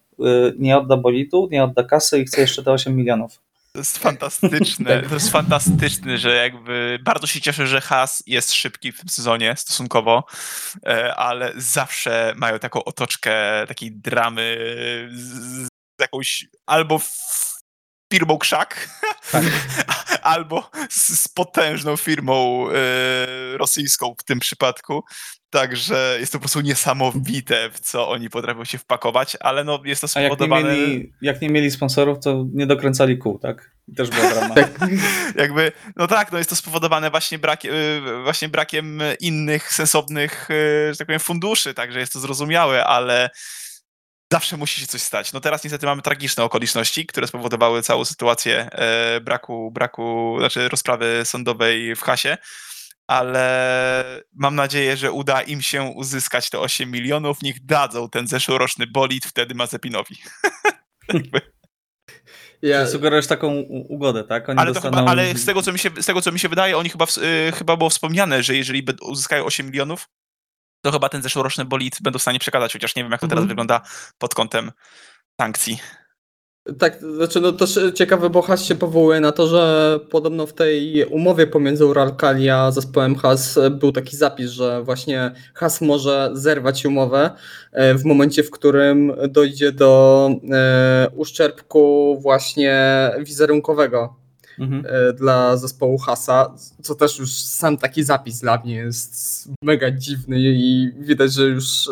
nie 0.58 0.78
odda 0.78 0.96
bolidu, 0.96 1.48
nie 1.52 1.64
odda 1.64 1.84
kasy 1.84 2.20
i 2.20 2.24
chce 2.24 2.40
jeszcze 2.40 2.62
te 2.62 2.72
8 2.72 2.96
milionów. 2.96 3.40
To 3.74 3.78
jest 3.78 3.98
fantastyczne. 3.98 5.02
To 5.08 5.14
jest 5.14 5.30
fantastyczne, 5.30 6.18
że 6.18 6.34
jakby 6.34 6.98
bardzo 7.02 7.26
się 7.26 7.40
cieszę, 7.40 7.66
że 7.66 7.80
Has 7.80 8.22
jest 8.26 8.52
szybki 8.52 8.92
w 8.92 8.98
tym 8.98 9.08
sezonie 9.08 9.54
stosunkowo, 9.56 10.24
e, 10.86 11.14
ale 11.14 11.52
zawsze 11.56 12.34
mają 12.36 12.58
taką 12.58 12.84
otoczkę 12.84 13.34
takiej 13.68 13.92
dramy 13.92 14.56
z, 15.12 15.68
jakąś 16.00 16.46
albo 16.66 17.00
firmą 18.12 18.38
krzak, 18.38 18.88
albo 20.22 20.70
z, 20.90 21.20
z 21.20 21.28
potężną 21.28 21.96
firmą 21.96 22.66
e, 22.70 22.76
rosyjską 23.56 24.14
w 24.20 24.24
tym 24.24 24.38
przypadku. 24.40 25.04
Także 25.54 26.16
jest 26.20 26.32
to 26.32 26.38
po 26.38 26.40
prostu 26.40 26.60
niesamowite, 26.60 27.70
w 27.70 27.80
co 27.80 28.08
oni 28.08 28.30
potrafią 28.30 28.64
się 28.64 28.78
wpakować, 28.78 29.36
ale 29.40 29.64
no 29.64 29.80
jest 29.84 30.00
to 30.00 30.06
A 30.14 30.20
jak 30.20 30.30
nie, 30.30 30.36
spowodowane... 30.36 30.76
mieli, 30.76 31.12
jak 31.22 31.42
nie 31.42 31.50
mieli 31.50 31.70
sponsorów, 31.70 32.18
to 32.24 32.44
nie 32.52 32.66
dokręcali 32.66 33.18
kół, 33.18 33.38
tak? 33.38 33.70
I 33.88 33.94
też 33.94 34.10
była 34.10 34.30
drama. 34.30 34.54
jakby, 35.42 35.72
no 35.96 36.06
tak, 36.06 36.32
no 36.32 36.38
jest 36.38 36.50
to 36.50 36.56
spowodowane 36.56 37.10
właśnie, 37.10 37.38
brak, 37.38 37.64
y, 37.64 38.00
właśnie 38.22 38.48
brakiem 38.48 39.00
innych 39.20 39.72
sensownych, 39.72 40.50
y, 40.50 40.88
że 40.92 40.96
tak 40.96 41.06
powiem, 41.06 41.20
funduszy, 41.20 41.74
także 41.74 42.00
jest 42.00 42.12
to 42.12 42.20
zrozumiałe, 42.20 42.84
ale 42.84 43.30
zawsze 44.32 44.56
musi 44.56 44.80
się 44.80 44.86
coś 44.86 45.02
stać. 45.02 45.32
No 45.32 45.40
teraz 45.40 45.64
niestety 45.64 45.86
mamy 45.86 46.02
tragiczne 46.02 46.44
okoliczności, 46.44 47.06
które 47.06 47.26
spowodowały 47.26 47.82
całą 47.82 48.04
sytuację 48.04 48.68
e, 48.72 49.20
braku, 49.20 49.70
braku, 49.70 50.36
znaczy 50.38 50.68
rozprawy 50.68 51.20
sądowej 51.24 51.96
w 51.96 52.00
Hasie, 52.02 52.38
ale 53.06 54.22
mam 54.32 54.54
nadzieję, 54.54 54.96
że 54.96 55.12
uda 55.12 55.42
im 55.42 55.62
się 55.62 55.82
uzyskać 55.82 56.50
te 56.50 56.58
8 56.60 56.90
milionów, 56.90 57.42
niech 57.42 57.64
dadzą 57.66 58.08
ten 58.10 58.26
zeszłoroczny 58.26 58.86
bolid 58.86 59.24
wtedy 59.26 59.54
Mazepinowi. 59.54 60.16
Ja, 62.62 62.86
Sugerujesz 62.86 63.26
taką 63.26 63.52
ugodę, 63.88 64.24
tak? 64.24 64.48
Oni 64.48 64.58
Ale, 64.58 64.72
dostaną... 64.72 64.98
chyba, 64.98 65.10
ale 65.10 65.34
z, 65.34 65.44
tego, 65.44 65.62
co 65.62 65.72
mi 65.72 65.78
się, 65.78 65.90
z 66.00 66.06
tego, 66.06 66.22
co 66.22 66.32
mi 66.32 66.38
się 66.38 66.48
wydaje, 66.48 66.78
oni 66.78 66.88
chyba, 66.90 67.06
w- 67.06 67.18
y, 67.18 67.52
chyba 67.58 67.76
było 67.76 67.90
wspomniane, 67.90 68.42
że 68.42 68.54
jeżeli 68.56 68.86
uzyskają 69.02 69.44
8 69.44 69.66
milionów, 69.66 70.08
to 70.84 70.92
chyba 70.92 71.08
ten 71.08 71.22
zeszłoroczny 71.22 71.64
bolid 71.64 71.98
będą 72.02 72.18
w 72.18 72.22
stanie 72.22 72.38
przekazać, 72.38 72.72
chociaż 72.72 72.96
nie 72.96 73.02
wiem, 73.02 73.12
jak 73.12 73.20
to 73.20 73.26
teraz 73.28 73.42
Mhm. 73.42 73.48
wygląda 73.48 73.80
pod 74.18 74.34
kątem 74.34 74.72
sankcji. 75.40 75.78
Tak, 76.78 77.00
znaczy 77.16 77.40
no 77.40 77.52
też 77.52 77.78
ciekawe, 77.94 78.30
bo 78.30 78.42
Has 78.42 78.64
się 78.64 78.74
powołuje 78.74 79.20
na 79.20 79.32
to, 79.32 79.46
że 79.46 80.00
podobno 80.10 80.46
w 80.46 80.52
tej 80.52 81.04
umowie 81.04 81.46
pomiędzy 81.46 81.86
Uralkali 81.86 82.50
a 82.50 82.70
zespołem 82.70 83.16
Has 83.16 83.58
był 83.70 83.92
taki 83.92 84.16
zapis, 84.16 84.50
że 84.50 84.82
właśnie 84.82 85.30
Has 85.54 85.80
może 85.80 86.30
zerwać 86.32 86.86
umowę 86.86 87.30
e, 87.72 87.94
w 87.94 88.04
momencie, 88.04 88.42
w 88.42 88.50
którym 88.50 89.12
dojdzie 89.28 89.72
do 89.72 90.30
e, 90.52 91.08
uszczerbku 91.16 92.16
właśnie 92.20 93.10
wizerunkowego 93.18 94.16
Mhm. 94.58 94.84
e, 94.86 95.12
dla 95.12 95.56
zespołu 95.56 95.98
Hasa, 95.98 96.54
co 96.82 96.94
też 96.94 97.18
już 97.18 97.32
sam 97.32 97.76
taki 97.76 98.02
zapis 98.02 98.40
dla 98.40 98.62
mnie 98.64 98.74
jest 98.74 99.48
mega 99.62 99.90
dziwny 99.90 100.38
i 100.40 100.92
widać, 100.98 101.32
że 101.32 101.44
już 101.44 101.90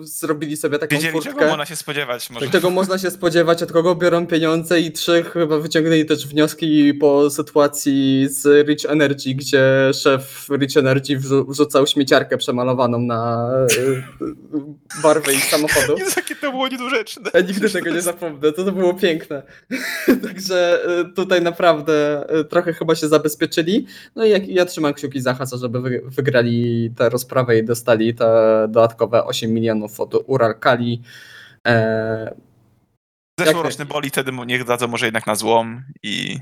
zrobili 0.00 0.56
sobie 0.56 0.78
taką 0.78 0.96
Wiedzieli, 0.96 1.12
czego 1.18 1.30
furtkę. 1.30 1.48
można 1.48 1.66
się 1.66 1.76
spodziewać. 1.76 2.30
Może. 2.30 2.50
Czego 2.50 2.70
można 2.70 2.98
się 2.98 3.10
spodziewać, 3.10 3.62
od 3.62 3.72
kogo 3.72 3.94
biorą 3.94 4.26
pieniądze 4.26 4.80
i 4.80 4.92
trzy 4.92 5.22
chyba 5.22 5.58
wyciągnęli 5.58 6.04
też 6.06 6.26
wnioski 6.26 6.94
po 6.94 7.30
sytuacji 7.30 8.26
z 8.30 8.68
Rich 8.68 8.84
Energy, 8.90 9.34
gdzie 9.34 9.90
szef 9.94 10.48
Rich 10.50 10.76
Energy 10.76 11.18
wrzu- 11.18 11.46
wrzucał 11.48 11.86
śmieciarkę 11.86 12.36
przemalowaną 12.36 12.98
na 12.98 13.50
e, 13.62 15.02
barwę 15.02 15.34
ich 15.34 15.44
samochodu. 15.44 15.96
Jezu, 15.98 16.12
jakie 16.16 16.34
to 16.36 16.50
było 16.50 16.68
niedorzeczne. 16.68 17.30
Ja 17.34 17.40
nigdy 17.40 17.70
tego 17.70 17.90
nie 17.90 18.02
zapomnę, 18.02 18.52
to, 18.52 18.64
to 18.64 18.72
było 18.72 18.94
piękne. 18.94 19.42
Także 20.26 20.84
e, 21.00 21.04
tutaj 21.04 21.42
naprawdę 21.42 22.24
e, 22.28 22.44
trochę 22.44 22.72
chyba 22.72 22.94
się 22.94 23.08
zabezpieczyli. 23.08 23.86
No 24.16 24.24
i 24.24 24.30
jak, 24.30 24.48
ja 24.48 24.64
trzymam 24.64 24.94
kciuki 24.94 25.20
za 25.20 25.34
Hasa, 25.34 25.56
żeby 25.56 25.80
wy, 25.80 26.02
wygrali 26.06 26.90
tę 26.96 27.08
rozprawę 27.08 27.58
i 27.58 27.64
dostali 27.64 28.14
te 28.14 28.24
dodatkowe 28.68 29.24
8 29.24 29.52
milionów 29.52 29.83
od 30.00 30.14
Uralkali. 30.26 31.02
E, 31.66 32.34
Zeszłoroczny 33.40 33.84
boli, 33.84 34.10
wtedy 34.10 34.32
niech 34.46 34.64
dadzą 34.64 34.88
może 34.88 35.06
jednak 35.06 35.26
na 35.26 35.34
złom 35.34 35.84
i 36.02 36.38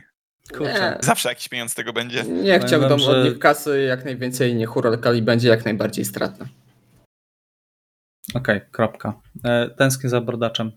Kurczę. 0.56 0.98
zawsze 1.00 1.28
jakiś 1.28 1.48
pieniądz 1.48 1.72
z 1.72 1.74
tego 1.74 1.92
będzie. 1.92 2.24
Ciągną 2.70 2.88
wam, 2.88 2.98
że- 2.98 3.10
od 3.20 3.24
nich 3.24 3.38
kasy 3.38 3.82
jak 3.82 4.04
najwięcej, 4.04 4.54
niech 4.54 4.76
Uralkali 4.76 5.22
będzie 5.22 5.48
jak 5.48 5.64
najbardziej 5.64 6.04
stratna. 6.04 6.46
Okej, 8.34 8.60
kropka. 8.70 9.20
E, 9.44 9.70
tęsknię 9.70 10.10
za 10.10 10.20
brodaczem 10.20 10.72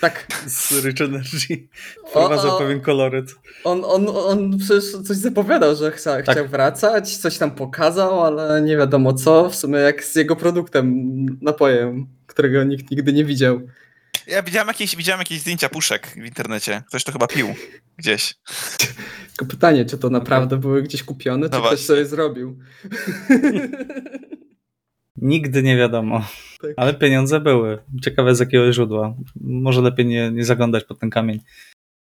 Tak, 0.00 0.26
z 0.46 0.84
Rich 0.84 1.00
Energy. 1.00 1.68
Wprowadza 2.08 2.50
pewien 2.58 2.80
koloryt. 2.80 3.34
on, 3.64 3.82
on, 3.84 4.08
on 4.08 4.58
przecież 4.58 4.84
coś 4.92 5.16
zapowiadał, 5.16 5.76
że 5.76 5.90
chcia, 5.92 6.22
Tak. 6.22 6.30
chciał 6.36 6.48
wracać, 6.48 7.16
coś 7.16 7.38
tam 7.38 7.50
pokazał, 7.50 8.24
ale 8.24 8.62
nie 8.62 8.76
wiadomo 8.76 9.14
co, 9.14 9.50
w 9.50 9.54
sumie 9.56 9.78
jak 9.78 10.04
z 10.04 10.14
jego 10.14 10.36
produktem, 10.36 11.06
napojem, 11.42 12.06
którego 12.26 12.64
nikt 12.64 12.90
nigdy 12.90 13.12
nie 13.12 13.24
widział. 13.24 13.60
Ja 14.26 14.42
widziałem 14.42 14.68
jakieś, 14.68 14.96
widziałem 14.96 15.18
jakieś 15.18 15.40
zdjęcia 15.40 15.68
puszek 15.68 16.06
w 16.06 16.24
internecie. 16.24 16.82
Ktoś 16.88 17.04
to 17.04 17.12
chyba 17.12 17.26
pił 17.26 17.54
gdzieś. 17.96 18.34
Tylko 19.36 19.50
pytanie, 19.50 19.84
czy 19.84 19.98
to 19.98 20.10
naprawdę 20.10 20.56
były 20.56 20.82
gdzieś 20.82 21.02
kupione, 21.02 21.46
czy 21.46 21.52
No 21.52 21.58
ktoś 21.58 21.70
właśnie. 21.70 21.86
sobie 21.86 22.06
zrobił. 22.06 22.58
Nigdy 25.16 25.62
nie 25.62 25.76
wiadomo. 25.76 26.24
Tak. 26.68 26.74
Ale 26.76 26.94
pieniądze 26.94 27.40
były. 27.40 27.78
Ciekawe 28.02 28.34
z 28.34 28.40
jakiego 28.40 28.72
źródła. 28.72 29.14
Może 29.40 29.80
lepiej 29.80 30.06
nie, 30.06 30.30
nie 30.30 30.44
zaglądać 30.44 30.84
pod 30.84 30.98
ten 30.98 31.10
kamień. 31.10 31.40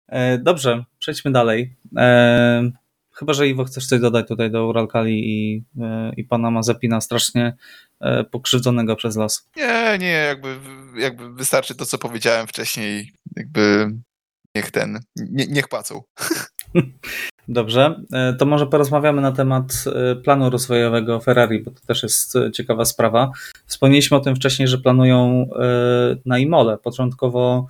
E, 0.09 0.39
dobrze, 0.39 0.85
przejdźmy 0.99 1.33
dalej. 1.33 1.77
E, 1.97 2.71
chyba, 3.15 3.33
że 3.33 3.49
Iwo 3.49 3.65
chcesz 3.65 3.87
coś 3.87 4.01
dodać 4.01 4.29
tutaj 4.29 4.51
do 4.51 4.67
Uralkali 4.67 5.29
i, 5.29 5.65
e, 5.81 6.13
i 6.17 6.25
pana 6.25 6.51
Mazepina 6.51 7.01
strasznie 7.01 7.57
e, 8.01 8.25
pokrzywdzonego 8.25 8.97
przez 8.97 9.17
las. 9.17 9.51
Nie, 9.57 9.99
nie, 10.01 10.11
jakby, 10.11 10.59
jakby 10.97 11.35
wystarczy 11.35 11.75
to, 11.75 11.87
co 11.87 11.99
powiedziałem 11.99 12.47
wcześniej. 12.47 13.13
Jakby 13.37 13.91
niech 14.55 14.71
ten, 14.71 15.01
nie, 15.17 15.47
niech 15.47 15.69
płacą. 15.69 16.03
Dobrze, 17.51 18.01
e, 18.13 18.33
to 18.33 18.47
może 18.47 18.67
porozmawiamy 18.67 19.23
na 19.23 19.33
temat 19.33 19.85
e, 19.87 20.17
planu 20.17 20.51
rozwojowego 20.51 21.21
Ferrari, 21.21 21.63
bo 21.63 21.71
to 21.71 21.81
też 21.87 22.03
jest 22.03 22.37
e, 22.37 22.53
ciekawa 22.53 22.85
sprawa. 22.85 23.31
Wspomnieliśmy 23.67 24.17
o 24.17 24.21
tym 24.21 24.37
wcześniej, 24.37 24.69
że 24.69 24.79
planują 24.79 25.47
na 26.27 26.39
Imole. 26.39 26.79
Początkowo 26.79 27.67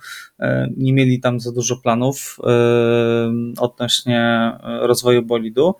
nie 0.77 0.93
mieli 0.93 1.19
tam 1.19 1.39
za 1.39 1.51
dużo 1.51 1.77
planów 1.77 2.37
odnośnie 3.59 4.51
rozwoju 4.63 5.23
bolidu. 5.23 5.75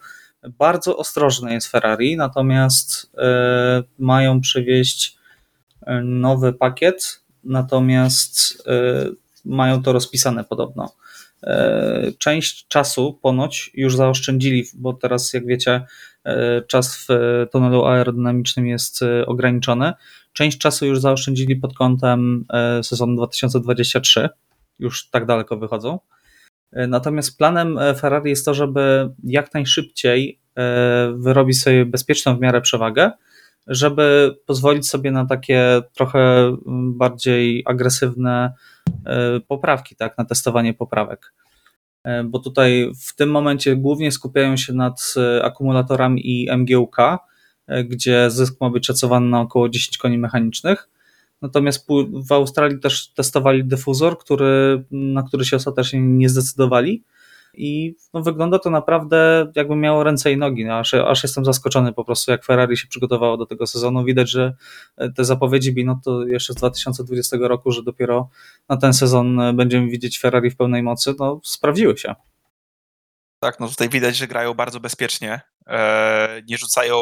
Bardzo 0.57 0.97
ostrożne 0.97 1.53
jest 1.53 1.67
Ferrari, 1.67 2.17
natomiast 2.17 3.11
mają 3.99 4.41
przywieźć 4.41 5.17
nowy 6.03 6.53
pakiet, 6.53 7.21
natomiast 7.43 8.67
mają 9.45 9.83
to 9.83 9.93
rozpisane 9.93 10.43
podobno. 10.43 10.91
E, 11.43 12.11
Część 12.17 12.67
czasu 12.67 13.19
ponoć 13.21 13.71
już 13.73 13.95
zaoszczędzili, 13.95 14.63
bo 14.73 14.93
teraz, 14.93 15.33
jak 15.33 15.45
wiecie, 15.45 15.85
e, 16.23 16.61
czas 16.61 16.97
w 16.97 17.07
tunelu 17.51 17.85
aerodynamicznym 17.85 18.67
jest 18.67 19.01
e, 19.01 19.25
ograniczony. 19.25 19.93
Część 20.33 20.57
czasu 20.57 20.85
już 20.85 20.99
zaoszczędzili 20.99 21.55
pod 21.55 21.73
kątem 21.73 22.45
sezonu 22.83 23.15
2023. 23.15 24.29
Już 24.79 25.09
tak 25.09 25.25
daleko 25.25 25.57
wychodzą. 25.57 25.99
Natomiast 26.71 27.37
planem 27.37 27.79
Ferrari 27.97 28.29
jest 28.29 28.45
to, 28.45 28.53
żeby 28.53 29.09
jak 29.23 29.53
najszybciej 29.53 30.39
wyrobić 31.15 31.61
sobie 31.61 31.85
bezpieczną 31.85 32.37
w 32.37 32.39
miarę 32.39 32.61
przewagę, 32.61 33.11
żeby 33.67 34.35
pozwolić 34.45 34.89
sobie 34.89 35.11
na 35.11 35.25
takie 35.25 35.81
trochę 35.93 36.19
mm, 36.67 36.97
bardziej 36.97 37.63
agresywne 37.65 38.53
poprawki, 39.47 39.95
tak, 39.95 40.17
na 40.17 40.25
testowanie 40.25 40.73
poprawek. 40.73 41.33
E, 42.03 42.23
Bo 42.23 42.39
tutaj 42.39 42.91
w 43.07 43.15
tym 43.15 43.31
momencie 43.31 43.75
głównie 43.75 44.11
skupiają 44.11 44.57
się 44.57 44.73
nad 44.73 45.13
e, 45.17 45.43
akumulatorami 45.43 46.21
i 46.29 46.51
MGUK, 46.57 46.97
e, 47.67 47.83
gdzie 47.83 48.31
zysk 48.31 48.61
ma 48.61 48.69
być 48.69 48.87
szacowany 48.87 49.29
na 49.29 49.41
około 49.41 49.69
10 49.69 49.97
koni 49.97 50.17
mechanicznych. 50.17 50.89
Natomiast 51.41 51.87
w 52.27 52.31
Australii 52.31 52.79
też 52.79 53.13
testowali 53.13 53.65
dyfuzor, 53.65 54.17
który, 54.17 54.83
na 54.91 55.23
który 55.23 55.45
się 55.45 55.55
ostatecznie 55.55 56.01
nie 56.01 56.29
zdecydowali. 56.29 57.03
I 57.53 57.95
no, 58.13 58.21
wygląda 58.21 58.59
to 58.59 58.69
naprawdę 58.69 59.51
jakby 59.55 59.75
miało 59.75 60.03
ręce 60.03 60.31
i 60.31 60.37
nogi. 60.37 60.65
No, 60.65 60.77
aż, 60.77 60.93
aż 60.93 61.23
jestem 61.23 61.45
zaskoczony 61.45 61.93
po 61.93 62.05
prostu, 62.05 62.31
jak 62.31 62.45
Ferrari 62.45 62.77
się 62.77 62.87
przygotowało 62.87 63.37
do 63.37 63.45
tego 63.45 63.67
sezonu. 63.67 64.03
Widać, 64.03 64.29
że 64.29 64.53
e, 64.97 65.09
te 65.09 65.25
zapowiedzi 65.25 65.73
Binotto 65.73 66.25
jeszcze 66.25 66.53
z 66.53 66.55
2020 66.55 67.37
roku, 67.41 67.71
że 67.71 67.83
dopiero 67.83 68.29
na 68.69 68.77
ten 68.77 68.93
sezon 68.93 69.39
e, 69.39 69.53
będziemy 69.53 69.87
widzieć 69.87 70.19
Ferrari 70.19 70.51
w 70.51 70.55
pełnej 70.55 70.83
mocy, 70.83 71.13
no 71.19 71.41
sprawdziły 71.43 71.97
się. 71.97 72.15
Tak, 73.39 73.59
no 73.59 73.67
tutaj 73.67 73.89
widać, 73.89 74.15
że 74.15 74.27
grają 74.27 74.53
bardzo 74.53 74.79
bezpiecznie. 74.79 75.41
E, 75.67 76.41
nie 76.47 76.57
rzucają 76.57 76.97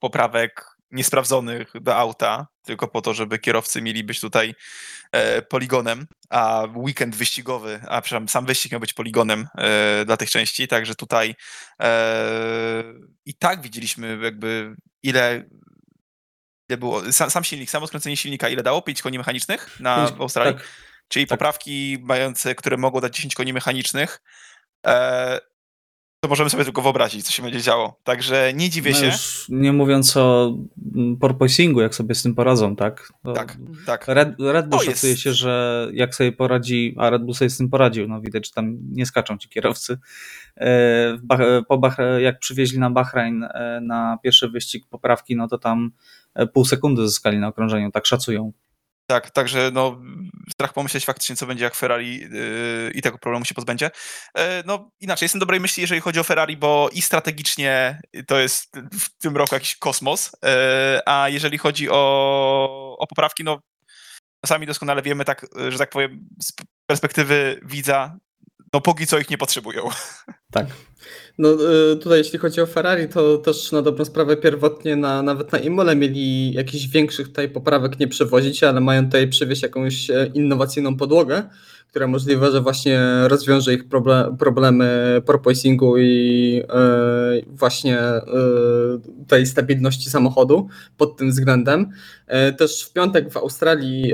poprawek 0.00 0.77
niesprawdzonych 0.90 1.72
do 1.80 1.96
auta, 1.96 2.46
tylko 2.62 2.88
po 2.88 3.02
to, 3.02 3.14
żeby 3.14 3.38
kierowcy 3.38 3.82
mieli 3.82 4.04
być 4.04 4.20
tutaj 4.20 4.54
e, 5.12 5.42
poligonem, 5.42 6.06
a 6.30 6.64
weekend 6.74 7.16
wyścigowy, 7.16 7.80
a 7.88 8.00
przepraszam, 8.00 8.28
sam 8.28 8.46
wyścig 8.46 8.72
miał 8.72 8.80
być 8.80 8.92
poligonem 8.92 9.48
e, 9.58 10.04
dla 10.04 10.16
tych 10.16 10.30
części, 10.30 10.68
także 10.68 10.94
tutaj 10.94 11.34
e, 11.82 12.84
i 13.26 13.34
tak 13.34 13.62
widzieliśmy 13.62 14.18
jakby 14.22 14.76
ile 15.02 15.44
ile 16.68 16.78
było, 16.78 17.12
sam, 17.12 17.30
sam 17.30 17.44
silnik, 17.44 17.70
samo 17.70 17.86
skręcenie 17.86 18.16
silnika, 18.16 18.48
ile 18.48 18.62
dało? 18.62 18.82
5 18.82 19.02
koni 19.02 19.18
mechanicznych 19.18 19.80
na 19.80 20.06
w 20.06 20.20
Australii? 20.20 20.54
Tak, 20.54 20.68
Czyli 21.08 21.26
Tak. 21.26 21.38
poprawki 21.38 21.98
mające, 22.02 22.54
które 22.54 22.76
mogą 22.76 23.00
dać 23.00 23.16
10 23.16 23.34
koni 23.34 23.52
mechanicznych, 23.52 24.20
e, 24.86 25.40
to 26.20 26.28
możemy 26.28 26.50
sobie 26.50 26.64
tylko 26.64 26.82
wyobrazić, 26.82 27.26
co 27.26 27.32
się 27.32 27.42
będzie 27.42 27.60
działo. 27.62 28.00
Także 28.04 28.52
nie 28.54 28.70
dziwię 28.70 28.90
no 28.90 28.96
się. 28.96 29.06
już 29.06 29.46
nie 29.48 29.72
mówiąc 29.72 30.16
o 30.16 30.54
mm, 30.94 31.16
porpoisingu, 31.16 31.80
jak 31.80 31.94
sobie 31.94 32.14
z 32.14 32.22
tym 32.22 32.34
poradzą, 32.34 32.76
tak? 32.76 33.12
To 33.24 33.32
Tak, 33.32 33.56
tak. 33.86 34.04
Red, 34.08 34.28
Red 34.40 34.68
Bull 34.68 34.80
szacuje 34.80 35.10
jest- 35.10 35.22
się, 35.22 35.32
że 35.32 35.88
jak 35.92 36.14
sobie 36.14 36.32
poradzi, 36.32 36.94
a 36.98 37.10
Red 37.10 37.22
Bull 37.24 37.34
sobie 37.34 37.50
z 37.50 37.56
tym 37.58 37.68
poradził, 37.70 38.08
no 38.08 38.20
widać, 38.20 38.46
że 38.46 38.52
tam 38.52 38.78
nie 38.92 39.06
skaczą 39.06 39.38
ci 39.38 39.48
kierowcy. 39.48 39.98
E, 40.56 41.18
Po 41.68 41.78
Bah- 41.78 42.18
jak 42.20 42.38
przywieźli 42.38 42.78
na 42.78 42.90
Bahrain 42.90 43.42
e, 43.44 43.80
na 43.82 44.18
pierwszy 44.22 44.48
wyścig 44.48 44.86
poprawki, 44.90 45.36
no 45.36 45.48
to 45.48 45.58
tam 45.58 45.90
e, 46.34 46.46
pół 46.46 46.64
sekundy 46.64 47.08
zyskali 47.08 47.38
na 47.38 47.48
okrążeniu, 47.48 47.90
tak 47.90 48.06
szacują. 48.06 48.52
Tak, 49.10 49.30
także 49.30 49.70
no, 49.72 50.00
strach 50.52 50.72
pomyśleć 50.72 51.04
faktycznie, 51.04 51.36
co 51.36 51.46
będzie, 51.46 51.64
jak 51.64 51.74
Ferrari 51.74 52.18
yy, 52.18 52.90
i 52.94 53.02
tego 53.02 53.18
problemu 53.18 53.44
się 53.44 53.54
pozbędzie. 53.54 53.90
E, 54.34 54.62
no 54.66 54.90
inaczej, 55.00 55.24
jestem 55.24 55.38
dobrej 55.38 55.60
myśli, 55.60 55.80
jeżeli 55.80 56.00
chodzi 56.00 56.20
o 56.20 56.24
Ferrari, 56.24 56.56
bo 56.56 56.88
i 56.92 57.02
strategicznie 57.02 58.00
to 58.26 58.38
jest 58.38 58.76
w 59.00 59.18
tym 59.18 59.36
roku 59.36 59.54
jakiś 59.54 59.76
kosmos, 59.76 60.30
e, 60.44 61.02
a 61.06 61.28
jeżeli 61.28 61.58
chodzi 61.58 61.90
o, 61.90 62.96
o 62.98 63.06
poprawki, 63.06 63.44
no 63.44 63.60
sami 64.46 64.66
doskonale 64.66 65.02
wiemy, 65.02 65.24
tak, 65.24 65.46
że 65.68 65.78
tak 65.78 65.90
powiem, 65.90 66.28
z 66.42 66.52
perspektywy 66.86 67.60
widza, 67.64 68.16
no 68.72 68.80
póki 68.80 69.06
co 69.06 69.18
ich 69.18 69.30
nie 69.30 69.38
potrzebują. 69.38 69.82
Tak. 70.50 70.66
No 71.38 71.48
y, 71.92 71.96
tutaj 71.96 72.18
jeśli 72.18 72.38
chodzi 72.38 72.60
o 72.60 72.66
Ferrari, 72.66 73.08
to 73.08 73.38
też 73.38 73.72
na 73.72 73.82
dobrą 73.82 74.04
sprawę 74.04 74.36
pierwotnie 74.36 74.96
na, 74.96 75.22
nawet 75.22 75.52
na 75.52 75.58
Imole 75.58 75.96
mieli 75.96 76.52
jakichś 76.52 76.86
większych 76.86 77.28
tutaj 77.28 77.48
poprawek 77.48 77.98
nie 77.98 78.08
przewozić, 78.08 78.64
ale 78.64 78.80
mają 78.80 79.04
tutaj 79.04 79.28
przywieźć 79.28 79.62
jakąś 79.62 80.10
e, 80.10 80.30
innowacyjną 80.34 80.96
podłogę, 80.96 81.42
która 81.90 82.06
możliwe, 82.06 82.50
że 82.52 82.60
właśnie 82.60 83.00
rozwiąże 83.28 83.74
ich 83.74 83.88
proble 83.88 84.36
problemy 84.38 85.22
porpoisingu 85.26 85.98
i 85.98 86.62
e, 86.68 87.42
właśnie 87.46 87.98
e, 87.98 88.22
tej 89.28 89.46
stabilności 89.46 90.10
samochodu 90.10 90.68
pod 90.96 91.16
tym 91.16 91.30
względem. 91.30 91.90
E, 92.26 92.52
Też 92.52 92.84
w 92.84 92.92
piątek 92.92 93.32
w 93.32 93.36
Australii 93.36 94.12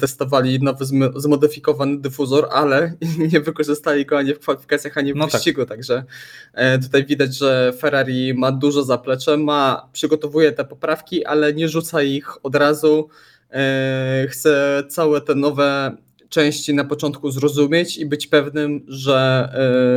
testowali 0.00 0.60
nowy 0.62 0.84
zm- 0.84 1.12
zmodyfikowany 1.20 1.98
dyfuzor, 2.00 2.48
ale 2.52 2.92
nie 3.32 3.40
wykorzystali 3.40 4.06
go 4.06 4.18
ani 4.18 4.34
w 4.34 4.38
kwalifikacjach 4.38 4.90
jechanie 4.90 5.12
w 5.14 5.16
No 5.16 5.24
tak. 5.24 5.32
wyścigu, 5.32 5.66
także 5.66 6.04
e, 6.52 6.78
tutaj 6.78 7.04
widać, 7.06 7.38
że 7.38 7.72
Ferrari 7.78 8.34
ma 8.34 8.52
dużo 8.52 8.82
zaplecze, 8.82 9.36
ma, 9.36 9.88
przygotowuje 9.92 10.52
te 10.52 10.64
poprawki, 10.64 11.24
ale 11.24 11.54
nie 11.54 11.68
rzuca 11.68 12.02
ich 12.02 12.44
od 12.46 12.54
razu, 12.56 13.08
e, 13.54 14.26
chce 14.30 14.82
całe 14.88 15.20
te 15.20 15.34
nowe 15.34 15.96
części 16.34 16.74
na 16.74 16.84
początku 16.84 17.30
zrozumieć 17.30 17.96
i 17.96 18.06
być 18.06 18.26
pewnym, 18.26 18.84
że 18.88 19.48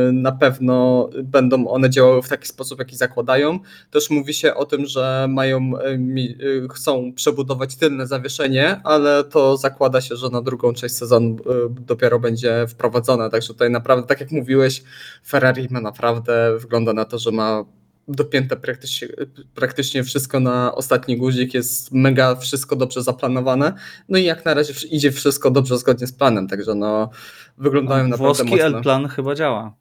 e, 0.08 0.12
na 0.12 0.32
pewno 0.32 1.08
będą 1.24 1.68
one 1.68 1.90
działały 1.90 2.22
w 2.22 2.28
taki 2.28 2.48
sposób, 2.48 2.78
jaki 2.78 2.96
zakładają. 2.96 3.58
Też 3.90 4.10
mówi 4.10 4.34
się 4.34 4.54
o 4.54 4.66
tym, 4.66 4.86
że 4.86 5.26
mają, 5.28 5.72
e, 5.78 6.68
chcą 6.70 7.12
przebudować 7.12 7.76
tylne 7.76 8.06
zawieszenie, 8.06 8.80
ale 8.84 9.24
to 9.24 9.56
zakłada 9.56 10.00
się, 10.00 10.16
że 10.16 10.28
na 10.28 10.42
drugą 10.42 10.72
część 10.72 10.94
sezonu 10.94 11.36
dopiero 11.70 12.20
będzie 12.20 12.66
wprowadzone. 12.68 13.30
Także 13.30 13.48
tutaj 13.48 13.70
naprawdę, 13.70 14.06
tak 14.06 14.20
jak 14.20 14.30
mówiłeś, 14.30 14.82
Ferrari 15.26 15.68
ma 15.70 15.80
naprawdę, 15.80 16.58
wygląda 16.58 16.92
na 16.92 17.04
to, 17.04 17.18
że 17.18 17.30
ma 17.30 17.64
dopięte 18.08 18.56
praktycznie, 18.56 19.08
praktycznie 19.54 20.04
wszystko 20.04 20.40
na 20.40 20.74
ostatni 20.74 21.16
guzik, 21.16 21.54
jest 21.54 21.92
mega 21.92 22.34
wszystko 22.36 22.76
dobrze 22.76 23.02
zaplanowane. 23.02 23.72
No 24.08 24.18
i 24.18 24.24
jak 24.24 24.44
na 24.44 24.54
razie 24.54 24.86
idzie 24.90 25.12
wszystko 25.12 25.50
dobrze 25.50 25.78
zgodnie 25.78 26.06
z 26.06 26.12
planem, 26.12 26.48
także 26.48 26.74
no 26.74 27.10
wyglądają 27.58 28.08
naprawdę 28.08 28.24
Włoski 28.24 28.50
mocno. 28.50 28.66
L-plan 28.66 29.08
chyba 29.08 29.34
działa. 29.34 29.76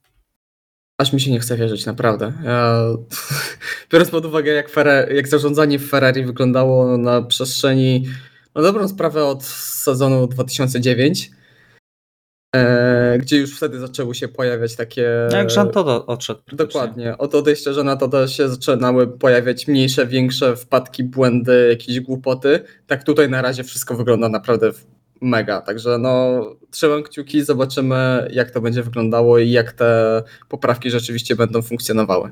Aż 0.98 1.14
mi 1.14 1.22
się 1.22 1.32
nie 1.32 1.40
chce 1.40 1.58
wierzyć, 1.58 1.86
naprawdę. 1.86 2.34
Ja, 2.44 2.82
biorąc 3.92 4.10
pod 4.10 4.26
uwagę, 4.26 4.52
jak, 4.52 4.70
Ferrari, 4.70 5.16
jak 5.16 5.28
zarządzanie 5.28 5.80
w 5.80 5.90
Ferrari 5.90 6.26
wyglądało 6.26 6.98
na 6.98 7.22
przestrzeni, 7.22 8.08
no 8.56 8.62
dobrą 8.62 8.88
sprawę 8.88 9.26
od 9.26 9.44
sezonu 9.44 10.28
2009, 10.28 11.32
e, 12.56 13.18
gdzie 13.18 13.38
już 13.38 13.58
wtedy 13.58 13.80
zaczęły 13.80 14.16
się 14.16 14.28
pojawiać 14.28 14.76
takie... 14.76 15.28
Jak 15.32 15.56
Jean 15.56 15.70
Todt 15.70 16.04
odszedł. 16.08 16.42
Dokładnie. 16.54 17.18
Od 17.18 17.36
odejścia 17.36 17.74
Żana 17.74 17.96
to 17.96 18.28
się 18.28 18.50
zaczynały 18.50 19.08
pojawiać 19.08 19.68
mniejsze, 19.68 20.08
większe 20.08 20.56
wpadki, 20.56 21.04
błędy, 21.04 21.68
jakieś 21.70 22.00
głupoty. 22.00 22.60
Tak 22.88 23.04
tutaj 23.04 23.30
na 23.30 23.42
razie 23.42 23.64
wszystko 23.64 23.96
wygląda 23.96 24.30
naprawdę 24.30 24.72
mega. 25.22 25.62
Także 25.62 25.98
no, 25.98 26.42
trzymam 26.72 27.04
kciuki, 27.04 27.44
zobaczymy 27.44 28.28
jak 28.34 28.52
to 28.52 28.62
będzie 28.62 28.84
wyglądało 28.84 29.40
i 29.40 29.52
jak 29.52 29.74
te 29.74 30.24
poprawki 30.50 30.92
rzeczywiście 30.92 31.36
będą 31.36 31.62
funkcjonowały. 31.62 32.32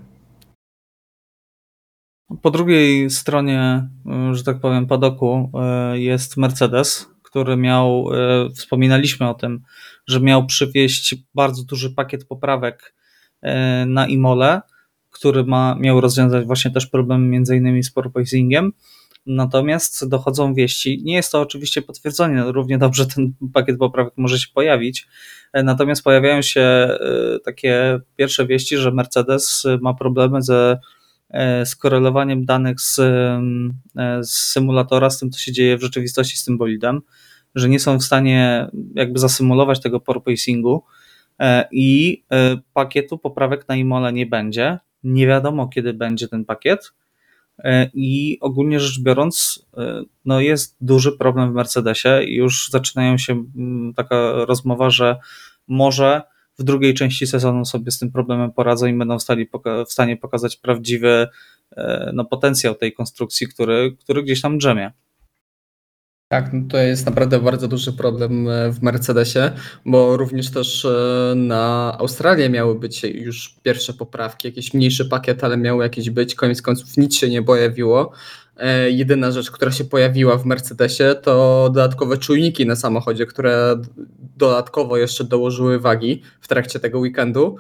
Po 2.42 2.52
drugiej 2.52 3.10
stronie, 3.10 3.90
że 4.32 4.44
tak 4.44 4.60
powiem, 4.60 4.88
padoku 4.88 5.52
y, 5.94 6.00
jest 6.00 6.38
Mercedes, 6.38 7.10
który 7.24 7.58
miał, 7.58 8.08
y, 8.48 8.50
wspominaliśmy 8.54 9.30
o 9.30 9.34
tym, 9.34 9.62
że 10.08 10.20
miał 10.20 10.46
przywieźć 10.46 11.16
bardzo 11.36 11.64
duży 11.64 11.90
pakiet 11.90 12.28
poprawek 12.28 12.96
y, 13.44 13.50
na 13.86 14.08
Imole, 14.08 14.62
który 15.12 15.44
ma, 15.44 15.76
miał 15.80 16.02
rozwiązać 16.02 16.46
właśnie 16.46 16.72
też 16.72 16.88
problem 16.88 17.30
między 17.30 17.58
innymi 17.58 17.84
z 17.84 17.92
porpoisingiem. 17.92 18.74
Natomiast 19.26 20.10
dochodzą 20.10 20.54
wieści, 20.54 21.02
nie 21.04 21.16
jest 21.16 21.32
to 21.32 21.42
oczywiście 21.42 21.82
potwierdzenie, 21.82 22.44
równie 22.44 22.78
dobrze 22.78 23.06
ten 23.06 23.34
pakiet 23.54 23.78
poprawek 23.78 24.14
może 24.18 24.40
się 24.40 24.48
pojawić, 24.54 25.08
y, 25.58 25.64
natomiast 25.64 26.04
pojawiają 26.04 26.42
się 26.42 26.90
y, 27.36 27.40
takie 27.40 28.00
pierwsze 28.16 28.46
wieści, 28.46 28.78
że 28.78 28.92
Mercedes 28.92 29.64
ma 29.82 29.94
problemy 29.94 30.42
ze 30.42 30.78
e, 31.30 31.66
skorelowaniem 31.66 32.46
danych 32.46 32.82
z, 32.82 33.00
e, 33.00 34.24
z 34.24 34.32
symulatora 34.32 35.10
z 35.10 35.20
tym, 35.20 35.32
co 35.32 35.40
się 35.40 35.52
dzieje 35.52 35.78
w 35.78 35.82
rzeczywistości 35.82 36.38
z 36.38 36.46
tym 36.46 36.58
bolidem, 36.58 37.02
że 37.56 37.70
nie 37.70 37.80
są 37.80 38.00
w 38.00 38.04
stanie 38.04 38.68
jakby 38.96 39.20
zasymulować 39.20 39.82
tego 39.82 40.00
porpoisingu 40.00 40.84
e, 41.40 41.68
i 41.72 42.24
e, 42.32 42.58
pakietu 42.74 43.18
poprawek 43.18 43.68
na 43.68 43.76
Imole 43.76 44.14
nie 44.14 44.26
będzie. 44.26 44.80
Nie 45.04 45.28
wiadomo, 45.28 45.68
kiedy 45.68 45.94
będzie 45.94 46.28
ten 46.28 46.46
pakiet. 46.46 46.94
E, 47.60 47.90
I 47.94 48.38
ogólnie 48.42 48.80
rzecz 48.80 49.02
biorąc, 49.02 49.66
no 50.26 50.40
jest 50.40 50.78
duży 50.82 51.12
problem 51.12 51.52
w 51.52 51.56
Mercedesie 51.56 52.24
już 52.24 52.70
zaczynają 52.72 53.18
się 53.18 53.46
mm, 53.56 53.94
taka 53.94 54.32
rozmowa, 54.46 54.90
że 54.90 55.18
może 55.68 56.22
w 56.60 56.64
drugiej 56.64 56.94
części 56.94 57.28
sezonu 57.28 57.66
sobie 57.66 57.92
z 57.92 58.00
tym 58.00 58.12
problemem 58.12 58.52
poradzą 58.52 58.88
i 58.88 58.94
będą 58.94 59.18
poka- 59.18 59.86
w 59.86 59.92
stanie 59.92 60.18
pokazać 60.18 60.58
prawdziwy 60.58 61.28
no, 62.14 62.26
potencjał 62.26 62.76
tej 62.76 62.94
konstrukcji, 62.94 63.48
który, 63.48 63.96
który 64.00 64.24
gdzieś 64.24 64.42
tam 64.42 64.58
drzemie. 64.58 64.92
Tak, 66.28 66.54
no 66.54 66.62
to 66.70 66.78
jest 66.78 67.06
naprawdę 67.06 67.40
bardzo 67.40 67.68
duży 67.68 67.94
problem 67.94 68.50
e, 68.50 68.72
w 68.72 68.82
Mercedesie, 68.82 69.52
bo 69.86 70.18
również 70.18 70.52
też 70.52 70.86
e, 70.86 71.34
na 71.36 71.96
Australię 72.00 72.50
miały 72.50 72.80
być 72.80 73.04
już 73.04 73.56
pierwsze 73.64 73.94
poprawki, 73.94 74.48
jakiś 74.48 74.74
mniejszy 74.74 75.06
pakiet, 75.06 75.44
ale 75.44 75.58
miały 75.58 75.84
jakieś 75.84 76.10
być. 76.10 76.36
Koniec 76.36 76.62
końców 76.62 76.98
nic 76.98 77.16
się 77.16 77.30
nie 77.30 77.44
pojawiło. 77.44 78.12
E, 78.58 78.92
Jedyna 78.92 79.32
rzecz, 79.32 79.52
która 79.52 79.72
się 79.72 79.84
pojawiła 79.84 80.38
w 80.38 80.46
Mercedesie, 80.46 81.16
to 81.22 81.64
dodatkowe 81.74 82.18
czujniki 82.18 82.66
na 82.66 82.76
samochodzie, 82.76 83.26
które 83.26 83.76
dodatkowo 84.38 84.98
jeszcze 84.98 85.24
dołożyły 85.24 85.80
wagi 85.80 86.22
w 86.42 86.48
trakcie 86.48 86.80
tego 86.80 87.00
weekendu. 87.00 87.56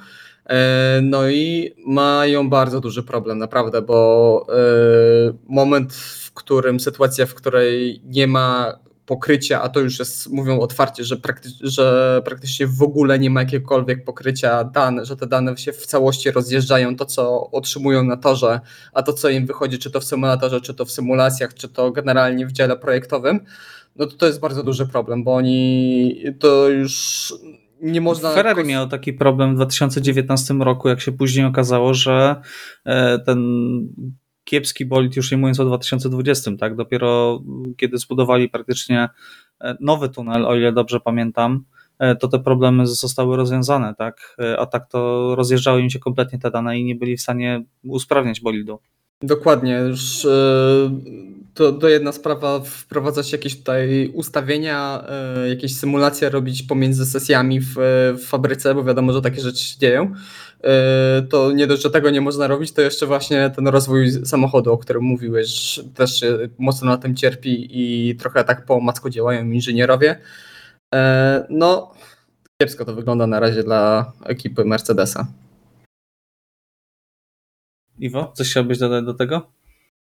No 1.01 1.29
i 1.29 1.75
mają 1.87 2.49
bardzo 2.49 2.79
duży 2.79 3.03
problem, 3.03 3.37
naprawdę, 3.37 3.81
bo 3.81 4.47
moment, 5.47 5.93
którym 6.35 6.79
sytuacja, 6.79 7.25
w 7.25 7.33
której 7.33 8.01
nie 8.03 8.27
ma 8.27 8.79
pokrycia, 9.05 9.61
a 9.61 9.69
to 9.69 9.79
już 9.79 9.99
jest, 9.99 10.29
mówią 10.29 10.59
otwarcie, 10.59 11.03
że, 11.03 11.15
prakty- 11.15 11.49
że 11.61 12.21
praktycznie 12.25 12.67
w 12.67 12.81
ogóle 12.81 13.19
nie 13.19 13.29
ma 13.29 13.39
jakiegokolwiek 13.39 14.03
pokrycia 14.03 14.63
dane, 14.63 15.05
że 15.05 15.17
te 15.17 15.27
dane 15.27 15.57
się 15.57 15.73
w 15.73 15.85
całości 15.85 16.31
rozjeżdżają, 16.31 16.95
to 16.95 17.05
co 17.05 17.51
otrzymują 17.51 18.03
na 18.03 18.17
torze, 18.17 18.59
a 18.93 19.03
to 19.03 19.13
co 19.13 19.29
im 19.29 19.45
wychodzi, 19.45 19.79
czy 19.79 19.91
to 19.91 19.99
w 19.99 20.03
symulatorze, 20.03 20.61
czy 20.61 20.73
to 20.73 20.85
w 20.85 20.91
symulacjach, 20.91 21.53
czy 21.53 21.69
to 21.69 21.91
generalnie 21.91 22.47
w 22.47 22.51
dziale 22.51 22.77
projektowym, 22.77 23.39
no 23.95 24.05
to 24.05 24.17
to 24.17 24.25
jest 24.25 24.39
bardzo 24.39 24.63
duży 24.63 24.87
problem, 24.87 25.23
bo 25.23 25.35
oni 25.35 26.23
to 26.39 26.69
już 26.69 27.33
nie 27.81 28.01
można... 28.01 28.33
Ferrari 28.33 28.63
miał 28.63 28.87
taki 28.87 29.13
problem 29.13 29.53
w 29.53 29.55
2019 29.55 30.53
roku, 30.53 30.89
jak 30.89 31.01
się 31.01 31.11
później 31.11 31.45
okazało, 31.45 31.93
że 31.93 32.41
e, 32.85 33.19
ten 33.19 33.39
kiepski 34.45 34.85
bolid, 34.85 35.15
już 35.15 35.31
nie 35.31 35.37
mówiąc 35.37 35.59
o 35.59 35.65
2020, 35.65 36.51
tak, 36.59 36.75
dopiero 36.75 37.41
kiedy 37.77 37.97
zbudowali 37.97 38.49
praktycznie 38.49 39.09
e, 39.61 39.77
nowy 39.79 40.09
tunel, 40.09 40.45
o 40.45 40.55
ile 40.55 40.73
dobrze 40.73 40.99
pamiętam, 40.99 41.63
e, 41.99 42.15
to 42.15 42.27
te 42.27 42.39
problemy 42.39 42.87
zostały 42.87 43.37
rozwiązane, 43.37 43.95
tak, 43.97 44.35
E, 44.39 44.59
a 44.59 44.65
tak 44.65 44.89
to 44.89 45.33
rozjeżdżały 45.35 45.81
im 45.81 45.89
się 45.89 45.99
kompletnie 45.99 46.39
te 46.39 46.51
dane 46.51 46.79
i 46.79 46.83
nie 46.83 46.95
byli 46.95 47.17
w 47.17 47.21
stanie 47.21 47.63
usprawniać 47.83 48.41
bolidu. 48.41 48.79
Dokładnie, 49.21 49.73
już 49.73 50.27
to, 51.53 51.71
to 51.71 51.89
jedna 51.89 52.11
sprawa 52.11 52.59
wprowadzać 52.59 53.31
jakieś 53.31 53.57
tutaj 53.57 54.11
ustawienia, 54.13 55.03
jakieś 55.49 55.75
symulacje 55.75 56.29
robić 56.29 56.63
pomiędzy 56.63 57.05
sesjami 57.05 57.61
w, 57.61 57.75
w 58.17 58.25
fabryce, 58.25 58.75
bo 58.75 58.83
wiadomo, 58.83 59.13
że 59.13 59.21
takie 59.21 59.41
rzeczy 59.41 59.65
się 59.65 59.79
dzieją. 59.79 60.13
E, 60.65 61.21
To 61.29 61.51
nie 61.51 61.67
dość, 61.67 61.83
że 61.83 61.91
tego 61.91 62.09
nie 62.09 62.21
można 62.21 62.47
robić, 62.47 62.71
to 62.71 62.81
jeszcze 62.81 63.05
właśnie 63.05 63.49
ten 63.49 63.67
rozwój 63.67 64.11
samochodu, 64.11 64.73
o 64.73 64.77
którym 64.77 65.03
mówiłeś, 65.03 65.79
też 65.95 66.21
mocno 66.57 66.87
na 66.87 66.97
tym 66.97 67.15
cierpi 67.15 67.67
i 67.69 68.15
trochę 68.15 68.43
tak 68.43 68.65
po 68.65 68.75
omacku 68.75 69.09
działają 69.09 69.45
inżynierowie. 69.45 70.21
E, 70.95 71.45
No, 71.49 71.93
kiepsko 72.61 72.85
to 72.85 72.95
wygląda 72.95 73.27
na 73.27 73.39
razie 73.39 73.63
dla 73.63 74.11
ekipy 74.25 74.65
Mercedesa. 74.65 75.27
Iwo, 77.99 78.31
coś 78.35 78.51
chciałbyś 78.51 78.77
dodać 78.77 79.05
do 79.05 79.13
tego? 79.13 79.51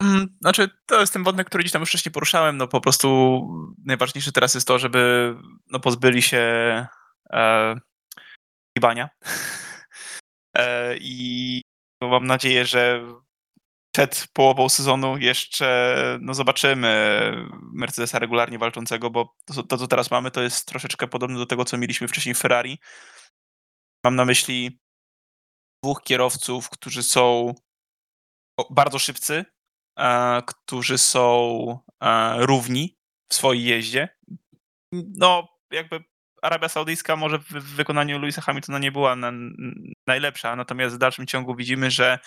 Mm, 0.03 0.27
Znaczy, 0.41 0.69
to 0.85 0.99
jest 0.99 1.13
ten 1.13 1.23
wątek, 1.23 1.47
który 1.47 1.63
gdzieś 1.63 1.71
tam 1.71 1.79
już 1.81 1.89
wcześniej 1.89 2.13
poruszałem. 2.13 2.57
No 2.57 2.67
po 2.67 2.81
prostu 2.81 3.07
najważniejsze 3.85 4.31
teraz 4.31 4.53
jest 4.53 4.67
to, 4.67 4.79
żeby 4.79 5.33
no, 5.71 5.79
pozbyli 5.79 6.21
się 6.21 6.37
e, 7.29 7.75
gibania. 8.77 9.09
e, 10.57 10.95
I 10.97 11.61
mam 12.01 12.27
nadzieję, 12.27 12.65
że 12.65 13.05
przed 13.95 14.27
połową 14.33 14.69
sezonu 14.69 15.17
jeszcze 15.17 16.17
no, 16.21 16.33
zobaczymy 16.33 17.31
Mercedesa 17.73 18.19
regularnie 18.19 18.59
walczącego, 18.59 19.09
bo 19.09 19.35
to, 19.45 19.63
to, 19.63 19.77
co 19.77 19.87
teraz 19.87 20.11
mamy, 20.11 20.31
to 20.31 20.41
jest 20.41 20.67
troszeczkę 20.67 21.07
podobne 21.07 21.37
do 21.37 21.45
tego, 21.45 21.65
co 21.65 21.77
mieliśmy 21.77 22.07
wcześniej 22.07 22.35
w 22.35 22.37
Ferrari. 22.37 22.79
Mam 24.05 24.15
na 24.15 24.25
myśli 24.25 24.79
dwóch 25.83 26.03
kierowców, 26.03 26.69
którzy 26.69 27.03
są 27.03 27.53
bardzo 28.69 28.99
szybcy, 28.99 29.45
e, 29.99 30.41
którzy 30.47 30.97
są 30.97 31.79
e, 32.03 32.35
równi 32.45 32.97
w 33.31 33.35
swojej 33.35 33.63
jeździe. 33.63 34.17
No, 34.93 35.47
jakby 35.71 36.10
Arabia 36.41 36.69
Saudyjska 36.69 37.15
może 37.15 37.39
w, 37.39 37.75
wykonaniu 37.75 38.19
Louisa 38.19 38.41
Hamiltona 38.41 38.79
nie 38.79 38.91
była 38.91 39.15
na, 39.15 39.31
najlepsza, 40.07 40.55
natomiast 40.55 40.95
w 40.95 40.97
dalszym 40.97 41.27
ciągu 41.27 41.55
widzimy, 41.55 41.91
że 41.91 42.19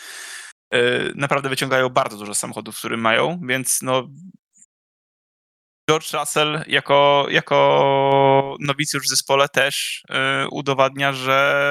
e, 0.70 0.80
naprawdę 1.14 1.48
wyciągają 1.48 1.88
bardzo 1.88 2.16
dużo 2.16 2.34
samochodów, 2.34 2.78
które 2.78 2.96
mają, 2.96 3.40
więc 3.48 3.82
no 3.82 4.08
George 5.91 6.12
Russell 6.12 6.64
jako, 6.66 7.26
jako 7.30 8.57
nowicjusz 8.61 9.05
w 9.05 9.09
zespole 9.09 9.49
też 9.49 10.05
y, 10.11 10.49
udowadnia, 10.51 11.12
że 11.12 11.64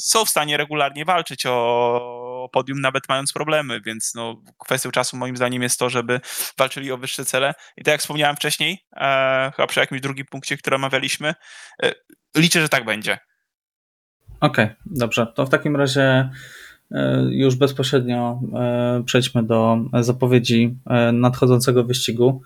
są 0.00 0.24
w 0.24 0.28
stanie 0.28 0.56
regularnie 0.56 1.04
walczyć 1.04 1.46
o 1.46 2.48
podium, 2.52 2.80
nawet 2.80 3.08
mając 3.08 3.32
problemy, 3.32 3.80
więc 3.86 4.12
no, 4.14 4.42
kwestią 4.64 4.90
czasu 4.90 5.16
moim 5.16 5.36
zdaniem 5.36 5.62
jest 5.62 5.78
to, 5.78 5.90
żeby 5.90 6.20
walczyli 6.58 6.92
o 6.92 6.98
wyższe 6.98 7.24
cele. 7.24 7.54
I 7.76 7.84
tak 7.84 7.92
jak 7.92 8.00
wspomniałem 8.00 8.36
wcześniej, 8.36 8.78
e, 8.96 9.52
chyba 9.56 9.66
przy 9.66 9.80
jakimś 9.80 10.00
drugim 10.00 10.26
punkcie, 10.26 10.56
który 10.56 10.76
omawialiśmy, 10.76 11.34
e, 11.82 11.92
liczę, 12.36 12.60
że 12.60 12.68
tak 12.68 12.84
będzie. 12.84 13.18
Okej, 14.40 14.64
okay, 14.64 14.76
dobrze. 14.86 15.26
To 15.34 15.46
w 15.46 15.50
takim 15.50 15.76
razie 15.76 16.30
e, 16.90 17.22
już 17.30 17.54
bezpośrednio 17.54 18.40
e, 18.54 19.02
przejdźmy 19.06 19.42
do 19.42 19.78
zapowiedzi 20.00 20.78
e, 20.86 21.12
nadchodzącego 21.12 21.84
wyścigu. 21.84 22.42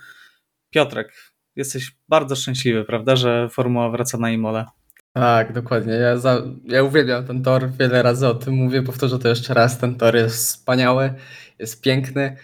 Piotrek, 0.72 1.12
jesteś 1.56 1.96
bardzo 2.08 2.36
szczęśliwy, 2.36 2.84
prawda, 2.84 3.16
że 3.16 3.48
formuła 3.48 3.90
wraca 3.90 4.18
na 4.18 4.30
Imole? 4.30 4.64
Tak, 5.12 5.52
dokładnie. 5.52 5.92
Ja, 5.92 6.16
za, 6.16 6.42
ja 6.64 6.82
uwielbiam 6.82 7.26
ten 7.26 7.42
tor, 7.42 7.70
wiele 7.78 8.02
razy 8.02 8.28
o 8.28 8.34
tym 8.34 8.54
mówię, 8.54 8.82
powtórzę 8.82 9.18
to 9.18 9.28
jeszcze 9.28 9.54
raz. 9.54 9.78
Ten 9.78 9.94
tor 9.94 10.16
jest 10.16 10.36
wspaniały, 10.36 11.14
jest 11.58 11.82
piękny. 11.82 12.36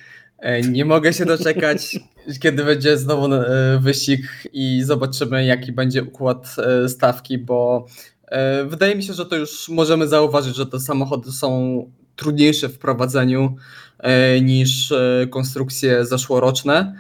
Nie 0.71 0.85
mogę 0.85 1.13
się 1.13 1.25
doczekać, 1.25 1.99
kiedy 2.43 2.65
będzie 2.65 2.97
znowu 2.97 3.29
wyścig 3.81 4.21
i 4.53 4.83
zobaczymy, 4.83 5.45
jaki 5.45 5.73
będzie 5.73 6.03
układ 6.03 6.57
stawki, 6.87 7.39
bo 7.39 7.87
E, 8.31 8.65
wydaje 8.65 8.95
mi 8.95 9.03
się, 9.03 9.13
że 9.13 9.27
to 9.27 9.37
już 9.37 9.69
możemy 9.69 10.09
zauważyć, 10.09 10.57
że 10.57 10.67
te 10.67 10.81
samochody 10.81 11.33
są 11.33 11.83
trudniejsze 12.17 12.69
w 12.69 12.79
prowadzeniu 12.79 13.57
e, 13.99 14.41
niż 14.41 14.93
e, 14.93 15.27
konstrukcje 15.31 16.07
zeszłoroczne. 16.07 16.95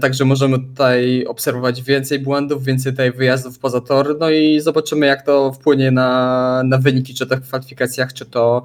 Także 0.00 0.24
możemy 0.24 0.58
tutaj 0.58 1.24
obserwować 1.26 1.82
więcej 1.82 2.18
błędów, 2.18 2.64
więcej 2.64 2.92
tutaj 2.92 3.12
wyjazdów 3.12 3.58
poza 3.58 3.80
tor, 3.80 4.16
no 4.20 4.30
i 4.30 4.60
zobaczymy, 4.60 5.06
jak 5.06 5.22
to 5.22 5.52
wpłynie 5.52 5.90
na, 5.90 6.62
na 6.64 6.78
wyniki, 6.78 7.14
czy 7.14 7.26
to 7.26 7.36
w 7.36 7.40
kwalifikacjach, 7.40 8.12
czy 8.12 8.26
to, 8.26 8.62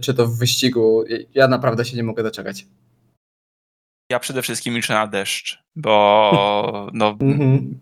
czy 0.00 0.14
to 0.14 0.26
w 0.26 0.38
wyścigu. 0.38 1.04
Ja 1.34 1.48
naprawdę 1.48 1.84
się 1.84 1.96
nie 1.96 2.02
mogę 2.02 2.22
doczekać. 2.22 2.66
Ja 4.10 4.18
przede 4.18 4.42
wszystkim 4.42 4.74
liczę 4.74 4.92
na 4.92 5.06
deszcz, 5.06 5.58
bo 5.76 6.90
no, 6.92 7.16
mhm 7.20 7.80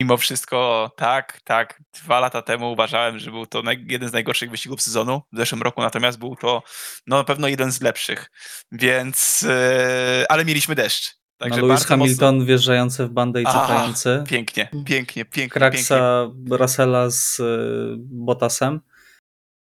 mimo 0.00 0.16
wszystko 0.16 0.90
tak, 0.96 1.40
tak, 1.44 1.82
dwa 2.02 2.20
lata 2.20 2.42
temu 2.42 2.72
uważałem, 2.72 3.18
że 3.18 3.30
był 3.30 3.46
to 3.46 3.62
jeden 3.86 4.08
z 4.08 4.12
najgorszych 4.12 4.50
wyścigów 4.50 4.82
sezonu. 4.82 5.22
W 5.32 5.36
zeszłym 5.36 5.62
roku 5.62 5.80
natomiast 5.82 6.18
był 6.18 6.36
to 6.36 6.62
no, 7.06 7.16
na 7.16 7.24
pewno 7.24 7.48
jeden 7.48 7.72
z 7.72 7.80
lepszych, 7.80 8.30
więc 8.72 9.42
yy, 9.42 10.28
ale 10.28 10.44
mieliśmy 10.44 10.74
deszcz. 10.74 11.18
Także 11.38 11.60
no, 11.60 11.66
Lewis 11.66 11.84
Hamilton 11.84 12.34
mocno... 12.34 12.46
wjeżdżający 12.46 13.06
w 13.06 13.10
bandę 13.10 13.42
i 13.42 13.44
cofający. 13.44 14.24
Pięknie, 14.28 14.68
pięknie, 14.86 15.24
pięknie. 15.24 15.48
Kraksa. 15.48 16.26
Russella 16.50 17.10
z 17.10 17.40
y, 17.40 17.96
Bottasem. 17.98 18.80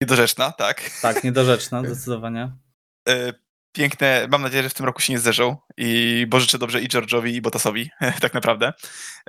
Niedorzeczna, 0.01 0.51
tak. 0.51 0.91
Tak, 1.01 1.23
niedorzeczna, 1.23 1.82
zdecydowanie. 1.86 2.51
Piękne, 3.74 4.28
mam 4.32 4.41
nadzieję, 4.41 4.63
że 4.63 4.69
w 4.69 4.74
tym 4.74 4.86
roku 4.86 5.01
się 5.01 5.13
nie 5.13 5.19
zderzą 5.19 5.57
i 5.78 6.26
bo 6.30 6.39
życzę 6.39 6.57
dobrze 6.57 6.82
i 6.82 6.89
George'owi 6.89 7.28
i 7.28 7.41
Bottasowi, 7.41 7.89
tak 8.22 8.34
naprawdę, 8.34 8.74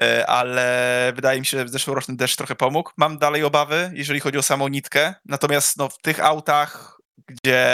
e, 0.02 0.26
ale 0.26 1.12
wydaje 1.16 1.40
mi 1.40 1.46
się, 1.46 1.58
że 1.58 1.68
zeszłoroczny 1.68 2.16
deszcz 2.16 2.36
trochę 2.36 2.54
pomógł. 2.54 2.90
Mam 2.96 3.18
dalej 3.18 3.44
obawy, 3.44 3.90
jeżeli 3.94 4.20
chodzi 4.20 4.38
o 4.38 4.42
samą 4.42 4.68
nitkę, 4.68 5.14
natomiast 5.24 5.76
no, 5.76 5.88
w 5.88 5.98
tych 5.98 6.24
autach, 6.24 6.98
gdzie 7.26 7.66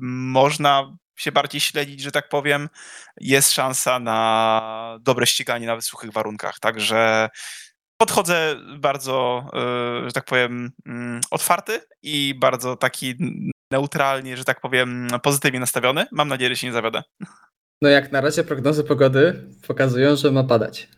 można 0.00 0.96
się 1.16 1.32
bardziej 1.32 1.60
śledzić, 1.60 2.00
że 2.00 2.12
tak 2.12 2.28
powiem, 2.28 2.68
jest 3.20 3.52
szansa 3.52 3.98
na 3.98 4.98
dobre 5.00 5.26
ściganie 5.26 5.66
nawet 5.66 5.84
w 5.84 5.88
suchych 5.88 6.12
warunkach, 6.12 6.60
także 6.60 7.28
podchodzę 7.96 8.56
bardzo, 8.78 9.46
e, 9.52 10.06
że 10.06 10.12
tak 10.12 10.24
powiem, 10.24 10.72
mm, 10.86 11.20
otwarty 11.30 11.80
i 12.02 12.34
bardzo 12.38 12.76
taki 12.76 13.14
neutralnie, 13.70 14.36
że 14.36 14.44
tak 14.44 14.60
powiem, 14.60 15.08
pozytywnie 15.22 15.60
nastawiony. 15.60 16.06
Mam 16.12 16.28
nadzieję, 16.28 16.50
że 16.50 16.56
się 16.56 16.66
nie 16.66 16.72
zawiodę. 16.72 17.02
No 17.82 17.88
jak 17.88 18.12
na 18.12 18.20
razie 18.20 18.44
prognozy 18.44 18.84
pogody 18.84 19.44
pokazują, 19.66 20.16
że 20.16 20.30
ma 20.30 20.44
padać. 20.44 20.88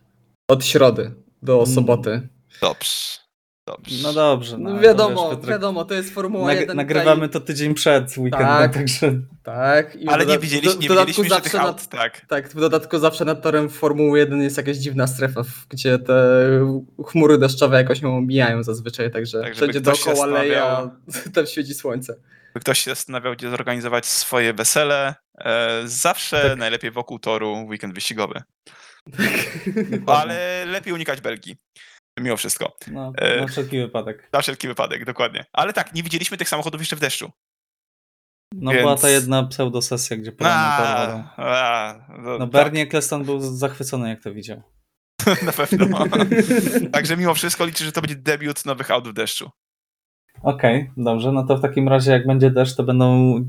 Od 0.51 0.65
środy 0.65 1.15
do 1.43 1.55
mm. 1.55 1.67
soboty. 1.67 2.29
Dobrze. 2.61 3.27
Dobrze. 3.67 3.97
No 4.03 4.13
dobrze. 4.13 4.59
No, 4.59 4.79
wiadomo, 4.79 5.37
wiesz, 5.37 5.51
wiadomo, 5.51 5.85
to 5.85 5.95
jest 5.95 6.11
Formuła 6.15 6.47
nag 6.47 6.61
1. 6.61 6.77
Nagrywamy 6.77 7.29
tutaj... 7.29 7.41
to 7.41 7.47
tydzień 7.47 7.75
przed 7.75 8.19
weekendem, 8.19 8.49
tak, 8.49 8.75
także... 8.75 9.21
Tak. 9.43 9.97
I 9.97 10.09
Ale 10.09 10.27
nie 10.27 10.39
widzieliśmy, 10.39 10.81
nie 10.81 10.89
widzieliśmy 10.89 11.29
że 11.29 11.41
tych 11.41 11.55
aut, 11.55 11.87
tak. 11.87 12.27
Tak, 12.29 12.49
w 12.49 12.61
dodatku 12.61 12.99
zawsze 12.99 13.25
nad 13.25 13.43
torem 13.43 13.69
Formuły 13.69 14.19
1 14.19 14.43
jest 14.43 14.57
jakaś 14.57 14.77
dziwna 14.77 15.07
strefa, 15.07 15.43
gdzie 15.69 15.99
te 15.99 16.49
chmury 17.07 17.39
deszczowe 17.39 17.77
jakoś 17.77 18.03
ją 18.03 18.17
omijają 18.17 18.63
zazwyczaj, 18.63 19.11
także 19.11 19.43
tak, 19.43 19.55
wszędzie 19.55 19.81
dookoła 19.81 20.27
leje, 20.27 20.63
a 20.63 20.91
tam 21.35 21.47
świeci 21.47 21.75
słońce 21.75 22.17
ktoś 22.61 22.79
się 22.79 22.91
zastanawiał, 22.91 23.33
gdzie 23.33 23.51
zorganizować 23.51 24.07
swoje 24.07 24.55
wesele, 24.55 25.15
e, 25.39 25.83
zawsze 25.85 26.49
tak. 26.51 26.59
najlepiej 26.59 26.91
wokół 26.91 27.19
toru 27.19 27.67
weekend 27.67 27.95
wyścigowy. 27.95 28.43
Ale 30.07 30.65
lepiej 30.67 30.93
unikać 30.93 31.21
Belgii. 31.21 31.57
Mimo 32.21 32.37
wszystko. 32.37 32.77
No, 32.87 33.11
na 33.11 33.27
e, 33.27 33.47
wszelki 33.47 33.79
wypadek. 33.79 34.29
Na 34.33 34.41
wszelki 34.41 34.69
wypadek, 34.69 35.05
dokładnie. 35.05 35.45
Ale 35.53 35.73
tak, 35.73 35.95
nie 35.95 36.03
widzieliśmy 36.03 36.37
tych 36.37 36.49
samochodów 36.49 36.81
jeszcze 36.81 36.97
w 36.97 37.01
deszczu. 37.01 37.31
No 38.55 38.71
Więc... 38.71 38.83
była 38.83 38.97
ta 38.97 39.11
jedna 39.11 39.43
pseudosesja, 39.43 40.17
gdzie 40.17 40.33
a, 40.41 41.95
no, 42.19 42.39
no 42.39 42.47
Bernie 42.47 42.87
tak. 42.87 43.23
Był 43.25 43.41
zachwycony, 43.41 44.09
jak 44.09 44.23
to 44.23 44.35
widział. 44.35 44.63
Na 45.43 45.53
pewno. 45.53 46.05
Także 46.93 47.17
mimo 47.17 47.35
wszystko 47.35 47.65
liczę, 47.65 47.85
że 47.85 47.93
to 47.93 48.01
będzie 48.01 48.17
debiut 48.17 48.65
nowych 48.65 48.91
aut 48.91 49.09
w 49.09 49.13
deszczu. 49.13 49.51
Okej, 50.43 50.83
okay, 50.83 51.05
dobrze. 51.05 51.33
No 51.33 51.45
to 51.45 51.57
w 51.57 51.63
takim 51.63 51.89
razie, 51.89 52.13
jak 52.13 52.27
będzie 52.27 52.51
deszcz, 52.51 52.77
to 52.77 52.83
będą 52.83 53.37
y, 53.39 53.43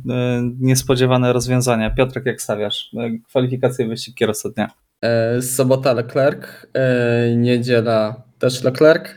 niespodziewane 0.59 1.33
rozwiązania. 1.33 1.89
Piotrek, 1.89 2.25
jak 2.25 2.41
stawiasz? 2.41 2.93
E, 2.97 3.17
kwalifikacje 3.27 3.87
wyścig 3.87 4.15
kierowca 4.15 4.49
dnia. 4.49 4.71
E, 5.03 5.41
sobota 5.41 5.93
Leclerc, 5.93 6.47
e, 6.73 7.35
niedziela 7.35 8.23
też 8.39 8.63
Leclerc, 8.63 9.09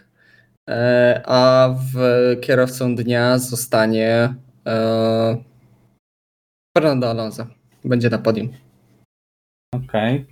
e, 0.70 1.22
a 1.24 1.74
w 1.94 1.96
kierowcą 2.40 2.96
dnia 2.96 3.38
zostanie 3.38 4.34
e, 4.66 5.44
Fernando 6.76 7.10
Alonso. 7.10 7.46
Będzie 7.84 8.10
na 8.10 8.18
podium. 8.18 8.48
Okej. 9.74 10.14
Okay. 10.14 10.26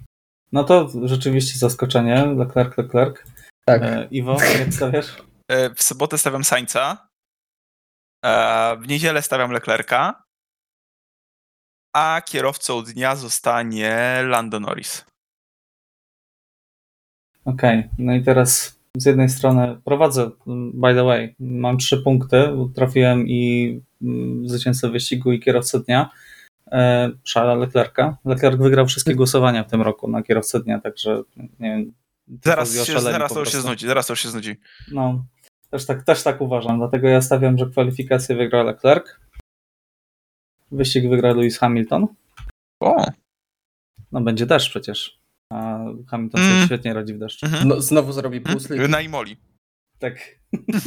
No 0.53 0.64
to 0.64 0.89
rzeczywiście 1.05 1.59
zaskoczenie. 1.59 2.26
Leclerc, 2.26 2.78
Leclerc. 2.78 3.16
Tak. 3.64 3.82
Iwo, 4.11 4.36
jak 4.59 4.74
stawiasz? 4.74 5.16
W 5.76 5.82
sobotę 5.82 6.18
stawiam 6.18 6.45
Sańca, 6.45 7.07
E, 7.07 7.07
w 8.81 8.89
niedzielę 8.89 9.23
stawiam 9.23 9.51
Leclerca, 9.51 10.23
a 11.93 12.23
kierowcą 12.27 12.83
dnia 12.83 13.16
zostanie 13.16 14.23
Lando 14.27 14.61
Norris. 14.61 15.05
Okej, 17.45 17.79
okay. 17.79 17.91
no 17.99 18.14
i 18.14 18.23
teraz 18.23 18.79
z 18.97 19.07
jednej 19.07 19.29
strony 19.29 19.81
prowadzę, 19.85 20.31
by 20.75 20.95
the 20.95 21.05
way, 21.05 21.35
mam 21.39 21.79
trzy 21.79 21.99
punkty, 21.99 22.49
trafiłem 22.75 23.29
i 23.29 23.81
mm, 24.03 24.49
zwycięzcę 24.49 24.89
wyścigu 24.91 25.33
i 25.33 25.41
kierowcę 25.41 25.81
dnia, 25.81 26.11
e, 26.73 27.11
Szala 27.25 27.55
Leclerca. 27.55 28.16
Leclerc 28.25 28.59
wygrał 28.59 28.87
wszystkie 28.87 29.14
głosowania 29.14 29.64
w 29.64 29.71
tym 29.71 29.83
roku 29.83 30.09
na 30.09 30.23
kierowcę 30.23 30.61
dnia, 30.61 30.81
także 30.81 31.23
nie 31.37 31.71
wiem. 31.71 31.93
Zaraz, 32.45 32.87
się, 32.87 33.01
zaraz 33.01 33.33
to 33.33 33.41
już 33.41 33.53
się 33.53 33.61
znudzi, 33.61 33.87
zaraz 33.87 34.07
to 34.07 34.12
już 34.12 34.21
się 34.21 34.29
znudzi. 34.29 34.57
No, 34.93 35.25
też 35.71 35.87
tak, 35.87 36.05
też 36.05 36.23
tak 36.23 36.41
uważam, 36.41 36.79
dlatego 36.79 37.09
ja 37.09 37.23
stawiam, 37.23 37.59
że 37.59 37.66
kwalifikację 37.66 38.37
wygra 38.37 38.62
Leclerc. 38.62 39.07
Wyścig 40.71 41.09
wygra 41.09 41.33
Lewis 41.33 41.59
Hamilton. 41.59 42.07
O. 42.81 43.05
No 44.12 44.21
będzie 44.21 44.47
deszcz 44.47 44.71
przecież. 44.71 45.19
A 45.53 45.79
Hamilton 46.09 46.41
mm. 46.41 46.53
sobie 46.53 46.66
świetnie 46.66 46.95
radzi 46.95 47.14
w 47.14 47.19
deszczu. 47.19 47.47
Mm 47.47 47.59
-hmm. 47.59 47.66
no, 47.66 47.81
znowu 47.81 48.12
zrobi 48.12 48.41
plus. 48.41 48.71
Mm. 48.71 48.91
Na 48.91 49.01
Imoli. 49.01 49.37
Tak. 49.99 50.39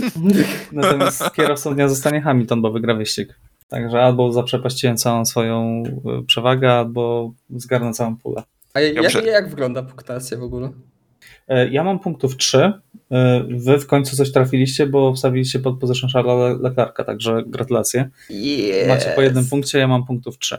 Natomiast 0.72 1.32
kierowcą 1.34 1.76
dnia 1.76 1.88
zostanie 1.88 2.22
Hamilton, 2.22 2.62
bo 2.62 2.72
wygra 2.72 2.96
wyścig. 2.96 3.40
Także 3.68 4.02
albo 4.02 4.32
zaprzepaściłem 4.32 4.98
całą 4.98 5.26
swoją 5.26 5.84
e, 5.86 6.24
przewagę, 6.24 6.74
albo 6.74 7.34
zgarnę 7.50 7.94
całą 7.94 8.18
pulę. 8.18 8.44
A 8.74 8.80
jak, 8.80 9.26
jak 9.26 9.50
wygląda 9.50 9.84
punktacja 9.84 10.38
w 10.38 10.44
ogóle? 10.44 10.72
E, 11.48 11.70
ja 11.70 11.84
mam 11.84 12.00
punktów 12.00 12.38
3. 12.38 12.58
E, 13.12 13.44
wy 13.50 13.80
w 13.80 13.88
końcu 13.88 14.16
coś 14.16 14.32
trafiliście, 14.32 14.88
bo 14.88 15.14
wstawiliście 15.14 15.60
pod 15.60 15.80
position 15.80 16.10
Charlesa 16.10 16.62
Leclerca, 16.62 17.04
także 17.04 17.44
gratulacje. 17.48 18.10
Yes. 18.30 18.88
Macie 18.88 19.14
po 19.16 19.22
jednym 19.22 19.46
punkcie, 19.46 19.80
ja 19.80 19.88
mam 19.88 20.06
punktów 20.06 20.38
3. 20.38 20.58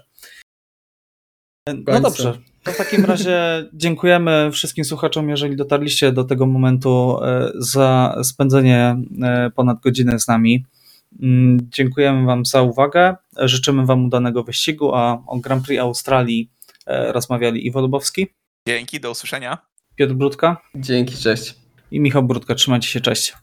E, 1.68 1.75
no 1.75 2.01
dobrze. 2.01 2.39
To 2.62 2.73
w 2.73 2.77
takim 2.77 3.05
razie 3.05 3.39
dziękujemy 3.73 4.51
wszystkim 4.53 4.85
słuchaczom, 4.85 5.29
jeżeli 5.29 5.57
dotarliście 5.57 6.12
do 6.12 6.25
tego 6.25 6.47
momentu, 6.47 7.18
za 7.55 8.16
spędzenie 8.25 8.97
ponad 9.55 9.81
godziny 9.81 10.20
z 10.20 10.29
nami. 10.29 10.64
Mm, 11.23 11.68
dziękujemy 11.70 12.27
Wam 12.27 12.45
za 12.45 12.62
uwagę. 12.62 13.16
Życzymy 13.37 13.87
Wam 13.87 14.05
udanego 14.05 14.45
wyścigu, 14.45 14.95
a 14.95 15.23
o 15.27 15.39
Grand 15.39 15.66
Prix 15.66 15.81
Australii 15.81 16.51
rozmawiali 16.87 17.66
Iwo 17.66 17.81
Lubowski 17.81 18.29
Dzięki, 18.68 19.01
do 19.01 19.11
usłyszenia. 19.11 19.59
Piotr 19.97 20.14
Brudka 20.14 20.57
Dzięki, 20.74 21.16
cześć. 21.16 21.55
i 21.90 22.01
Michał 22.01 22.22
Brudka. 22.22 22.55
Trzymajcie 22.55 22.88
się, 22.88 23.01
cześć. 23.01 23.34